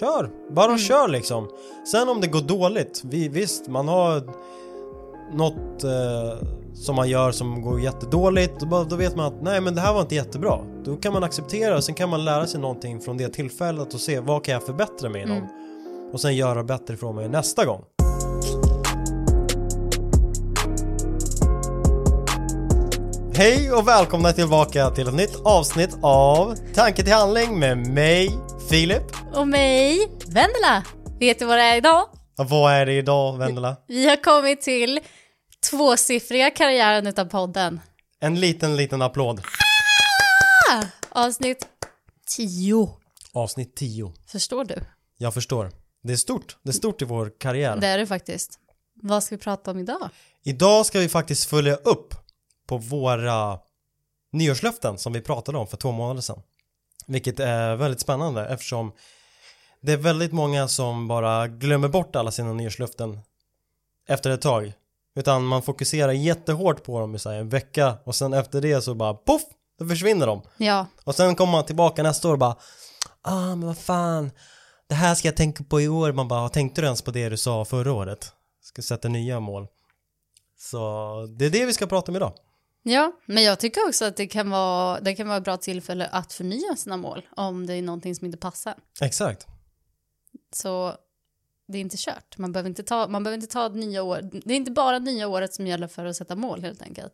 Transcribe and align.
kör. 0.00 0.30
Bara 0.54 0.66
Mm. 0.66 0.78
kör 0.78 1.08
liksom. 1.08 1.48
Sen 1.92 2.08
om 2.08 2.20
det 2.20 2.26
går 2.26 2.40
dåligt, 2.40 3.02
vi, 3.04 3.28
visst 3.28 3.68
man 3.68 3.88
har 3.88 4.22
något 5.36 5.84
eh, 5.84 6.48
som 6.74 6.96
man 6.96 7.08
gör 7.08 7.32
som 7.32 7.62
går 7.62 7.80
jättedåligt, 7.80 8.60
då, 8.60 8.84
då 8.84 8.96
vet 8.96 9.16
man 9.16 9.26
att 9.26 9.42
nej 9.42 9.60
men 9.60 9.74
det 9.74 9.80
här 9.80 9.92
var 9.94 10.00
inte 10.00 10.14
jättebra. 10.14 10.58
Då 10.84 10.96
kan 10.96 11.12
man 11.12 11.24
acceptera 11.24 11.76
och 11.76 11.84
sen 11.84 11.94
kan 11.94 12.08
man 12.08 12.24
lära 12.24 12.46
sig 12.46 12.60
någonting 12.60 13.00
från 13.00 13.16
det 13.16 13.28
tillfället 13.28 13.94
och 13.94 14.00
se 14.00 14.20
vad 14.20 14.44
kan 14.44 14.54
jag 14.54 14.62
förbättra 14.62 15.08
mig 15.08 15.22
inom. 15.22 15.36
Mm. 15.36 15.48
Och 16.12 16.20
sen 16.20 16.36
göra 16.36 16.64
bättre 16.64 16.94
ifrån 16.94 17.16
mig 17.16 17.28
nästa 17.28 17.64
gång. 17.64 17.84
Hej 23.34 23.72
och 23.72 23.88
välkomna 23.88 24.32
tillbaka 24.32 24.90
till 24.90 25.08
ett 25.08 25.14
nytt 25.14 25.40
avsnitt 25.44 25.98
av 26.02 26.54
Tanke 26.74 27.02
till 27.04 27.12
handling 27.12 27.58
med 27.58 27.78
mig, 27.78 28.38
Filip. 28.70 29.02
Och 29.34 29.48
mig, 29.48 30.10
Vendela. 30.26 30.84
Vet 31.20 31.38
du 31.38 31.44
vad 31.44 31.58
det 31.58 31.62
är 31.62 31.76
idag? 31.76 32.08
Och 32.38 32.48
vad 32.48 32.72
är 32.72 32.86
det 32.86 32.92
idag, 32.92 33.38
Vendela? 33.38 33.76
Vi 33.88 34.08
har 34.08 34.16
kommit 34.16 34.60
till 34.60 35.00
tvåsiffriga 35.70 36.50
karriären 36.50 37.06
utav 37.06 37.24
podden. 37.24 37.80
En 38.20 38.40
liten, 38.40 38.76
liten 38.76 39.02
applåd. 39.02 39.40
Ah, 40.70 40.84
avsnitt 41.08 41.66
10. 42.36 42.88
Avsnitt 43.32 43.76
10. 43.76 44.12
Förstår 44.26 44.64
du? 44.64 44.74
Jag 45.18 45.34
förstår. 45.34 45.70
Det 46.02 46.12
är 46.12 46.16
stort. 46.16 46.56
Det 46.62 46.70
är 46.70 46.72
stort 46.72 47.02
i 47.02 47.04
vår 47.04 47.32
karriär. 47.38 47.76
Det 47.76 47.86
är 47.86 47.98
det 47.98 48.06
faktiskt. 48.06 48.58
Vad 48.94 49.24
ska 49.24 49.36
vi 49.36 49.42
prata 49.42 49.70
om 49.70 49.78
idag? 49.78 50.08
Idag 50.44 50.86
ska 50.86 50.98
vi 50.98 51.08
faktiskt 51.08 51.44
följa 51.44 51.74
upp 51.74 52.14
på 52.66 52.78
våra 52.78 53.58
nyårslöften 54.32 54.98
som 54.98 55.12
vi 55.12 55.20
pratade 55.20 55.58
om 55.58 55.66
för 55.66 55.76
två 55.76 55.92
månader 55.92 56.20
sedan. 56.20 56.42
Vilket 57.06 57.40
är 57.40 57.76
väldigt 57.76 58.00
spännande 58.00 58.46
eftersom 58.46 58.92
det 59.82 59.92
är 59.92 59.96
väldigt 59.96 60.32
många 60.32 60.68
som 60.68 61.08
bara 61.08 61.48
glömmer 61.48 61.88
bort 61.88 62.16
alla 62.16 62.30
sina 62.30 62.52
nyårslöften 62.52 63.20
efter 64.08 64.30
ett 64.30 64.42
tag. 64.42 64.72
Utan 65.14 65.44
man 65.44 65.62
fokuserar 65.62 66.12
jättehårt 66.12 66.82
på 66.82 67.00
dem 67.00 67.14
i 67.14 67.18
så 67.18 67.30
en 67.30 67.48
vecka 67.48 67.98
och 68.04 68.14
sen 68.14 68.32
efter 68.32 68.60
det 68.60 68.82
så 68.82 68.94
bara 68.94 69.14
poff, 69.14 69.42
då 69.78 69.86
försvinner 69.86 70.26
de. 70.26 70.42
Ja, 70.56 70.86
Och 71.04 71.14
sen 71.14 71.34
kommer 71.34 71.52
man 71.52 71.64
tillbaka 71.64 72.02
nästa 72.02 72.28
år 72.28 72.32
och 72.32 72.38
bara 72.38 72.56
Ah 73.22 73.48
men 73.48 73.66
vad 73.66 73.78
fan 73.78 74.30
Det 74.88 74.94
här 74.94 75.14
ska 75.14 75.28
jag 75.28 75.36
tänka 75.36 75.64
på 75.64 75.80
i 75.80 75.88
år 75.88 76.12
Man 76.12 76.28
bara 76.28 76.48
tänkte 76.48 76.80
du 76.80 76.84
ens 76.84 77.02
på 77.02 77.10
det 77.10 77.28
du 77.28 77.36
sa 77.36 77.64
förra 77.64 77.92
året? 77.92 78.32
Ska 78.62 78.82
sätta 78.82 79.08
nya 79.08 79.40
mål 79.40 79.66
Så 80.58 80.78
det 81.38 81.46
är 81.46 81.50
det 81.50 81.66
vi 81.66 81.72
ska 81.72 81.86
prata 81.86 82.12
om 82.12 82.16
idag 82.16 82.32
ja, 82.82 83.12
men 83.26 83.42
jag 83.42 83.60
tycker 83.60 83.88
också 83.88 84.04
att 84.04 84.16
det 84.16 84.26
kan 84.26 84.50
vara, 84.50 85.00
det 85.00 85.14
kan 85.14 85.28
vara 85.28 85.38
ett 85.38 85.44
bra 85.44 85.56
tillfälle 85.56 86.06
att 86.06 86.32
förnya 86.32 86.76
sina 86.76 86.96
mål 86.96 87.26
om 87.36 87.66
det 87.66 87.74
är 87.74 87.82
någonting 87.82 88.14
som 88.14 88.26
inte 88.26 88.38
passar. 88.38 88.74
Exakt 89.00 89.46
Så 90.54 90.96
det 91.68 91.78
är 91.78 91.80
inte 91.80 91.96
kört. 91.98 92.38
Man 92.38 92.52
behöver 92.52 92.68
inte 92.70 92.82
ta, 92.82 93.08
man 93.08 93.24
behöver 93.24 93.42
inte 93.42 93.52
ta 93.52 93.68
nya 93.68 94.02
år. 94.02 94.30
Det 94.44 94.52
är 94.52 94.56
inte 94.56 94.70
bara 94.70 94.98
nya 94.98 95.28
året 95.28 95.54
som 95.54 95.66
gäller 95.66 95.88
för 95.88 96.04
att 96.04 96.16
sätta 96.16 96.36
mål 96.36 96.62
helt 96.62 96.82
enkelt. 96.82 97.12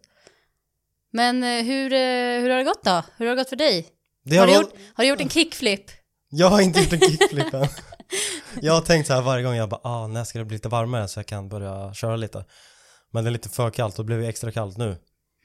Men 1.13 1.43
eh, 1.43 1.65
hur, 1.65 1.93
eh, 1.93 2.41
hur 2.41 2.51
har 2.51 2.59
det 2.59 2.65
gått 2.65 2.85
då? 2.85 3.03
Hur 3.17 3.27
har 3.27 3.37
det 3.37 3.41
gått 3.43 3.49
för 3.49 3.57
dig? 3.57 3.87
det 4.25 4.37
Har 4.37 4.47
du, 4.47 4.55
gjort, 4.55 4.73
har 4.95 5.05
du 5.05 5.11
gjort 5.11 5.21
en 5.21 5.29
kickflip? 5.29 5.85
Jag 6.31 6.51
har 6.51 6.61
inte 6.61 6.81
gjort 6.81 6.93
en 6.93 7.01
kickflip 7.01 7.55
än 7.55 7.67
Jag 8.63 8.73
har 8.73 8.81
tänkt 8.81 9.07
så 9.07 9.13
här 9.13 9.23
varje 9.23 9.45
gång 9.45 9.55
jag 9.55 9.69
bara 9.69 9.81
ah 9.85 10.07
när 10.07 10.25
ska 10.25 10.39
det 10.39 10.45
bli 10.45 10.57
lite 10.57 10.69
varmare 10.69 11.09
så 11.09 11.19
jag 11.19 11.27
kan 11.27 11.49
börja 11.49 11.95
köra 11.95 12.17
lite 12.17 12.45
Men 13.11 13.25
det 13.25 13.31
är 13.31 13.33
lite 13.33 13.49
för 13.49 13.71
kallt 13.71 13.99
och 13.99 14.05
det 14.05 14.07
blev 14.07 14.25
extra 14.25 14.53
kallt 14.53 14.77
nu 14.77 14.97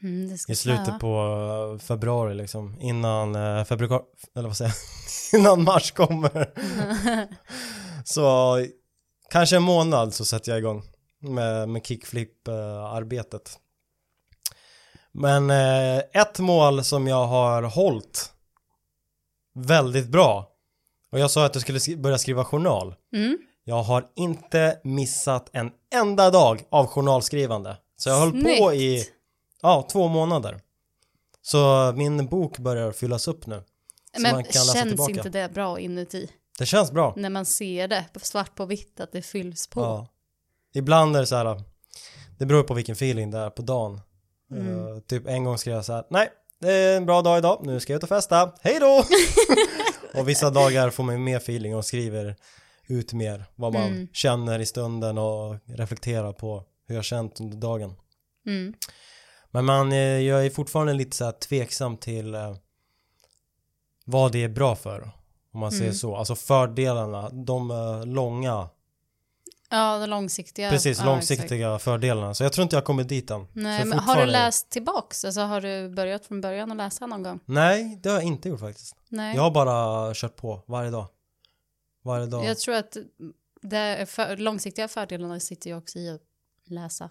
Mm, 0.01 0.29
det 0.29 0.37
ska 0.37 0.51
I 0.51 0.55
slutet 0.55 0.85
snöa. 0.85 0.99
på 0.99 1.73
eh, 1.73 1.85
februari 1.85 2.35
liksom 2.35 2.81
Innan 2.81 3.65
februari, 3.65 4.03
eller 4.35 4.47
vad 4.47 4.57
säger 4.57 4.73
jag? 5.31 5.39
Innan 5.39 5.63
mars 5.63 5.91
kommer 5.91 6.53
Så 8.03 8.57
kanske 9.29 9.55
en 9.55 9.63
månad 9.63 10.13
så 10.13 10.25
sätter 10.25 10.51
jag 10.51 10.59
igång 10.59 10.83
med, 11.19 11.69
med 11.69 11.85
kickflip-arbetet. 11.85 13.59
Men 15.11 15.49
eh, 15.49 15.97
ett 16.13 16.39
mål 16.39 16.83
som 16.83 17.07
jag 17.07 17.25
har 17.27 17.63
hållit 17.63 18.31
väldigt 19.55 20.07
bra 20.07 20.49
och 21.11 21.19
jag 21.19 21.31
sa 21.31 21.45
att 21.45 21.55
jag 21.55 21.61
skulle 21.61 21.79
sk- 21.79 22.01
börja 22.01 22.17
skriva 22.17 22.45
journal. 22.45 22.95
Mm. 23.15 23.37
Jag 23.63 23.83
har 23.83 24.07
inte 24.15 24.79
missat 24.83 25.49
en 25.53 25.71
enda 25.95 26.29
dag 26.29 26.63
av 26.69 26.87
journalskrivande. 26.87 27.77
Så 27.97 28.09
jag 28.09 28.15
höll 28.19 28.31
på 28.31 28.73
i 28.73 28.97
Snyggt. 28.99 29.11
ja, 29.61 29.87
två 29.91 30.07
månader. 30.07 30.59
Så 31.41 31.91
min 31.95 32.25
bok 32.27 32.57
börjar 32.59 32.91
fyllas 32.91 33.27
upp 33.27 33.47
nu. 33.47 33.63
Men 34.19 34.43
känns 34.43 34.75
inte 35.09 35.29
det 35.29 35.53
bra 35.53 35.79
inuti? 35.79 36.29
Det 36.59 36.65
känns 36.65 36.91
bra. 36.91 37.13
När 37.17 37.29
man 37.29 37.45
ser 37.45 37.87
det 37.87 38.05
på 38.13 38.19
svart 38.19 38.55
på 38.55 38.65
vitt 38.65 38.99
att 38.99 39.11
det 39.11 39.21
fylls 39.21 39.67
på. 39.67 39.81
Ja. 39.81 40.07
Ibland 40.73 41.15
är 41.15 41.19
det 41.19 41.27
så 41.27 41.35
här, 41.35 41.63
det 42.37 42.45
beror 42.45 42.63
på 42.63 42.73
vilken 42.73 42.93
feeling 42.93 43.31
det 43.31 43.37
är 43.37 43.49
på 43.49 43.61
dagen. 43.61 44.01
Mm. 44.51 44.87
Eh, 44.87 44.99
typ 44.99 45.27
en 45.27 45.43
gång 45.43 45.57
skrev 45.57 45.75
jag 45.75 45.85
så 45.85 45.93
här, 45.93 46.05
nej, 46.09 46.29
det 46.59 46.71
är 46.73 46.97
en 46.97 47.05
bra 47.05 47.21
dag 47.21 47.37
idag, 47.37 47.61
nu 47.65 47.79
ska 47.79 47.93
jag 47.93 47.97
ut 47.97 48.03
och 48.03 48.09
festa, 48.09 48.53
hej 48.61 48.79
då! 48.79 49.03
och 50.19 50.29
vissa 50.29 50.49
dagar 50.49 50.89
får 50.89 51.03
man 51.03 51.23
mer 51.23 51.37
feeling 51.37 51.75
och 51.75 51.85
skriver 51.85 52.35
ut 52.87 53.13
mer 53.13 53.45
vad 53.55 53.73
man 53.73 53.87
Mm. 53.87 54.07
känner 54.13 54.59
i 54.59 54.65
stunden 54.65 55.17
och 55.17 55.55
reflekterar 55.65 56.33
på 56.33 56.63
hur 56.87 56.95
jag 56.95 57.03
känt 57.05 57.39
under 57.39 57.57
dagen. 57.57 57.95
Mm. 58.45 58.73
Men 59.51 59.65
man, 59.65 59.91
eh, 59.91 59.97
jag 59.97 60.45
är 60.45 60.49
fortfarande 60.49 60.93
lite 60.93 61.17
så 61.17 61.25
här 61.25 61.31
tveksam 61.31 61.97
till 61.97 62.35
eh, 62.35 62.55
vad 64.05 64.31
det 64.31 64.43
är 64.43 64.49
bra 64.49 64.75
för. 64.75 65.11
Om 65.53 65.59
man 65.59 65.71
säger 65.71 65.83
Mm. 65.83 65.93
så. 65.95 66.15
Alltså 66.15 66.35
fördelarna, 66.35 67.29
de 67.29 67.71
eh, 67.71 68.05
långa, 68.05 68.69
Ja, 69.69 69.97
det 69.97 70.07
långsiktiga. 70.07 70.69
precis 70.69 70.85
ja, 70.85 70.91
exakt. 70.91 71.05
långsiktiga 71.05 71.79
fördelarna. 71.79 72.33
Så 72.33 72.43
jag 72.43 72.53
tror 72.53 72.63
inte 72.63 72.75
jag 72.75 72.81
har 72.81 72.85
kommit 72.85 73.09
dit 73.09 73.31
än. 73.31 73.47
Nej, 73.53 73.85
men 73.85 73.99
har 73.99 74.15
du 74.15 74.25
läst 74.25 74.69
tillbaks? 74.69 75.25
Alltså 75.25 75.41
har 75.41 75.61
du 75.61 75.89
börjat 75.89 76.25
från 76.25 76.41
början 76.41 76.71
att 76.71 76.77
läsa 76.77 77.05
någon 77.07 77.23
gång? 77.23 77.39
Nej, 77.45 77.99
det 78.03 78.09
har 78.09 78.15
jag 78.15 78.23
inte 78.23 78.49
gjort 78.49 78.59
faktiskt. 78.59 78.95
Nej. 79.09 79.35
Jag 79.35 79.41
har 79.43 79.51
bara 79.51 80.13
kört 80.13 80.35
på 80.35 80.63
varje 80.67 80.89
dag. 80.91 81.07
Varje 82.03 82.25
dag. 82.25 82.45
Jag 82.45 82.57
tror 82.59 82.75
att 82.75 82.97
det 83.61 83.77
är 83.77 84.05
för, 84.05 84.37
långsiktiga 84.37 84.87
fördelarna 84.87 85.39
sitter 85.39 85.69
ju 85.69 85.77
också 85.77 85.99
i 85.99 86.09
att 86.09 86.21
läsa 86.65 87.09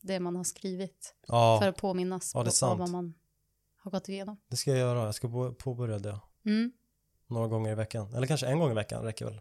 det 0.00 0.20
man 0.20 0.36
har 0.36 0.44
skrivit 0.44 1.14
Ja, 1.26 1.58
för 1.62 1.68
att 1.68 1.76
påminnas 1.76 2.32
Ja, 2.34 2.40
det 2.40 2.44
är 2.48 2.50
på 2.50 2.52
sant. 2.56 2.80
vad 2.80 2.90
man 2.90 3.14
har 3.82 3.90
gått 3.90 4.08
igenom. 4.08 4.36
det 4.50 4.56
ska 4.56 4.70
jag 4.70 4.78
göra. 4.78 5.04
Jag 5.04 5.14
ska 5.14 5.28
på- 5.28 5.54
påbörja 5.54 5.98
det 5.98 6.20
Mm. 6.46 6.72
Några 7.30 7.48
gånger 7.48 7.72
i 7.72 7.74
veckan. 7.74 8.14
Eller 8.14 8.26
kanske 8.26 8.46
en 8.46 8.58
gång 8.58 8.70
i 8.70 8.74
veckan 8.74 9.04
räcker 9.04 9.24
väl. 9.24 9.40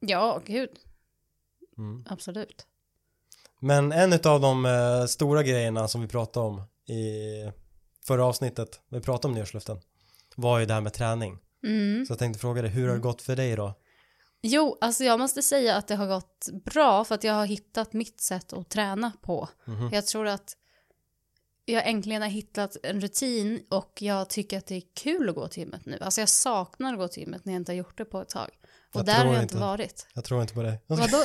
Ja, 0.00 0.40
gud, 0.46 0.70
Mm. 1.78 2.04
absolut. 2.08 2.66
Men 3.60 3.92
en 3.92 4.12
av 4.12 4.40
de 4.40 4.66
eh, 4.66 5.04
stora 5.06 5.42
grejerna 5.42 5.88
som 5.88 6.00
vi 6.00 6.08
pratade 6.08 6.46
om 6.46 6.62
i 6.94 7.04
förra 8.06 8.24
avsnittet, 8.24 8.80
vi 8.88 9.00
pratade 9.00 9.28
om 9.32 9.34
nyårslöften, 9.34 9.80
var 10.36 10.58
ju 10.58 10.66
det 10.66 10.74
här 10.74 10.80
med 10.80 10.92
träning. 10.92 11.38
Mm. 11.66 12.06
Så 12.06 12.12
jag 12.12 12.18
tänkte 12.18 12.40
fråga 12.40 12.62
dig, 12.62 12.70
hur 12.70 12.88
har 12.88 12.94
det 12.94 13.00
gått 13.00 13.22
för 13.22 13.36
dig 13.36 13.56
då? 13.56 13.74
Jo, 14.42 14.78
alltså 14.80 15.04
jag 15.04 15.18
måste 15.20 15.42
säga 15.42 15.76
att 15.76 15.88
det 15.88 15.94
har 15.94 16.06
gått 16.06 16.48
bra 16.64 17.04
för 17.04 17.14
att 17.14 17.24
jag 17.24 17.34
har 17.34 17.46
hittat 17.46 17.92
mitt 17.92 18.20
sätt 18.20 18.52
att 18.52 18.68
träna 18.70 19.12
på. 19.22 19.48
Mhm. 19.64 19.90
Jag 19.92 20.06
tror 20.06 20.26
att 20.28 20.56
jag 21.64 21.88
äntligen 21.88 22.22
har 22.22 22.28
hittat 22.28 22.76
en 22.82 23.00
rutin 23.00 23.66
och 23.70 23.98
jag 24.02 24.30
tycker 24.30 24.58
att 24.58 24.66
det 24.66 24.74
är 24.74 24.82
kul 24.94 25.28
att 25.28 25.34
gå 25.34 25.48
till 25.48 25.62
gymmet 25.62 25.86
nu. 25.86 25.98
Alltså 26.00 26.20
jag 26.20 26.28
saknar 26.28 26.92
att 26.92 26.98
gå 26.98 27.08
till 27.08 27.22
gymmet 27.22 27.44
när 27.44 27.52
jag 27.52 27.60
inte 27.60 27.72
har 27.72 27.76
gjort 27.76 27.98
det 27.98 28.04
på 28.04 28.20
ett 28.20 28.28
tag. 28.28 28.50
Och 28.92 28.98
Jag 29.00 29.06
där 29.06 29.24
har 29.24 29.34
jag 29.34 29.42
inte. 29.42 29.56
varit. 29.56 30.06
Jag 30.14 30.24
tror 30.24 30.42
inte 30.42 30.54
på 30.54 30.62
dig. 30.62 30.80
Vadå? 30.86 31.24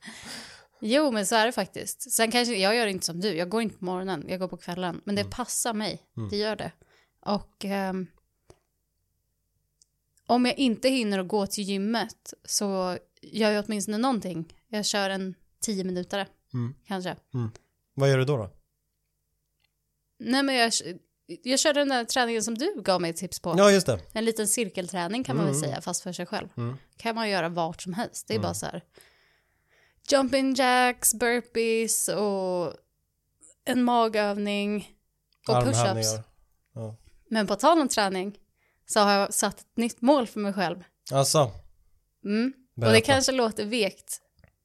jo, 0.80 1.10
men 1.10 1.26
så 1.26 1.34
är 1.36 1.46
det 1.46 1.52
faktiskt. 1.52 2.12
Sen 2.12 2.30
kanske, 2.30 2.54
jag 2.54 2.76
gör 2.76 2.86
inte 2.86 3.06
som 3.06 3.20
du, 3.20 3.36
jag 3.36 3.48
går 3.48 3.62
inte 3.62 3.78
på 3.78 3.84
morgonen, 3.84 4.24
jag 4.28 4.40
går 4.40 4.48
på 4.48 4.56
kvällen. 4.56 5.00
Men 5.04 5.14
det 5.14 5.24
passar 5.24 5.74
mig, 5.74 6.02
Mm. 6.16 6.28
det 6.28 6.36
gör 6.36 6.56
det. 6.56 6.72
Och 7.20 7.64
ehm, 7.64 8.06
om 10.26 10.46
jag 10.46 10.58
inte 10.58 10.88
hinner 10.88 11.18
att 11.18 11.28
gå 11.28 11.46
till 11.46 11.64
gymmet 11.64 12.34
så 12.44 12.98
gör 13.22 13.50
jag 13.50 13.64
åtminstone 13.66 13.98
någonting. 13.98 14.54
Jag 14.68 14.86
kör 14.86 15.10
en 15.10 15.34
tio 15.60 15.84
minuter 15.84 16.26
Mm. 16.54 16.74
kanske. 16.86 17.16
Vad 17.94 18.10
gör 18.10 18.18
du 18.18 18.24
då? 18.24 18.36
då? 18.36 18.50
Nej, 20.18 20.42
men 20.42 20.54
jag, 20.54 20.72
jag 21.42 21.58
körde 21.58 21.80
den 21.80 21.88
där 21.88 22.04
träningen 22.04 22.42
som 22.42 22.58
du 22.58 22.82
gav 22.82 23.00
mig 23.00 23.12
tips 23.12 23.40
på. 23.40 23.54
Ja, 23.58 23.70
just 23.70 23.86
det. 23.86 24.00
En 24.12 24.24
liten 24.24 24.48
cirkelträning 24.48 25.24
kan 25.24 25.36
man 25.36 25.44
väl 25.46 25.54
Mm. 25.54 25.68
säga, 25.68 25.80
fast 25.80 26.02
för 26.02 26.12
sig 26.12 26.26
själv. 26.26 26.48
Mm. 26.56 26.76
kan 26.96 27.14
man 27.14 27.30
göra 27.30 27.48
vart 27.48 27.82
som 27.82 27.92
helst. 27.92 28.28
Det 28.28 28.32
är 28.34 28.36
Mm. 28.36 28.42
bara 28.42 28.54
så 28.54 28.66
här 28.66 28.82
jumping 30.10 30.54
jacks, 30.54 31.14
burpees 31.14 32.08
och 32.08 32.72
en 33.64 33.82
magövning 33.84 34.96
och 35.48 35.54
push-ups. 35.54 36.22
Ja. 36.74 36.96
Men 37.30 37.46
på 37.46 37.54
tal 37.56 37.80
om 37.80 37.88
träning 37.88 38.38
så 38.86 39.00
har 39.00 39.12
jag 39.12 39.34
satt 39.34 39.60
ett 39.60 39.76
nytt 39.76 40.00
mål 40.00 40.26
för 40.26 40.40
mig 40.40 40.52
själv. 40.52 40.84
Alltså, 41.12 41.50
Mm. 42.24 42.52
Och 42.76 42.92
det 42.92 43.00
kanske 43.00 43.32
låter 43.32 43.64
vekt, 43.64 44.20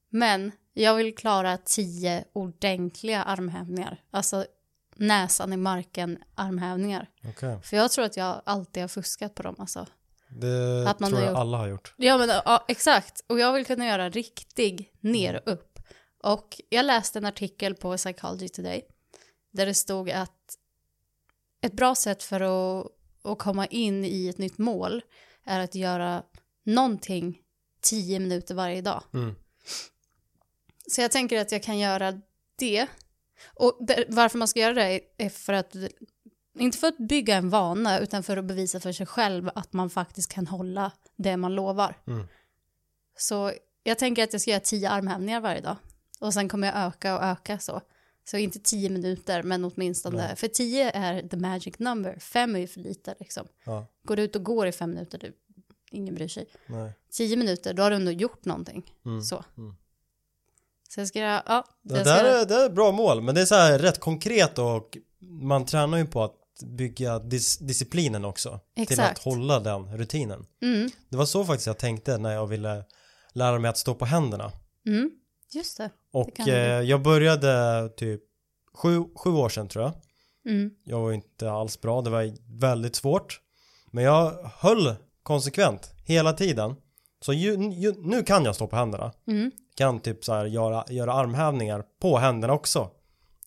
men 0.10 0.52
jag 0.74 0.96
vill 0.96 1.16
klara 1.16 1.58
tio 1.58 2.26
ordentliga 2.34 3.24
armhävningar. 3.24 4.02
Alltså 4.12 4.46
näsan 4.96 5.54
i 5.54 5.58
marken 5.58 6.18
armhävningar. 6.36 7.10
Okej. 7.28 7.60
För 7.64 7.78
jag 7.78 7.92
tror 7.92 8.06
att 8.06 8.18
jag 8.18 8.42
alltid 8.46 8.84
har 8.84 8.88
fuskat 8.88 9.36
på 9.36 9.44
dem 9.44 9.56
alltså. 9.60 9.88
Det 10.30 10.90
Att 10.90 11.00
man 11.00 11.10
tror 11.10 11.22
jag 11.22 11.30
gjort- 11.30 11.40
alla 11.40 11.58
har 11.58 11.68
gjort. 11.68 11.94
Ja, 11.98 12.18
men 12.18 12.30
ja, 12.30 12.66
exakt. 12.68 13.24
Och 13.28 13.40
jag 13.40 13.54
vill 13.54 13.66
kunna 13.66 13.86
göra 13.86 14.10
riktig 14.10 14.92
ner 15.00 15.36
och 15.46 15.54
upp. 15.54 15.80
Och 16.24 16.62
jag 16.70 16.86
läste 16.86 17.20
en 17.20 17.26
artikel 17.26 17.76
på 17.76 17.98
Psychology 17.98 18.50
Today 18.50 18.82
där 19.52 19.66
det 19.66 19.74
stod 19.74 20.12
att 20.12 20.58
ett 21.62 21.74
bra 21.74 21.96
sätt 21.96 22.24
för 22.24 22.42
att, 22.42 22.88
att 23.24 23.40
komma 23.40 23.66
in 23.66 24.06
i 24.06 24.28
ett 24.28 24.38
nytt 24.38 24.58
mål 24.58 25.02
är 25.46 25.60
att 25.60 25.76
göra 25.76 26.24
någonting 26.64 27.40
tio 27.82 28.20
minuter 28.20 28.56
varje 28.56 28.82
dag. 28.82 29.04
Mm. 29.14 29.36
Så 30.88 31.02
jag 31.02 31.12
tänker 31.12 31.42
att 31.42 31.52
jag 31.52 31.64
kan 31.64 31.80
göra 31.80 32.22
det. 32.56 32.88
Och 33.46 33.78
det, 33.88 34.06
varför 34.10 34.38
man 34.38 34.48
ska 34.48 34.60
göra 34.60 34.74
det 34.74 35.00
är 35.18 35.30
för 35.30 35.54
att, 35.54 35.76
inte 36.60 36.78
för 36.78 36.88
att 36.88 36.98
bygga 36.98 37.36
en 37.36 37.50
vana, 37.50 38.00
utan 38.00 38.24
för 38.24 38.38
att 38.38 38.46
bevisa 38.46 38.80
för 38.80 38.92
sig 38.92 39.06
själv 39.06 39.50
att 39.56 39.74
man 39.74 39.90
faktiskt 39.90 40.32
kan 40.32 40.48
hålla 40.48 40.92
det 41.16 41.38
man 41.38 41.56
lovar. 41.56 41.98
Mm. 42.08 42.28
Så 43.18 43.52
jag 43.84 44.00
tänker 44.00 44.24
att 44.24 44.34
jag 44.34 44.42
ska 44.42 44.52
göra 44.52 44.60
tio 44.60 44.90
armhävningar 44.90 45.42
varje 45.42 45.62
dag. 45.62 45.78
Och 46.20 46.34
sen 46.34 46.50
kommer 46.50 46.68
jag 46.68 46.76
öka 46.78 47.18
och 47.18 47.24
öka 47.24 47.60
så. 47.60 47.82
Så 48.26 48.38
inte 48.38 48.60
tio 48.60 48.90
minuter, 48.90 49.44
men 49.44 49.66
åtminstone. 49.66 50.28
Bra. 50.28 50.36
För 50.36 50.48
tio 50.48 50.92
är 50.92 51.28
the 51.28 51.38
magic 51.38 51.80
number. 51.80 52.20
Fem 52.20 52.56
är 52.56 52.60
ju 52.60 52.68
för 52.68 52.80
lite 52.80 53.16
liksom. 53.20 53.48
Ja, 53.66 53.86
Går 54.04 54.16
du 54.16 54.24
ut 54.24 54.36
och 54.36 54.44
går 54.44 54.68
i 54.68 54.72
fem 54.72 54.90
minuter, 54.90 55.18
du, 55.18 55.34
ingen 55.92 56.16
bryr 56.16 56.28
sig. 56.28 56.48
nej. 56.66 56.92
Tio 57.12 57.38
minuter, 57.38 57.74
då 57.74 57.84
har 57.84 57.90
du 57.90 57.96
ändå 57.96 58.12
gjort 58.12 58.46
någonting. 58.46 58.94
Mm. 59.06 59.22
Så. 59.22 59.44
Mm. 59.58 59.76
Så 60.94 61.00
jag 61.02 61.08
ska 61.08 61.20
göra, 61.20 61.44
ja. 61.46 61.66
Det 61.84 61.96
jag 61.98 62.06
där 62.06 62.18
ska, 62.18 62.28
är, 62.28 62.46
det 62.46 62.56
är 62.56 62.66
ett 62.66 62.76
bra 62.76 62.92
mål, 62.92 63.22
men 63.22 63.36
det 63.36 63.42
är 63.42 63.46
så 63.46 63.56
här 63.56 63.80
rätt 63.80 64.00
konkret 64.00 64.60
och 64.60 64.98
man 65.22 65.66
tränar 65.66 65.98
ju 65.98 66.06
på 66.06 66.24
att 66.24 66.36
bygga 66.78 67.20
dis 67.20 67.58
disciplinen 67.58 68.26
också. 68.26 68.60
Till 68.76 68.84
att 68.84 68.92
Exakt. 68.92 69.24
hålla 69.24 69.60
den 69.60 69.98
rutinen. 69.98 70.46
Mm, 70.62 70.90
Det 71.10 71.18
var 71.18 71.26
så 71.26 71.46
faktiskt 71.46 71.68
jag 71.68 71.78
tänkte 71.78 72.18
när 72.18 72.34
jag 72.34 72.48
ville 72.48 72.84
lära 73.34 73.60
mig 73.60 73.70
att 73.70 73.78
stå 73.78 73.96
på 73.96 74.06
händerna. 74.06 74.52
mm, 74.86 75.12
just 75.54 75.78
det. 75.78 75.90
Och 76.14 76.30
du. 76.46 76.52
eh, 76.52 76.82
jag 76.82 77.02
började 77.02 77.90
typ 77.98 78.22
sju, 78.74 79.04
sju 79.24 79.30
år 79.30 79.50
sedan 79.50 79.68
tror 79.68 79.84
jag. 79.86 79.94
Mm, 80.54 80.72
Jag 80.84 81.00
var 81.02 81.12
inte 81.14 81.52
alls 81.52 81.82
bra, 81.82 82.02
det 82.02 82.10
var 82.10 82.34
väldigt 82.60 82.96
svårt. 82.96 83.40
Men 83.92 84.04
jag 84.04 84.52
höll 84.58 84.96
konsekvent 85.24 85.92
hela 86.06 86.34
tiden. 86.34 86.76
Så 87.24 87.34
ju, 87.34 87.72
ju, 87.72 87.94
nu 87.98 88.24
kan 88.24 88.46
jag 88.46 88.56
stå 88.56 88.68
på 88.68 88.76
händerna. 88.76 89.12
mm, 89.28 89.52
Kan 89.76 90.00
typ 90.00 90.26
så 90.26 90.34
här 90.34 90.46
göra, 90.46 90.84
göra 90.90 91.14
armhävningar 91.14 91.84
på 92.02 92.18
händerna 92.18 92.54
också. 92.54 92.90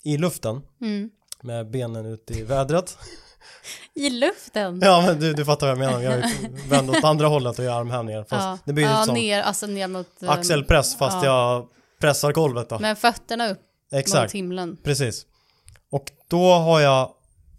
I 0.02 0.17
luften. 0.19 0.62
mm. 0.81 1.11
Med 1.43 1.70
benen 1.70 2.06
ut 2.06 2.31
i 2.31 2.43
vädret. 2.43 2.99
I 3.94 4.11
luften? 4.11 4.81
Ja 4.84 5.02
men 5.06 5.20
du, 5.20 5.32
du 5.32 5.44
fattar 5.44 5.67
vad 5.75 5.84
jag 5.84 5.90
menar. 5.90 6.00
Jag 6.14 6.31
vänder 6.69 6.99
åt 6.99 7.05
andra 7.05 7.26
hållet 7.26 7.58
och 7.58 7.64
gör 7.64 7.81
armhävningar. 7.81 8.20
Fast 8.28 8.32
ja, 8.44 8.58
det 8.64 8.73
blir 8.73 8.84
ja 8.84 9.02
som 9.05 9.14
ner, 9.14 9.43
alltså 9.43 9.67
ner 9.67 9.88
mot... 9.88 10.23
eh, 10.23 10.31
axelpress 10.31 10.96
fast 10.96 11.25
ja. 11.25 11.25
jag 11.25 11.67
pressar 12.00 12.32
golvet 12.32 12.69
då. 12.69 12.78
Med 12.78 12.99
fötterna 12.99 13.49
upp 13.50 13.58
mot 13.93 14.00
Exakt. 14.00 14.32
himlen. 14.34 14.76
Precis. 14.84 15.26
Och 15.90 16.05
då 16.28 16.52
har 16.52 16.81
jag, 16.81 17.11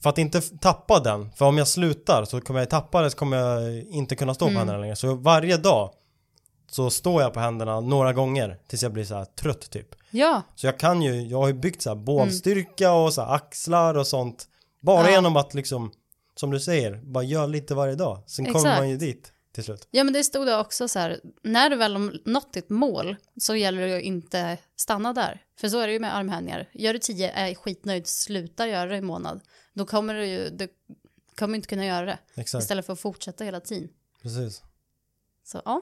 för 0.04 0.10
att 0.10 0.18
inte 0.18 0.42
tappa 0.42 1.00
den, 1.00 1.32
för 1.32 1.46
om 1.46 1.58
jag 1.58 1.68
slutar 1.68 2.26
så 2.26 2.42
kommer 2.42 2.60
jag 2.60 2.70
tappa 2.70 3.02
det 3.02 3.12
så 3.12 3.18
kommer 3.18 3.38
jag 3.38 3.84
inte 3.84 4.16
kunna 4.16 4.34
stå 4.34 4.46
Mm. 4.46 4.56
på 4.56 4.60
händerna 4.60 4.80
längre. 4.80 4.96
Så 4.96 5.14
varje 5.16 5.58
dag 5.58 5.92
så 6.70 6.90
står 6.90 7.22
jag 7.22 7.34
på 7.34 7.40
händerna 7.40 7.80
några 7.80 8.14
gånger 8.14 8.60
tills 8.68 8.84
jag 8.84 8.94
blir 8.94 9.04
så 9.06 9.16
här 9.16 9.26
trött 9.26 9.70
typ. 9.70 9.96
Ja, 10.10 10.42
Så 10.56 10.68
jag 10.68 10.80
kan 10.80 11.02
ju, 11.02 11.22
jag 11.28 11.38
har 11.38 11.48
ju 11.48 11.54
byggt 11.54 11.82
så 11.82 11.90
här 11.90 11.96
bålstyrka 11.96 12.92
och 12.94 13.14
så 13.14 13.22
här 13.22 13.34
axlar 13.36 13.96
och 13.98 14.08
sånt. 14.08 14.48
Bara 14.80 15.04
Ja. 15.06 15.12
genom 15.12 15.38
att 15.38 15.54
liksom, 15.54 15.92
som 16.36 16.52
du 16.52 16.60
säger, 16.60 16.96
bara 17.04 17.24
göra 17.24 17.46
lite 17.46 17.76
varje 17.76 17.96
dag. 17.96 18.24
Sen 18.28 18.46
kommer 18.46 18.60
Exakt. 18.60 18.80
man 18.80 18.90
ju 18.90 18.98
dit 18.98 19.32
till 19.52 19.64
slut. 19.64 19.88
ja 19.92 20.04
men 20.04 20.14
det 20.14 20.24
stod 20.24 20.48
det 20.48 20.60
också 20.60 20.88
så 20.88 21.00
här, 21.00 21.20
när 21.44 21.70
du 21.70 21.76
väl 21.76 21.96
har 21.96 22.30
nått 22.30 22.54
ditt 22.54 22.70
mål 22.70 23.16
så 23.40 23.56
gäller 23.56 23.82
det 23.82 23.88
ju 23.96 24.02
inte 24.02 24.58
stanna 24.76 25.14
där. 25.14 25.42
För 25.60 25.70
så 25.70 25.80
är 25.80 25.88
det 25.88 25.94
ju 25.94 26.00
med 26.00 26.16
armhävningar. 26.16 26.70
Gör 26.74 26.94
du 26.94 27.00
tio, 27.00 27.32
är 27.32 27.56
skitnöjd, 27.56 28.08
sluta 28.08 28.68
göra 28.68 28.90
det 28.90 28.98
i 28.98 29.02
månad. 29.02 29.42
Då 29.74 29.86
kommer 29.86 30.14
du 30.14 30.26
ju, 30.26 30.50
du 30.50 30.68
kommer 31.36 31.56
inte 31.56 31.68
kunna 31.68 31.86
göra 31.86 32.06
det. 32.06 32.20
Exakt, 32.36 32.62
Istället 32.64 32.86
för 32.86 32.94
att 32.94 33.00
fortsätta 33.00 33.44
hela 33.44 33.60
tiden. 33.60 33.90
precis. 34.22 34.64
Så 35.44 35.62
ja. 35.66 35.82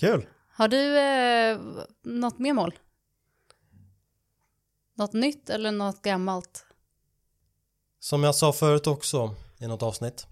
Kul! 0.00 0.26
Har 0.52 0.68
du 0.68 0.98
eh, 0.98 1.58
något 2.02 2.38
mer 2.38 2.52
mål? 2.52 2.74
Något 4.96 5.12
nytt 5.12 5.50
eller 5.50 5.72
något 5.72 6.02
gammalt? 6.02 6.64
Som 7.98 8.24
jag 8.24 8.34
sa 8.34 8.52
förut 8.52 8.86
också 8.86 9.34
i 9.58 9.66
något 9.66 9.82
avsnitt 9.82 10.26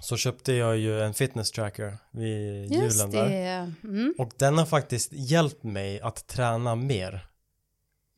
så 0.00 0.16
köpte 0.16 0.52
jag 0.52 0.76
ju 0.76 1.00
en 1.00 1.14
fitness 1.14 1.50
tracker 1.50 1.98
vid 2.10 2.72
Just 2.72 2.96
julen 2.96 3.10
där. 3.10 3.72
Mm. 3.84 4.14
Och 4.18 4.32
den 4.36 4.58
har 4.58 4.66
faktiskt 4.66 5.12
hjälpt 5.12 5.62
mig 5.62 6.00
att 6.00 6.26
träna 6.26 6.74
mer. 6.74 7.26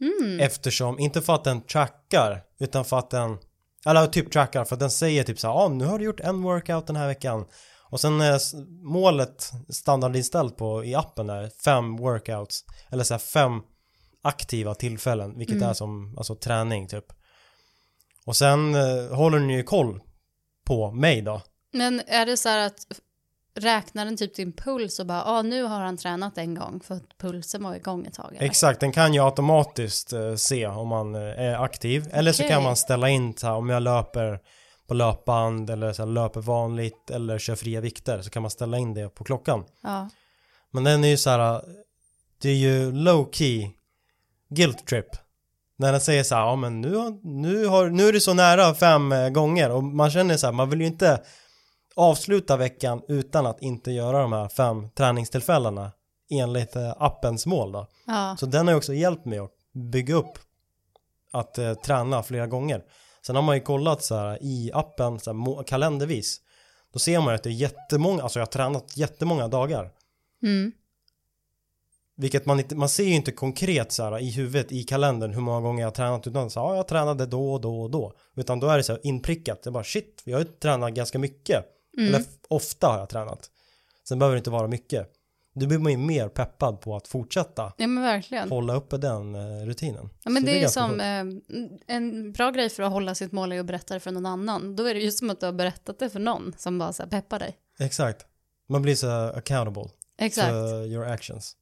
Mm. 0.00 0.40
Eftersom, 0.40 0.98
inte 0.98 1.22
för 1.22 1.34
att 1.34 1.44
den 1.44 1.60
trackar, 1.60 2.42
utan 2.58 2.84
för 2.84 2.98
att 2.98 3.10
den, 3.10 3.38
eller 3.86 4.06
typ 4.06 4.32
trackar, 4.32 4.64
för 4.64 4.76
att 4.76 4.80
den 4.80 4.90
säger 4.90 5.24
typ 5.24 5.40
så 5.40 5.46
här, 5.46 5.54
ah, 5.54 5.68
nu 5.68 5.84
har 5.84 5.98
du 5.98 6.04
gjort 6.04 6.20
en 6.20 6.42
workout 6.42 6.86
den 6.86 6.96
här 6.96 7.06
veckan. 7.06 7.46
Och 7.90 8.00
sen 8.00 8.20
är 8.20 8.36
s- 8.36 8.54
målet 8.82 9.50
standardinställt 9.68 10.56
på 10.56 10.84
i 10.84 10.94
appen 10.94 11.30
är 11.30 11.50
fem 11.64 11.96
workouts, 11.96 12.64
eller 12.90 13.04
så 13.04 13.14
här 13.14 13.18
fem 13.18 13.52
aktiva 14.22 14.74
tillfällen, 14.74 15.38
vilket 15.38 15.56
Mm. 15.56 15.68
är 15.68 15.72
som 15.74 16.14
alltså 16.18 16.34
träning 16.34 16.88
typ. 16.88 17.04
Och 18.26 18.36
sen 18.36 18.74
eh, 18.74 19.14
håller 19.16 19.38
den 19.38 19.50
ju 19.50 19.62
koll 19.62 20.00
på 20.66 20.90
mig 20.90 21.22
då. 21.22 21.42
Men 21.72 22.02
är 22.06 22.26
det 22.26 22.36
så 22.36 22.48
här 22.48 22.66
att 22.66 22.86
räknar 23.54 24.04
den 24.04 24.16
typ 24.16 24.34
din 24.36 24.52
puls 24.52 24.98
och 25.00 25.06
bara, 25.06 25.24
ah, 25.24 25.42
nu 25.42 25.62
har 25.62 25.80
han 25.80 25.96
tränat 25.96 26.38
en 26.38 26.54
gång 26.54 26.80
för 26.80 26.94
att 26.94 27.18
pulsen 27.18 27.62
var 27.62 27.74
igång 27.74 28.06
ett 28.06 28.14
tag? 28.14 28.30
eller? 28.36 28.46
Exakt, 28.46 28.80
den 28.80 28.92
kan 28.92 29.14
ju 29.14 29.24
automatiskt 29.24 30.12
eh, 30.12 30.34
se 30.34 30.66
om 30.66 30.88
man 30.88 31.14
eh, 31.14 31.20
är 31.20 31.64
aktiv. 31.64 32.08
Eller 32.12 32.32
så 32.32 32.42
kan 32.42 32.62
man 32.62 32.76
ställa 32.76 33.08
in 33.08 33.36
så 33.36 33.46
här, 33.46 33.54
om 33.54 33.68
jag 33.68 33.82
löper 33.82 34.40
på 34.90 34.94
löpband 34.94 35.70
eller 35.70 35.92
så 35.92 36.04
löper 36.04 36.40
vanligt 36.40 37.10
eller 37.10 37.38
kör 37.38 37.54
fria 37.54 37.80
vikter 37.80 38.22
så 38.22 38.30
kan 38.30 38.42
man 38.42 38.50
ställa 38.50 38.78
in 38.78 38.94
det 38.94 39.08
på 39.08 39.24
klockan. 39.24 39.64
Ja. 39.82 40.10
Men 40.70 40.84
den 40.84 41.04
är 41.04 41.08
ju 41.08 41.16
så 41.16 41.30
här, 41.30 41.62
det 42.42 42.48
är 42.48 42.54
ju 42.54 42.92
low 42.92 43.28
key 43.32 43.70
guilt 44.48 44.86
trip. 44.86 45.06
När 45.76 45.92
den 45.92 46.00
säger 46.00 46.22
så 46.24 46.34
här, 46.34 46.42
ja 46.42 46.56
men 46.56 46.80
nu, 46.80 47.20
nu, 47.22 47.66
har, 47.66 47.90
nu 47.90 48.08
är 48.08 48.12
det 48.12 48.20
så 48.20 48.34
nära 48.34 48.74
fem 48.74 49.12
eh, 49.12 49.28
gånger 49.28 49.70
och 49.70 49.84
man 49.84 50.10
känner 50.10 50.36
så 50.36 50.46
här, 50.46 50.52
man 50.52 50.70
vill 50.70 50.80
ju 50.80 50.86
inte 50.86 51.22
avsluta 51.96 52.56
veckan 52.56 53.02
utan 53.08 53.46
att 53.46 53.62
inte 53.62 53.90
göra 53.90 54.22
de 54.22 54.32
här 54.32 54.48
fem 54.48 54.90
träningstillfällena 54.90 55.92
enligt 56.30 56.76
eh, 56.76 56.94
appens 56.98 57.46
mål 57.46 57.72
då. 57.72 57.86
ja. 58.06 58.36
Så 58.40 58.46
den 58.46 58.66
har 58.66 58.72
ju 58.72 58.78
också 58.78 58.94
hjälpt 58.94 59.24
mig 59.24 59.38
att 59.38 59.52
bygga 59.92 60.14
upp 60.14 60.38
att 61.32 61.58
eh, 61.58 61.74
träna 61.74 62.22
flera 62.22 62.46
gånger. 62.46 62.82
Sen 63.30 63.36
har 63.36 63.42
man 63.42 63.56
ju 63.56 63.62
kollat 63.62 64.04
så 64.04 64.14
här 64.14 64.38
i 64.40 64.70
appen 64.74 65.20
så 65.20 65.32
här, 65.32 65.62
kalendervis. 65.62 66.40
Då 66.92 66.98
ser 66.98 67.20
man 67.20 67.28
ju 67.28 67.34
att 67.34 67.42
det 67.42 67.48
är 67.48 67.52
jättemånga, 67.52 68.22
alltså 68.22 68.38
jag 68.38 68.46
har 68.46 68.50
tränat 68.50 68.96
jättemånga 68.96 69.48
dagar. 69.48 69.92
Mm. 70.42 70.72
Vilket 72.16 72.46
man 72.46 72.60
inte, 72.60 72.76
man 72.76 72.88
ser 72.88 73.04
ju 73.04 73.14
inte 73.14 73.32
konkret 73.32 73.92
så 73.92 74.02
här 74.02 74.18
i 74.18 74.30
huvudet 74.30 74.72
i 74.72 74.82
kalendern 74.82 75.32
hur 75.34 75.40
många 75.40 75.60
gånger 75.60 75.80
jag 75.82 75.86
har 75.86 75.94
tränat 75.94 76.26
utan 76.26 76.50
så 76.50 76.60
ja, 76.60 76.76
jag 76.76 76.88
tränade 76.88 77.26
då 77.26 77.52
och 77.52 77.60
då 77.60 77.82
och 77.82 77.90
då. 77.90 78.12
Utan 78.36 78.60
då 78.60 78.68
är 78.68 78.76
det 78.76 78.82
så 78.82 78.92
här 78.92 79.06
inprickat, 79.06 79.62
det 79.62 79.70
är 79.70 79.72
bara 79.72 79.84
shit, 79.84 80.22
jag 80.24 80.38
har 80.38 80.44
ju 80.44 80.50
tränat 80.50 80.92
ganska 80.92 81.18
mycket. 81.18 81.64
Mm. 81.96 82.08
Eller 82.08 82.24
ofta 82.48 82.86
har 82.86 82.98
jag 82.98 83.08
tränat. 83.08 83.50
Sen 84.08 84.18
behöver 84.18 84.34
det 84.34 84.38
inte 84.38 84.50
vara 84.50 84.68
mycket. 84.68 85.12
Då 85.54 85.66
blir 85.66 85.78
man 85.78 85.92
ju 85.92 85.98
mer 85.98 86.28
peppad 86.28 86.80
på 86.80 86.96
att 86.96 87.08
fortsätta 87.08 87.72
ja, 87.76 87.86
men 87.86 88.02
verkligen. 88.02 88.48
hålla 88.50 88.74
uppe 88.74 88.96
den 88.98 89.34
eh, 89.34 89.66
rutinen. 89.66 90.10
Ja, 90.24 90.30
men 90.30 90.42
Så 90.42 90.46
det 90.46 90.58
är 90.58 90.62
ju 90.62 90.68
som 90.68 90.88
coolt. 90.90 91.00
eh, 91.88 91.96
en 91.96 92.32
bra 92.32 92.50
grej 92.50 92.68
för 92.70 92.82
att 92.82 92.92
hålla 92.92 93.14
sitt 93.14 93.32
mål 93.32 93.52
är 93.52 93.60
att 93.60 93.66
berätta 93.66 93.94
det 93.94 94.00
för 94.00 94.10
någon 94.10 94.26
annan. 94.26 94.76
Då 94.76 94.84
är 94.84 94.94
det 94.94 95.00
ju 95.00 95.10
som 95.10 95.30
att 95.30 95.40
du 95.40 95.46
har 95.46 95.52
berättat 95.52 95.98
det 95.98 96.10
för 96.10 96.20
någon 96.20 96.54
som 96.58 96.78
bara 96.78 96.92
så 96.92 97.02
här 97.02 97.10
peppar 97.10 97.38
dig. 97.38 97.56
Exakt. 97.78 98.26
Man 98.68 98.82
blir 98.82 98.94
så 98.94 99.08
accountable 99.10 99.84
Exakt, 100.18 100.48
to 100.50 100.84
your 100.86 101.04
actions. 101.06 101.56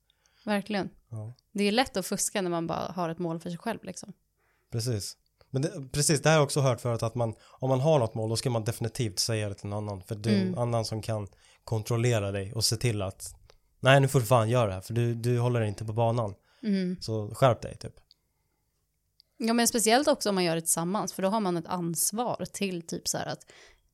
verkligen. 0.45 0.89
Ja, 1.11 1.35
Det 1.53 1.65
är 1.65 1.73
lätt 1.73 1.97
att 1.97 2.07
fuska 2.07 2.43
när 2.43 2.51
man 2.51 2.67
bara 2.67 2.93
har 2.97 3.09
ett 3.09 3.19
mål 3.19 3.41
för 3.41 3.51
sig 3.51 3.59
själv 3.59 3.79
liksom. 3.85 4.13
precis. 4.73 5.17
Men 5.51 5.63
det, 5.63 5.89
precis, 5.93 6.23
det 6.23 6.29
här 6.29 6.37
har 6.37 6.41
jag 6.41 6.45
också 6.45 6.61
hört 6.61 6.81
förut 6.81 7.03
att 7.03 7.15
man, 7.15 7.35
om 7.61 7.69
man 7.69 7.81
har 7.81 7.99
något 7.99 8.15
mål 8.15 8.29
då 8.29 8.37
ska 8.37 8.51
man 8.51 8.65
definitivt 8.65 9.19
säga 9.19 9.49
det 9.49 9.55
till 9.55 9.69
någon 9.69 9.89
annan. 9.89 10.03
För 10.03 10.15
det 10.15 10.31
är 10.31 10.35
en 10.35 10.43
Mm. 10.49 10.59
annan 10.59 10.85
som 10.85 11.03
kan 11.03 11.27
kontrollera 11.65 12.33
dig 12.33 12.53
och 12.55 12.65
se 12.65 12.77
till 12.77 13.03
att 13.03 13.35
nej 13.81 14.01
nu 14.01 14.09
får 14.09 14.21
du 14.21 14.27
fan 14.27 14.49
göra 14.49 14.67
det 14.67 14.75
här 14.75 14.81
för 14.81 14.95
du, 14.95 15.15
du 15.15 15.39
håller 15.39 15.61
inte 15.61 15.85
på 15.85 15.93
banan. 15.93 16.35
Mm. 16.63 16.97
Så 17.01 17.35
skärp 17.35 17.63
dig 17.63 17.77
typ. 17.77 17.95
Ja, 19.37 19.53
men 19.53 19.69
speciellt 19.69 20.09
också 20.09 20.29
om 20.29 20.35
man 20.35 20.45
gör 20.45 20.55
det 20.55 20.61
tillsammans, 20.61 21.13
för 21.13 21.23
då 21.23 21.29
har 21.29 21.41
man 21.41 21.57
ett 21.57 21.67
ansvar 21.67 22.45
till 22.53 22.83
typ 22.87 23.09
så 23.09 23.19
här 23.19 23.27
att 23.27 23.41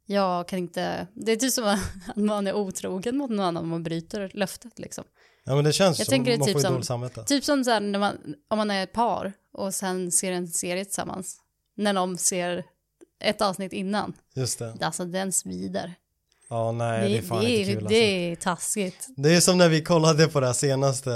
jag 0.07 0.49
kan 0.49 0.59
inte, 0.59 1.07
det 1.15 1.33
är 1.33 1.37
typ 1.37 1.53
som 1.53 1.65
att 1.65 1.81
man 2.17 2.47
är 2.47 2.55
otrogen 2.55 3.17
mot 3.17 3.31
någon 3.31 3.41
annan 3.41 3.63
om 3.63 3.69
man 3.69 3.83
bryter 3.83 4.31
löftet 4.35 4.79
liksom. 4.79 5.05
Ja 5.45 5.55
men 5.55 5.65
det 5.65 5.73
känns 5.73 5.99
Jag 5.99 6.07
som, 6.07 6.13
tänker 6.13 6.33
det 6.33 6.39
man 6.39 6.47
typ 6.47 6.53
får 6.53 6.61
ju 6.61 6.65
som- 6.65 6.73
dåligt 6.75 6.87
samvete. 6.87 7.25
Typ 7.25 7.45
som 7.45 7.65
så 7.65 7.71
här 7.71 7.81
när 7.81 7.99
man, 7.99 8.35
om 8.49 8.59
man 8.59 8.71
är 8.71 8.83
ett 8.85 8.93
par 8.93 9.33
och 9.53 9.75
sen 9.75 10.13
ser 10.13 10.33
en 10.33 10.49
serie 10.49 10.85
tillsammans, 10.85 11.41
när 11.77 11.95
de 11.95 12.17
ser 12.17 12.65
ett 13.21 13.41
avsnitt 13.41 13.73
innan, 13.73 14.13
Just 14.35 14.59
det. 14.59 14.77
alltså 14.81 15.05
den 15.05 15.33
svider. 15.33 15.95
Ja, 16.51 16.73
nej, 16.73 17.01
det, 17.01 17.09
det, 17.09 17.19
är 17.19 17.23
fan 17.23 17.45
det, 17.45 17.51
inte 17.51 17.73
kul 17.73 17.81
det 17.81 17.85
alltså. 17.85 17.95
är 17.95 18.37
taskigt. 18.37 19.07
Det 19.17 19.35
är 19.35 19.41
som 19.41 19.59
när 19.59 19.69
vi 19.69 19.83
kollade 19.83 20.27
på 20.27 20.41
det 20.41 20.47
här 20.47 20.55
senaste 20.55 21.11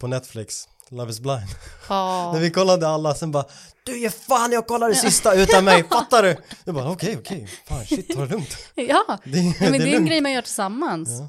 på 0.00 0.06
Netflix, 0.06 0.68
Love 0.90 1.10
is 1.10 1.20
blind. 1.20 1.48
Ja. 1.88 2.32
När 2.34 2.40
vi 2.40 2.50
kollade 2.50 2.88
alla, 2.88 3.14
sen 3.14 3.32
bara 3.32 3.44
Du 3.84 3.98
ger 3.98 4.10
fan 4.10 4.52
jag 4.52 4.66
kollar 4.66 4.88
det 4.88 4.94
sista 4.94 5.34
utan 5.34 5.64
mig, 5.64 5.84
fattar 5.90 6.22
du? 6.22 6.36
Jag 6.64 6.74
bara 6.74 6.90
okej, 6.90 7.16
okej, 7.18 7.48
fan 7.66 7.86
shit, 7.86 8.08
ta 8.08 8.20
det 8.20 8.30
lugnt. 8.30 8.56
ja. 8.74 9.18
Det, 9.24 9.38
ja, 9.38 9.54
men 9.60 9.72
det 9.72 9.92
är 9.92 9.96
en 9.96 10.06
grej 10.06 10.20
man 10.20 10.32
gör 10.32 10.42
tillsammans. 10.42 11.08
Ja. 11.10 11.28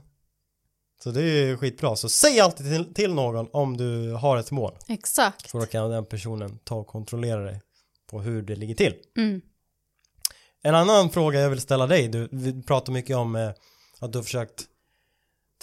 Så 1.03 1.12
det 1.12 1.21
är 1.21 1.57
skitbra, 1.57 1.95
så 1.95 2.09
säg 2.09 2.39
alltid 2.39 2.65
till, 2.65 2.93
till 2.93 3.13
någon 3.13 3.50
om 3.53 3.77
du 3.77 4.12
har 4.12 4.38
ett 4.38 4.51
mål. 4.51 4.77
Exakt. 4.88 5.51
För 5.51 5.59
då 5.59 5.65
kan 5.65 5.89
den 5.89 6.05
personen 6.05 6.59
ta 6.63 6.75
och 6.75 6.88
kontrollera 6.88 7.43
dig 7.43 7.62
på 8.09 8.21
hur 8.21 8.41
det 8.41 8.55
ligger 8.55 8.75
till. 8.75 8.93
Mm. 9.17 9.41
En 10.65 10.75
annan 10.75 11.10
fråga 11.10 11.39
jag 11.39 11.50
vill 11.50 11.62
ställa 11.62 11.88
dig, 11.88 12.07
du 12.07 12.27
vi 12.31 12.63
pratar 12.63 12.93
mycket 12.93 13.15
om 13.15 13.36
eh, 13.36 13.50
att 14.00 14.12
du 14.12 14.17
har 14.17 14.24
försökt 14.24 14.63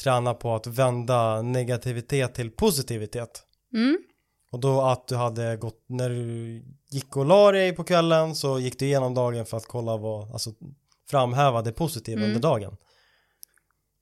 träna 0.02 0.34
på 0.34 0.54
att 0.54 0.66
vända 0.66 1.42
negativitet 1.42 2.34
till 2.34 2.50
positivitet. 2.50 3.42
Mm. 3.74 3.98
Och 4.50 4.60
då 4.60 4.82
att 4.82 5.08
du 5.08 5.16
hade 5.16 5.56
gått, 5.56 5.84
när 5.86 6.10
du 6.10 6.62
gick 6.90 7.16
och 7.16 7.26
la 7.26 7.52
dig 7.52 7.72
på 7.72 7.84
kvällen 7.84 8.34
så 8.34 8.58
gick 8.58 8.78
du 8.78 8.86
igenom 8.86 9.14
dagen 9.14 9.46
för 9.46 9.56
att 9.56 9.66
kolla 9.66 9.96
vad, 9.96 10.32
alltså 10.32 10.50
framhäva 11.10 11.62
det 11.62 11.72
positiva 11.72 12.18
Mm. 12.20 12.30
under 12.30 12.40
dagen. 12.48 12.76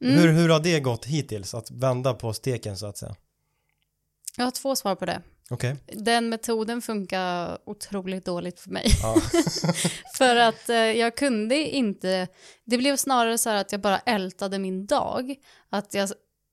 Mm. 0.05 0.15
Hur, 0.15 0.33
hur 0.33 0.49
har 0.49 0.61
det 0.61 0.81
gått 0.81 1.05
hittills, 1.05 1.55
att 1.55 1.71
vända 1.71 2.15
på 2.15 2.33
steken 2.33 2.77
så 2.77 2.87
att 2.87 2.99
säga? 2.99 3.17
Jag 4.37 4.45
har 4.45 4.51
två 4.51 4.77
svar 4.77 4.95
på 4.95 5.07
det. 5.07 5.23
Okej, 5.53 5.77
Den 5.87 6.29
metoden 6.29 6.83
funkar 6.83 7.59
otroligt 7.69 8.25
dåligt 8.25 8.61
för 8.61 8.71
mig. 8.71 8.87
ja. 9.03 9.17
för 10.19 10.37
att 10.37 10.69
eh, 10.69 10.77
jag 10.77 11.17
kunde 11.17 11.57
inte, 11.57 12.29
det 12.65 12.79
blev 12.79 12.97
snarare 12.97 13.39
så 13.39 13.51
här 13.51 13.57
att 13.57 13.73
jag 13.73 13.81
bara 13.81 13.99
ältade 13.99 14.59
min 14.59 14.87
dag. 14.87 15.35
Att 15.71 15.95
jag 15.95 16.09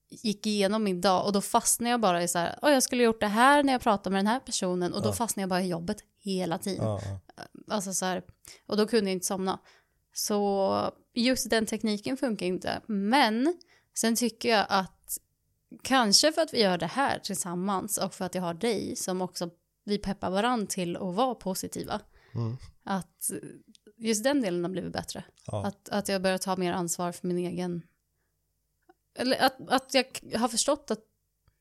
gick 0.10 0.46
igenom 0.48 0.84
min 0.84 1.02
dag 1.02 1.26
och 1.26 1.34
då 1.34 1.42
fastnade 1.42 1.90
jag 1.92 2.00
bara 2.00 2.24
i 2.24 2.28
så 2.28 2.40
här, 2.40 2.60
"Åh, 2.62 2.72
jag 2.72 2.84
skulle 2.84 3.04
gjort 3.04 3.20
det 3.20 3.28
här 3.28 3.64
när 3.64 3.74
jag 3.74 3.82
pratade 3.82 4.10
med 4.14 4.20
den 4.20 4.28
här 4.28 4.40
personen 4.40 4.94
och 4.94 5.02
då 5.02 5.10
Ja. 5.10 5.14
fastnade 5.14 5.42
jag 5.44 5.50
bara 5.50 5.62
i 5.62 5.68
jobbet 5.68 5.98
hela 6.24 6.58
tiden. 6.58 6.86
ja, 6.86 7.02
ja. 7.38 7.44
Alltså 7.76 7.94
så 7.94 8.06
här, 8.06 8.22
och 8.68 8.78
då 8.78 8.88
kunde 8.88 9.10
jag 9.10 9.16
inte 9.16 9.26
somna. 9.26 9.60
Så 10.14 10.92
just 11.14 11.50
den 11.50 11.66
tekniken 11.66 12.18
funkar 12.18 12.46
inte. 12.46 12.82
Men 12.88 13.58
sen 13.98 14.16
tycker 14.16 14.50
jag 14.50 14.66
att 14.70 14.97
kanske 15.84 16.32
för 16.32 16.42
att 16.42 16.54
vi 16.54 16.62
gör 16.62 16.78
det 16.78 16.86
här 16.88 17.20
tillsammans 17.20 17.98
och 17.98 18.14
för 18.14 18.26
att 18.26 18.36
jag 18.36 18.42
har 18.42 18.54
dig 18.54 18.96
som 18.96 19.22
också 19.22 19.50
vi 19.84 19.98
peppar 19.98 20.30
varandra 20.30 20.68
till 20.68 20.96
att 20.98 21.16
vara 21.16 21.36
positiva. 21.36 22.02
Mm. 22.36 22.58
Att 22.84 23.32
just 23.98 24.24
den 24.24 24.42
delen 24.42 24.64
har 24.64 24.72
blivit 24.72 24.94
bättre. 24.94 25.24
ja. 25.46 25.66
Att, 25.66 25.90
att 25.90 26.08
jag 26.08 26.22
börjar 26.22 26.38
ta 26.38 26.56
mer 26.56 26.74
ansvar 26.74 27.12
för 27.12 27.28
min 27.28 27.38
egen... 27.38 27.82
Eller 29.16 29.42
att, 29.46 29.70
att 29.70 29.94
jag 29.94 30.06
har 30.40 30.48
förstått 30.48 30.92
att 30.92 31.00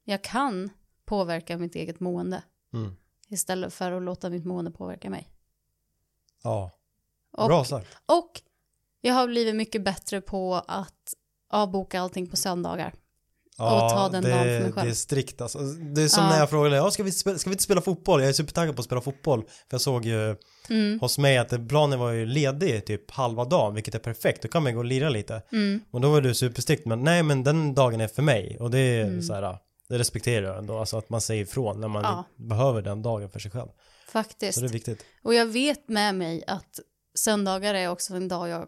jag 0.05 0.23
kan 0.25 0.71
påverka 1.05 1.59
mitt 1.59 1.75
eget 1.75 2.01
mående 2.01 2.43
Mm. 2.73 2.97
istället 3.29 3.75
för 3.75 3.93
att 3.93 4.03
låta 4.03 4.31
mitt 4.31 4.45
mående 4.45 4.71
påverka 4.71 5.11
mig. 5.11 5.31
ja. 6.43 6.71
Och, 7.31 7.47
Bra 7.49 7.65
sagt. 7.65 7.97
och 8.07 8.43
jag 9.01 9.15
har 9.15 9.27
blivit 9.29 9.57
mycket 9.57 9.85
bättre 9.85 10.21
på 10.21 10.55
att 10.55 11.15
avboka 11.49 12.01
allting 12.01 12.27
på 12.31 12.37
söndagar. 12.37 12.95
Ja, 13.59 13.91
ta 13.91 14.09
den 14.09 14.23
det, 14.23 14.31
dagen 14.31 14.43
för 14.45 14.61
mig 14.61 14.73
själv. 14.73 14.87
det 14.87 14.91
är 14.93 14.95
strikt 14.95 15.41
alltså. 15.41 15.59
Det 15.95 16.03
är 16.03 16.09
som 16.09 16.25
Ja. 16.25 16.31
när 16.31 16.39
jag 16.39 16.51
frågade, 16.51 16.77
ja, 16.77 16.91
ska, 16.91 17.03
vi 17.03 17.13
spela, 17.13 17.39
ska 17.39 17.51
vi 17.51 17.55
inte 17.55 17.65
spela 17.65 17.81
fotboll? 17.81 18.21
Jag 18.21 18.29
är 18.29 18.33
supertaggad 18.33 18.77
på 18.77 18.81
att 18.81 18.87
spela 18.87 19.01
fotboll. 19.01 19.43
För 19.43 19.51
jag 19.71 19.81
såg 19.81 20.05
ju 20.05 20.37
Mm, 20.69 21.01
hos 21.01 21.19
mig 21.19 21.39
att 21.39 21.69
planen 21.69 21.99
var 21.99 22.11
ju 22.13 22.27
ledig 22.27 22.87
typ 22.87 23.11
halva 23.11 23.45
dagen, 23.45 23.75
vilket 23.75 23.95
är 23.95 23.99
perfekt. 23.99 24.43
Då 24.43 24.49
kan 24.49 24.63
man 24.63 24.73
gå 24.75 24.79
och 24.79 24.85
lira 24.85 25.09
lite. 25.09 25.43
mm, 25.53 25.81
Och 25.91 26.01
då 26.01 26.11
var 26.11 26.21
du 26.21 26.35
superstrikt, 26.35 26.87
men 26.87 27.05
nej 27.05 27.23
men 27.23 27.45
den 27.45 27.75
dagen 27.75 28.01
är 28.01 28.09
för 28.09 28.23
mig. 28.23 28.57
Och 28.61 28.71
det 28.71 28.79
är 28.79 29.05
Mm. 29.05 29.23
så 29.23 29.35
här, 29.35 29.59
det 29.89 29.99
respekterar 29.99 30.47
jag 30.47 30.59
ändå. 30.59 30.79
Alltså 30.79 30.99
att 30.99 31.11
man 31.11 31.21
säger 31.21 31.43
ifrån 31.43 31.81
när 31.81 31.89
man 31.89 32.03
Ja. 32.05 32.25
behöver 32.37 32.83
den 32.83 33.03
dagen 33.03 33.31
för 33.31 33.39
sig 33.39 33.51
själv. 33.51 33.69
faktiskt. 34.09 34.55
Så 34.55 34.61
det 34.61 34.67
är 34.67 34.73
viktigt. 34.73 35.05
Och 35.23 35.35
jag 35.35 35.47
vet 35.47 35.89
med 35.89 36.15
mig 36.15 36.45
att 36.47 36.81
söndagar 37.15 37.75
är 37.75 37.91
också 37.91 38.15
en 38.15 38.29
dag 38.29 38.49
jag, 38.49 38.67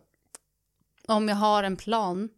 om 1.08 1.28
jag 1.28 1.36
har 1.36 1.62
en 1.62 1.76
plan, 1.76 2.28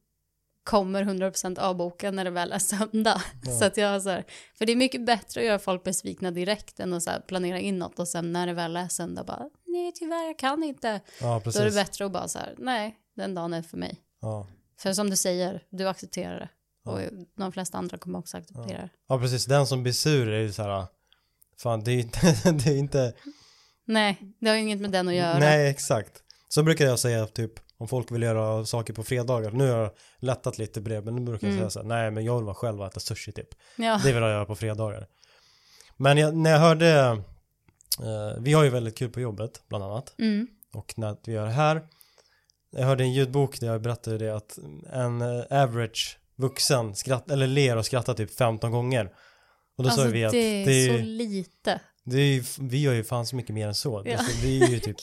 kommer 0.64 1.04
100% 1.04 1.58
avboka 1.58 2.10
när 2.10 2.24
det 2.24 2.30
väl 2.30 2.52
är 2.52 2.58
söndag. 2.58 3.22
Ja. 3.44 3.58
Så 3.58 3.64
att 3.64 3.76
jag 3.76 4.02
så 4.02 4.10
här, 4.10 4.24
för 4.58 4.66
det 4.66 4.72
är 4.72 4.76
mycket 4.76 5.06
bättre 5.06 5.40
att 5.40 5.46
göra 5.46 5.58
folk 5.58 5.84
besvikna 5.84 6.30
direkt 6.30 6.80
än 6.80 6.92
att 6.92 7.02
så 7.02 7.10
här 7.10 7.20
planera 7.20 7.58
in 7.58 7.78
något 7.78 7.98
och 7.98 8.08
sen 8.08 8.32
när 8.32 8.46
det 8.46 8.52
väl 8.52 8.76
är 8.76 8.88
söndag 8.88 9.24
bara, 9.24 9.48
nej 9.66 9.92
tyvärr 9.94 10.26
jag 10.26 10.38
kan 10.38 10.62
inte. 10.64 11.00
Ja, 11.20 11.26
Då 11.26 11.34
är 11.34 11.38
det 11.38 11.42
precis. 11.44 11.74
bättre 11.74 12.06
att 12.06 12.12
bara 12.12 12.28
så 12.28 12.38
här, 12.38 12.54
nej, 12.58 12.96
den 13.16 13.34
dagen 13.34 13.52
är 13.52 13.62
för 13.62 13.76
mig. 13.76 14.00
Ja. 14.20 14.46
För 14.78 14.92
som 14.92 15.10
du 15.10 15.16
säger, 15.16 15.62
du 15.70 15.88
accepterar 15.88 16.40
det. 16.40 16.48
Ja. 16.84 16.92
Och 16.92 17.00
de 17.36 17.52
flesta 17.52 17.78
andra 17.78 17.98
kommer 17.98 18.18
också 18.18 18.36
acceptera 18.36 18.78
det. 18.78 18.90
ja, 19.08 19.18
precis. 19.18 19.44
Den 19.46 19.66
som 19.66 19.82
blir 19.82 19.92
sur 19.92 20.28
är 20.28 20.40
ju 20.40 20.52
så 20.52 20.62
här, 20.62 20.86
fan 21.62 21.84
det 21.84 21.92
är 21.92 21.98
inte, 22.00 22.20
det 22.52 22.66
är 22.66 22.76
inte 22.76 23.12
Nej, 23.86 24.18
det 24.40 24.48
har 24.48 24.56
ju 24.56 24.62
inget 24.62 24.80
med 24.80 24.90
den 24.90 25.08
att 25.08 25.14
göra. 25.14 25.38
Nej, 25.38 25.70
exakt. 25.70 26.22
Så 26.48 26.62
brukar 26.62 26.84
jag 26.84 26.98
säga 26.98 27.26
typ 27.26 27.52
om 27.80 27.88
folk 27.88 28.12
vill 28.12 28.22
göra 28.22 28.64
saker 28.66 28.92
på 28.92 29.02
fredagar. 29.04 29.50
Nu 29.50 29.70
har 29.70 29.78
jag 29.78 29.90
lättat 30.18 30.58
lite 30.58 30.82
på 30.82 30.88
det, 30.88 31.02
men 31.02 31.14
nu 31.16 31.20
brukar 31.22 31.46
jag 31.46 31.52
Mm. 31.56 31.60
säga 31.62 31.70
så 31.70 31.78
här, 31.80 31.86
nej 31.86 32.10
men 32.10 32.24
jag 32.24 32.36
vill 32.36 32.44
vara 32.44 32.54
själv 32.54 32.80
och 32.80 32.86
äta 32.86 33.00
sushi 33.00 33.32
typ. 33.32 33.48
Ja. 33.76 34.00
Det 34.04 34.12
vill 34.12 34.22
jag 34.22 34.30
göra 34.30 34.44
på 34.44 34.54
fredagar. 34.56 35.06
Men 35.96 36.18
jag, 36.18 36.36
när 36.36 36.50
jag 36.50 36.58
hörde, 36.58 36.90
eh, 38.00 38.40
vi 38.40 38.52
har 38.52 38.64
ju 38.64 38.70
väldigt 38.70 38.98
kul 38.98 39.10
på 39.10 39.20
jobbet 39.20 39.62
bland 39.68 39.84
annat. 39.84 40.14
Mm. 40.18 40.46
Och 40.74 40.94
när 40.96 41.16
vi 41.26 41.32
gör 41.32 41.44
det 41.46 41.52
här, 41.52 41.82
jag 42.70 42.84
hörde 42.86 43.04
en 43.04 43.12
ljudbok 43.12 43.60
där 43.60 43.66
jag 43.66 43.82
berättade 43.82 44.18
det 44.18 44.36
att 44.36 44.58
en 44.92 45.20
eh, 45.22 45.62
average 45.62 46.18
vuxen 46.36 46.94
skratt, 46.94 47.30
eller 47.30 47.46
ler 47.46 47.76
och 47.76 47.86
skrattar 47.86 48.14
typ 48.14 48.34
15 48.34 48.70
gånger. 48.72 49.12
Och 49.78 49.84
då 49.84 49.90
sa 49.90 49.94
Alltså 50.02 50.12
vi 50.14 50.24
att 50.24 50.32
det 50.32 50.38
är 50.38 50.66
det, 50.66 50.86
så 50.86 50.92
är, 50.98 51.02
lite. 51.02 51.80
det 52.04 52.18
är, 52.18 52.62
vi 52.68 52.82
gör 52.82 52.92
ju 52.92 53.04
fan 53.04 53.26
så 53.26 53.36
mycket 53.36 53.54
mer 53.54 53.68
än 53.68 53.74
så. 53.74 54.02
Ja. 54.06 54.18
Vi 54.42 54.62
är 54.62 54.68
ju 54.68 54.78
typ. 54.80 54.96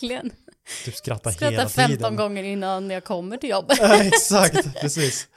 Typ 0.85 0.95
skrattar 0.95 1.31
Skrattar 1.31 1.51
hela 1.51 1.69
15 1.69 1.97
tiden. 1.97 2.15
gånger 2.15 2.43
innan 2.43 2.89
jag 2.89 3.03
kommer 3.03 3.37
till 3.37 3.49
jobbet. 3.49 3.77
Ja, 3.81 4.03
exakt, 4.03 4.81
precis. 4.81 5.27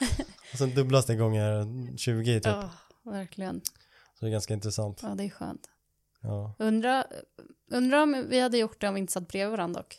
Och 0.53 0.59
sen 0.59 0.75
dubblas 0.75 1.07
det 1.07 1.15
gånger 1.17 1.67
20 1.97 2.35
typ. 2.35 2.47
Ja, 2.47 2.71
verkligen. 3.05 3.61
Så 4.19 4.25
det 4.25 4.27
är 4.27 4.31
ganska 4.31 4.55
intressant. 4.55 5.01
Ja, 5.03 5.09
det 5.09 5.25
är 5.25 5.31
skönt. 5.31 5.61
Ja. 6.23 6.55
Undra, 6.59 7.05
undra 7.71 8.03
om 8.03 8.27
vi 8.29 8.41
hade 8.41 8.59
gjort 8.59 8.81
det 8.81 8.89
om 8.89 8.95
vi 8.95 9.01
inte 9.01 9.13
satt 9.13 9.29
bredvid 9.29 9.51
varandra 9.51 9.81
dock. 9.81 9.97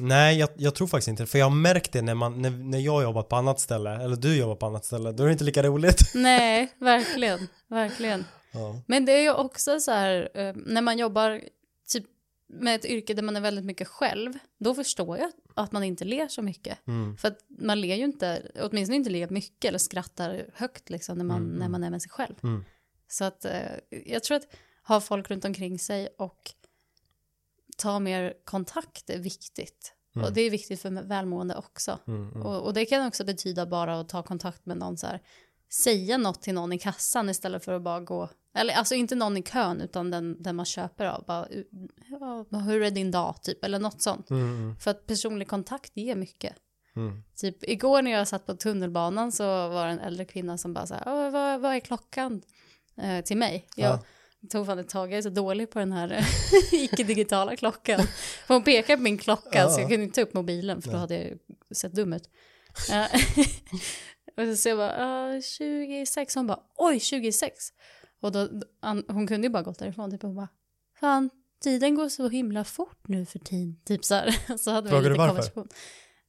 Nej, 0.00 0.38
jag, 0.38 0.48
jag 0.56 0.74
tror 0.74 0.86
faktiskt 0.86 1.08
inte. 1.08 1.26
För 1.26 1.38
jag 1.38 1.46
har 1.46 1.50
märkt 1.56 1.92
det 1.92 2.02
när, 2.02 2.14
man, 2.14 2.42
när, 2.42 2.50
när 2.50 2.78
jag 2.78 3.02
jobbar 3.02 3.22
på 3.22 3.36
annat 3.36 3.60
ställe, 3.60 3.90
eller 3.90 4.16
du 4.16 4.36
jobbar 4.36 4.54
på 4.54 4.66
annat 4.66 4.84
ställe, 4.84 5.12
då 5.12 5.22
är 5.22 5.26
det 5.26 5.32
inte 5.32 5.44
lika 5.44 5.62
roligt. 5.62 6.00
Nej, 6.14 6.74
verkligen. 6.78 7.48
Verkligen. 7.68 8.24
Ja. 8.52 8.80
Men 8.86 9.04
det 9.04 9.12
är 9.12 9.22
ju 9.22 9.32
också 9.32 9.80
så 9.80 9.90
här, 9.90 10.28
eh, 10.34 10.54
när 10.66 10.82
man 10.82 10.98
jobbar 10.98 11.40
med 12.48 12.74
ett 12.74 12.84
yrke 12.84 13.14
där 13.14 13.22
man 13.22 13.36
är 13.36 13.40
väldigt 13.40 13.64
mycket 13.64 13.88
själv, 13.88 14.32
då 14.58 14.74
förstår 14.74 15.18
jag 15.18 15.30
att 15.54 15.72
man 15.72 15.84
inte 15.84 16.04
ler 16.04 16.28
så 16.28 16.42
mycket. 16.42 16.86
Mm. 16.86 17.16
För 17.16 17.28
att 17.28 17.38
man 17.48 17.80
ler 17.80 17.96
ju 17.96 18.04
inte, 18.04 18.50
åtminstone 18.62 18.96
inte 18.96 19.10
ler 19.10 19.28
mycket 19.28 19.68
eller 19.68 19.78
skrattar 19.78 20.46
högt 20.54 20.90
liksom 20.90 21.18
när 21.18 21.24
man, 21.24 21.36
Mm, 21.36 21.50
när 21.50 21.66
mm. 21.66 21.72
man 21.72 21.84
är 21.84 21.90
med 21.90 22.02
sig 22.02 22.10
själv. 22.10 22.34
Mm. 22.42 22.64
Så 23.08 23.24
att 23.24 23.44
eh, 23.44 23.72
jag 24.06 24.22
tror 24.22 24.36
att 24.36 24.46
ha 24.82 25.00
folk 25.00 25.30
runt 25.30 25.44
omkring 25.44 25.78
sig 25.78 26.08
och 26.18 26.50
ta 27.76 27.98
mer 27.98 28.34
kontakt 28.44 29.10
är 29.10 29.18
viktigt. 29.18 29.94
Mm. 30.16 30.26
Och 30.26 30.32
det 30.32 30.40
är 30.40 30.50
viktigt 30.50 30.82
för 30.82 30.90
välmående 30.90 31.56
också. 31.56 31.98
Mm, 32.06 32.28
mm. 32.28 32.42
Och, 32.42 32.62
och 32.62 32.74
det 32.74 32.86
kan 32.86 33.06
också 33.06 33.24
betyda 33.24 33.66
bara 33.66 34.00
att 34.00 34.08
ta 34.08 34.22
kontakt 34.22 34.66
med 34.66 34.76
någon 34.76 34.96
så 34.96 35.06
här, 35.06 35.22
säga 35.72 36.18
något 36.18 36.42
till 36.42 36.54
någon 36.54 36.72
i 36.72 36.78
kassan 36.78 37.28
istället 37.30 37.64
för 37.64 37.72
att 37.72 37.82
bara 37.82 38.00
gå, 38.00 38.28
eller 38.54 38.74
alltså 38.74 38.94
inte 38.94 39.14
någon 39.14 39.36
i 39.36 39.42
kön 39.42 39.80
utan 39.80 40.10
den, 40.10 40.42
den 40.42 40.56
man 40.56 40.66
köper 40.66 41.04
av, 41.06 41.24
bara, 41.26 41.48
ja, 42.50 42.58
hur 42.58 42.82
är 42.82 42.90
din 42.90 43.10
dag 43.10 43.42
typ, 43.42 43.64
eller 43.64 43.78
något 43.78 44.02
sånt. 44.02 44.30
Mm, 44.30 44.42
mm, 44.42 44.76
För 44.76 44.90
att 44.90 45.06
personlig 45.06 45.48
kontakt 45.48 45.96
ger 45.96 46.16
mycket. 46.16 46.54
mm. 46.96 47.22
Typ 47.36 47.56
igår 47.64 48.02
när 48.02 48.10
jag 48.10 48.28
satt 48.28 48.46
på 48.46 48.54
tunnelbanan 48.56 49.32
så 49.32 49.44
var 49.68 49.86
det 49.86 49.92
en 49.92 49.98
äldre 50.00 50.24
kvinna 50.24 50.58
som 50.58 50.74
bara 50.74 50.86
så 50.86 50.94
här, 50.94 51.02
"Åh, 51.06 51.30
vad, 51.30 51.60
vad 51.60 51.74
är 51.74 51.80
klockan? 51.80 52.42
Eh, 53.02 53.24
till 53.24 53.36
mig. 53.36 53.66
Jag 53.76 53.90
Ja. 53.90 54.02
tog 54.50 54.66
fan 54.66 54.78
ett 54.78 54.88
tag, 54.88 55.12
jag 55.12 55.18
är 55.18 55.22
så 55.22 55.28
dålig 55.30 55.70
på 55.70 55.78
den 55.78 55.92
här 55.92 56.26
icke-digitala 56.72 57.56
klockan. 57.56 58.00
För 58.46 58.54
hon 58.54 58.62
pekade 58.64 58.96
på 58.96 59.02
min 59.02 59.18
klocka 59.18 59.58
Ja. 59.58 59.68
så 59.70 59.80
jag 59.80 59.88
kunde 59.88 60.04
inte 60.04 60.14
ta 60.14 60.28
upp 60.28 60.34
mobilen 60.34 60.82
för 60.82 60.90
då 60.92 60.96
hade 60.98 61.28
jag 61.28 61.76
sett 61.76 61.92
dum 61.92 62.12
ut. 62.12 62.30
Eh, 64.38 64.48
och 64.50 64.58
så 64.58 64.68
jag 64.68 64.78
bara, 64.78 64.94
"Ah, 64.98 65.40
26, 65.40 66.34
hon 66.34 66.46
bara, 66.46 66.60
oj 66.76 67.00
26. 67.00 67.72
Och 68.20 68.32
då, 68.32 68.48
an, 68.80 69.04
hon 69.08 69.26
kunde 69.26 69.46
ju 69.46 69.50
bara 69.52 69.62
gått 69.62 69.78
därifrån, 69.78 70.10
typ 70.10 70.22
hon 70.22 70.34
bara, 70.34 70.48
fan 71.00 71.30
tiden 71.62 71.94
går 71.94 72.08
så 72.08 72.28
himla 72.28 72.64
fort 72.64 73.08
nu 73.08 73.26
för 73.26 73.38
tiden. 73.38 73.76
Typ 73.84 74.04
så 74.04 74.14
här. 74.14 74.56
Så 74.58 74.70
hade 74.70 74.84
vi 74.84 74.90
Frågar 74.90 75.02
lite 75.02 75.12
du 75.14 75.18
varför? 75.18 75.28
konversation. 75.34 75.68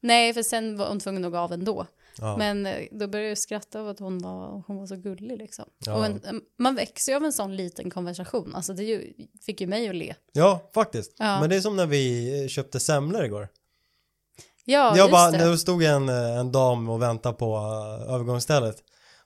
Nej, 0.00 0.34
för 0.34 0.42
sen 0.42 0.76
var 0.76 0.88
hon 0.88 1.00
tvungen 1.00 1.24
att 1.24 1.32
gå 1.32 1.38
av 1.38 1.52
ändå. 1.52 1.86
Ja. 2.18 2.36
Men 2.36 2.66
eh, 2.66 2.86
då 2.92 3.06
började 3.08 3.28
jag 3.28 3.38
skratta 3.38 3.80
av 3.80 3.88
att 3.88 3.98
hon 3.98 4.18
var, 4.18 4.62
hon 4.66 4.76
var 4.76 4.86
så 4.86 4.96
gullig 4.96 5.38
liksom. 5.38 5.64
Ja. 5.86 5.96
Och 5.98 6.06
en, 6.06 6.40
man 6.58 6.74
växer 6.74 7.12
ju 7.12 7.16
av 7.16 7.24
en 7.24 7.32
sån 7.32 7.56
liten 7.56 7.90
konversation. 7.90 8.54
Alltså 8.54 8.72
det 8.72 8.82
ju, 8.84 9.12
fick 9.46 9.60
ju 9.60 9.66
mig 9.66 9.88
att 9.88 9.94
le. 9.96 10.14
ja, 10.32 10.70
faktiskt. 10.74 11.14
Ja. 11.18 11.40
Men 11.40 11.50
det 11.50 11.56
är 11.56 11.60
som 11.60 11.76
när 11.76 11.86
vi 11.86 12.40
eh, 12.42 12.48
köpte 12.48 12.80
semlor 12.80 13.24
igår. 13.24 13.48
Ja, 14.70 14.96
jag 14.96 15.10
bara, 15.10 15.30
det. 15.30 15.50
det 15.50 15.58
stod 15.58 15.82
en, 15.82 16.08
eh, 16.08 16.38
en 16.38 16.52
dam 16.52 16.88
och 16.88 17.02
väntade 17.02 17.34
på 17.34 17.56
uh, 17.56 18.14
övergångsstället 18.14 18.76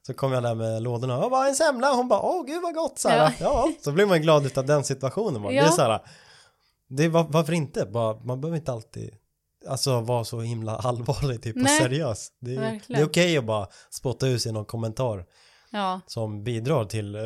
så 0.07 0.15
kom 0.15 0.33
jag 0.33 0.43
där 0.43 0.55
med 0.55 0.83
lådorna 0.83 1.25
och 1.25 1.31
bara 1.31 1.49
en 1.49 1.55
semla 1.55 1.93
hon 1.95 2.09
bara 2.09 2.21
åh 2.21 2.47
gud 2.47 2.63
vad 2.63 2.75
gott 2.75 2.99
så 2.99 3.09
ja. 3.09 3.33
Ja. 3.41 3.73
så 3.81 3.93
blir 3.93 4.07
man 4.07 4.23
glad 4.23 4.47
utav 4.47 4.67
den 4.67 4.85
situationen 4.85 5.43
bara. 5.43 5.53
det 5.53 5.59
är 5.59 5.65
Ja. 5.65 5.71
så 5.71 5.83
här, 5.83 6.01
det 6.89 7.05
är, 7.05 7.09
var- 7.09 7.27
varför 7.31 7.53
inte 7.53 7.87
bara, 7.87 8.15
man 8.25 8.41
behöver 8.41 8.57
inte 8.59 8.73
alltid 8.73 9.15
alltså 9.69 10.01
vara 10.01 10.25
så 10.25 10.41
himla 10.41 10.77
allvarlig 10.85 11.43
typ 11.43 11.57
och 11.57 11.69
seriös 11.71 12.29
det 12.41 12.55
är, 12.57 12.61
verkligen. 12.61 13.01
det 13.01 13.05
är 13.05 13.09
okej 13.11 13.39
att 13.39 13.45
bara 13.45 13.67
spotta 13.91 14.27
ut 14.27 14.43
sig 14.43 14.53
någon 14.53 14.65
kommentar 14.65 15.25
Ja, 15.71 16.01
som 16.07 16.45
bidrar 16.45 16.85
till 16.85 17.15
eh, 17.15 17.21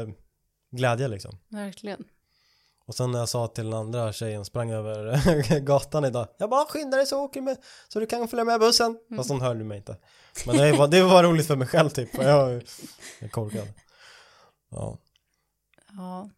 glädje 0.77 1.09
liksom 1.09 1.39
verkligen. 1.49 2.05
Och 2.88 2.95
sen 2.95 3.11
när 3.11 3.18
jag 3.18 3.28
sa 3.28 3.47
till 3.47 3.64
den 3.64 3.75
andra 3.75 4.12
tjejen 4.12 4.45
sprang 4.45 4.71
över 4.71 5.61
gatan 5.61 6.04
idag. 6.04 6.28
Jag 6.38 6.50
bara 6.50 6.64
skynda 6.64 6.97
dig 6.97 7.07
så 7.07 7.21
åker 7.25 7.40
med 7.40 7.57
Så 7.88 8.00
du 8.00 8.07
kan 8.07 8.28
följa 8.28 8.45
med 8.45 8.61
bussen. 8.61 8.87
Mm. 8.87 9.16
Fast 9.16 9.30
hon 9.30 9.40
hörde 9.40 9.64
mig 9.64 9.78
inte. 9.78 9.97
Men 10.47 10.57
det 10.57 10.73
var, 10.73 10.88
det 10.88 11.02
var 11.02 11.23
roligt 11.23 11.47
för 11.47 11.57
mig 11.57 11.68
själv 11.68 11.88
typ. 11.88 12.14
Jag 12.14 12.25
jag 12.25 12.62
är 13.18 13.28
korkad 13.28 13.68
Ja. 14.71 14.99
Ja. 15.97 16.30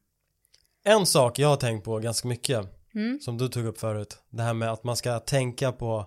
En 0.85 1.07
sak 1.07 1.39
jag 1.39 1.49
har 1.49 1.57
tänkt 1.57 1.85
på 1.85 1.99
ganska 1.99 2.29
mycket 2.29 2.77
Mm. 2.95 3.21
Som 3.21 3.39
du 3.39 3.49
tog 3.49 3.67
upp 3.67 3.81
förut. 3.81 4.19
Det 4.31 4.43
här 4.43 4.55
med 4.55 4.73
att 4.73 4.85
man 4.85 4.97
ska 4.97 5.19
tänka 5.19 5.73
på 5.73 6.07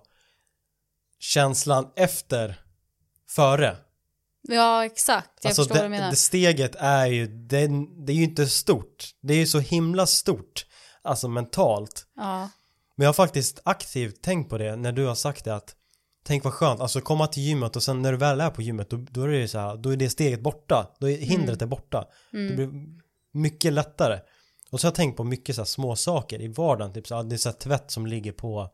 Känslan 1.18 1.90
efter 1.96 2.60
Före 3.28 3.76
Ja, 4.48 4.84
exakt. 4.84 5.30
Jag 5.42 5.48
Alltså 5.50 5.62
förstår 5.62 5.74
vad 5.74 5.84
det, 5.84 5.86
du 5.86 5.90
menar. 5.90 6.10
det 6.10 6.16
steget 6.16 6.74
är 6.78 7.06
ju 7.06 7.26
det, 7.26 7.68
det 8.06 8.12
är 8.12 8.16
ju 8.16 8.24
inte 8.24 8.46
stort 8.46 9.10
Det 9.22 9.34
är 9.34 9.38
ju 9.38 9.46
så 9.46 9.58
himla 9.58 10.06
stort 10.06 10.66
Alltså 11.02 11.28
mentalt 11.28 12.06
Ja, 12.16 12.48
Men 12.96 13.04
jag 13.04 13.08
har 13.08 13.14
faktiskt 13.14 13.60
aktivt 13.64 14.22
tänkt 14.22 14.50
på 14.50 14.58
det 14.58 14.76
när 14.76 14.92
du 14.92 15.06
har 15.06 15.14
sagt 15.14 15.44
det 15.44 15.54
att 15.54 15.74
Tänk 16.26 16.44
vad 16.44 16.52
skönt, 16.52 16.80
alltså 16.80 17.00
komma 17.00 17.26
till 17.26 17.42
gymmet 17.42 17.76
och 17.76 17.82
sen 17.82 18.02
när 18.02 18.12
du 18.12 18.18
väl 18.18 18.40
är 18.40 18.50
på 18.50 18.62
gymmet 18.62 18.90
då, 18.90 18.96
då 19.10 19.22
är 19.22 19.28
det 19.28 19.48
så 19.48 19.58
här, 19.58 19.76
då 19.76 19.92
är 19.92 19.96
det 19.96 20.10
steget 20.10 20.40
borta, 20.40 20.90
då 21.00 21.10
är 21.10 21.16
hindret 21.16 21.62
är 21.62 21.66
borta. 21.66 22.04
Mm. 22.32 22.48
Det 22.48 22.54
blir 22.54 22.86
mycket 23.32 23.72
lättare. 23.72 24.20
Och 24.70 24.80
så 24.80 24.86
har 24.86 24.90
jag 24.90 24.94
tänkt 24.94 25.16
på 25.16 25.24
mycket 25.24 25.54
så 25.54 25.60
här 25.60 25.66
små 25.66 25.96
saker 25.96 26.40
i 26.40 26.48
vardagen, 26.48 26.92
typ 26.92 27.06
så 27.06 27.14
här, 27.16 27.22
det 27.22 27.34
är 27.34 27.38
så 27.38 27.48
här 27.48 27.56
tvätt 27.56 27.90
som 27.90 28.06
ligger 28.06 28.32
på, 28.32 28.70